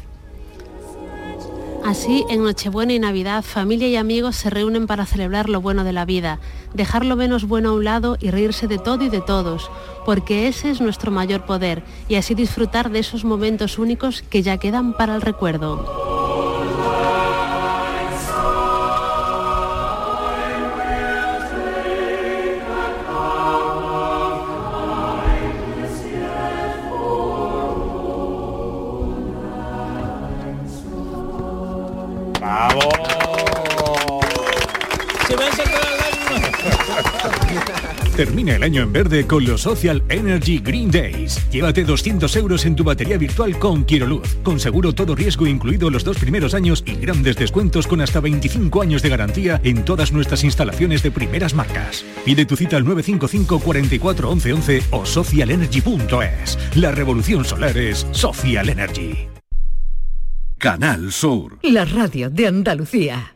Así, 1.83 2.23
en 2.29 2.43
Nochebuena 2.43 2.93
y 2.93 2.99
Navidad, 2.99 3.43
familia 3.43 3.89
y 3.89 3.97
amigos 3.97 4.37
se 4.37 4.49
reúnen 4.49 4.87
para 4.87 5.05
celebrar 5.05 5.49
lo 5.49 5.59
bueno 5.59 5.83
de 5.83 5.91
la 5.91 6.05
vida, 6.05 6.39
dejar 6.73 7.05
lo 7.05 7.17
menos 7.17 7.45
bueno 7.45 7.69
a 7.69 7.73
un 7.73 7.83
lado 7.83 8.15
y 8.21 8.31
reírse 8.31 8.67
de 8.67 8.77
todo 8.77 9.03
y 9.03 9.09
de 9.09 9.19
todos, 9.19 9.69
porque 10.05 10.47
ese 10.47 10.69
es 10.69 10.79
nuestro 10.79 11.11
mayor 11.11 11.45
poder, 11.45 11.83
y 12.07 12.15
así 12.15 12.35
disfrutar 12.35 12.89
de 12.89 12.99
esos 12.99 13.25
momentos 13.25 13.79
únicos 13.79 14.21
que 14.21 14.41
ya 14.41 14.57
quedan 14.57 14.93
para 14.93 15.13
el 15.15 15.21
recuerdo. 15.21 16.22
Termina 38.15 38.55
el 38.55 38.61
año 38.61 38.83
en 38.83 38.93
verde 38.93 39.25
con 39.25 39.43
los 39.43 39.61
Social 39.61 40.03
Energy 40.07 40.59
Green 40.59 40.91
Days. 40.91 41.49
Llévate 41.49 41.83
200 41.83 42.35
euros 42.35 42.65
en 42.65 42.75
tu 42.75 42.83
batería 42.83 43.17
virtual 43.17 43.57
con 43.57 43.85
Quiroluz, 43.85 44.35
con 44.43 44.59
seguro 44.59 44.93
todo 44.93 45.15
riesgo 45.15 45.47
incluido 45.47 45.89
los 45.89 46.03
dos 46.03 46.17
primeros 46.19 46.53
años 46.53 46.83
y 46.85 46.93
grandes 46.93 47.37
descuentos 47.37 47.87
con 47.87 48.01
hasta 48.01 48.19
25 48.19 48.83
años 48.83 49.01
de 49.01 49.09
garantía 49.09 49.59
en 49.63 49.83
todas 49.83 50.11
nuestras 50.11 50.43
instalaciones 50.43 51.01
de 51.01 51.09
primeras 51.09 51.55
marcas. 51.55 52.05
Pide 52.23 52.45
tu 52.45 52.55
cita 52.55 52.77
al 52.77 52.85
955 52.85 53.59
44 53.59 54.29
11 54.29 54.53
11 54.53 54.83
o 54.91 55.05
socialenergy.es. 55.07 56.59
La 56.75 56.91
revolución 56.91 57.43
solar 57.43 57.75
es 57.75 58.05
Social 58.11 58.69
Energy. 58.69 59.27
Canal 60.59 61.11
Sur. 61.11 61.57
La 61.63 61.83
radio 61.83 62.29
de 62.29 62.47
Andalucía. 62.47 63.35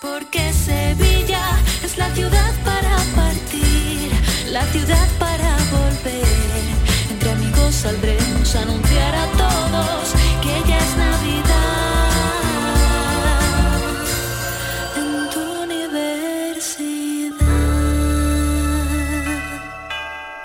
Porque 0.00 0.47
saldremos 8.48 8.54
a 8.54 8.62
anunciar 8.62 9.14
a 9.14 9.26
todos 9.32 10.14
que 10.42 10.68
ya 10.68 10.78
es 10.78 10.96
Navidad. 10.96 12.10
En 14.96 15.30
tu 15.30 15.62
universidad. 15.62 17.36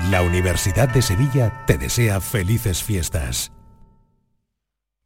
La 0.09 0.21
Universidad 0.21 0.89
de 0.89 1.01
Sevilla 1.01 1.65
te 1.65 1.77
desea 1.77 2.19
felices 2.19 2.83
fiestas. 2.83 3.51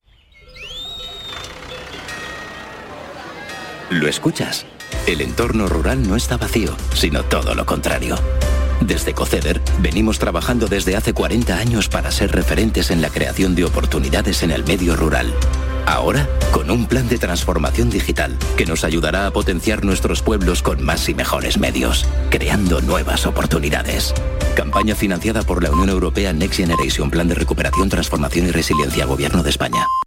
¿Lo 3.91 4.07
escuchas? 4.07 4.65
El 5.05 5.21
entorno 5.21 5.67
rural 5.67 6.07
no 6.07 6.15
está 6.15 6.37
vacío, 6.37 6.75
sino 6.93 7.23
todo 7.23 7.55
lo 7.55 7.65
contrario. 7.65 8.15
Desde 8.81 9.13
Coceder 9.13 9.61
venimos 9.79 10.19
trabajando 10.19 10.67
desde 10.67 10.95
hace 10.95 11.13
40 11.13 11.57
años 11.57 11.89
para 11.89 12.11
ser 12.11 12.31
referentes 12.31 12.91
en 12.91 13.01
la 13.01 13.09
creación 13.09 13.55
de 13.55 13.65
oportunidades 13.65 14.43
en 14.43 14.51
el 14.51 14.63
medio 14.63 14.95
rural. 14.95 15.33
Ahora, 15.87 16.27
con 16.51 16.69
un 16.69 16.85
plan 16.85 17.07
de 17.07 17.17
transformación 17.17 17.89
digital 17.89 18.37
que 18.57 18.65
nos 18.65 18.83
ayudará 18.83 19.25
a 19.25 19.31
potenciar 19.31 19.85
nuestros 19.85 20.21
pueblos 20.21 20.61
con 20.61 20.83
más 20.83 21.07
y 21.07 21.13
mejores 21.13 21.57
medios, 21.57 22.05
creando 22.29 22.81
nuevas 22.81 23.25
oportunidades. 23.25 24.13
Campaña 24.53 24.95
financiada 24.95 25.43
por 25.43 25.63
la 25.63 25.71
Unión 25.71 25.89
Europea 25.89 26.33
Next 26.33 26.57
Generation 26.57 27.09
Plan 27.09 27.29
de 27.29 27.35
Recuperación, 27.35 27.87
Transformación 27.87 28.47
y 28.47 28.51
Resiliencia, 28.51 29.05
Gobierno 29.05 29.43
de 29.43 29.49
España. 29.49 29.87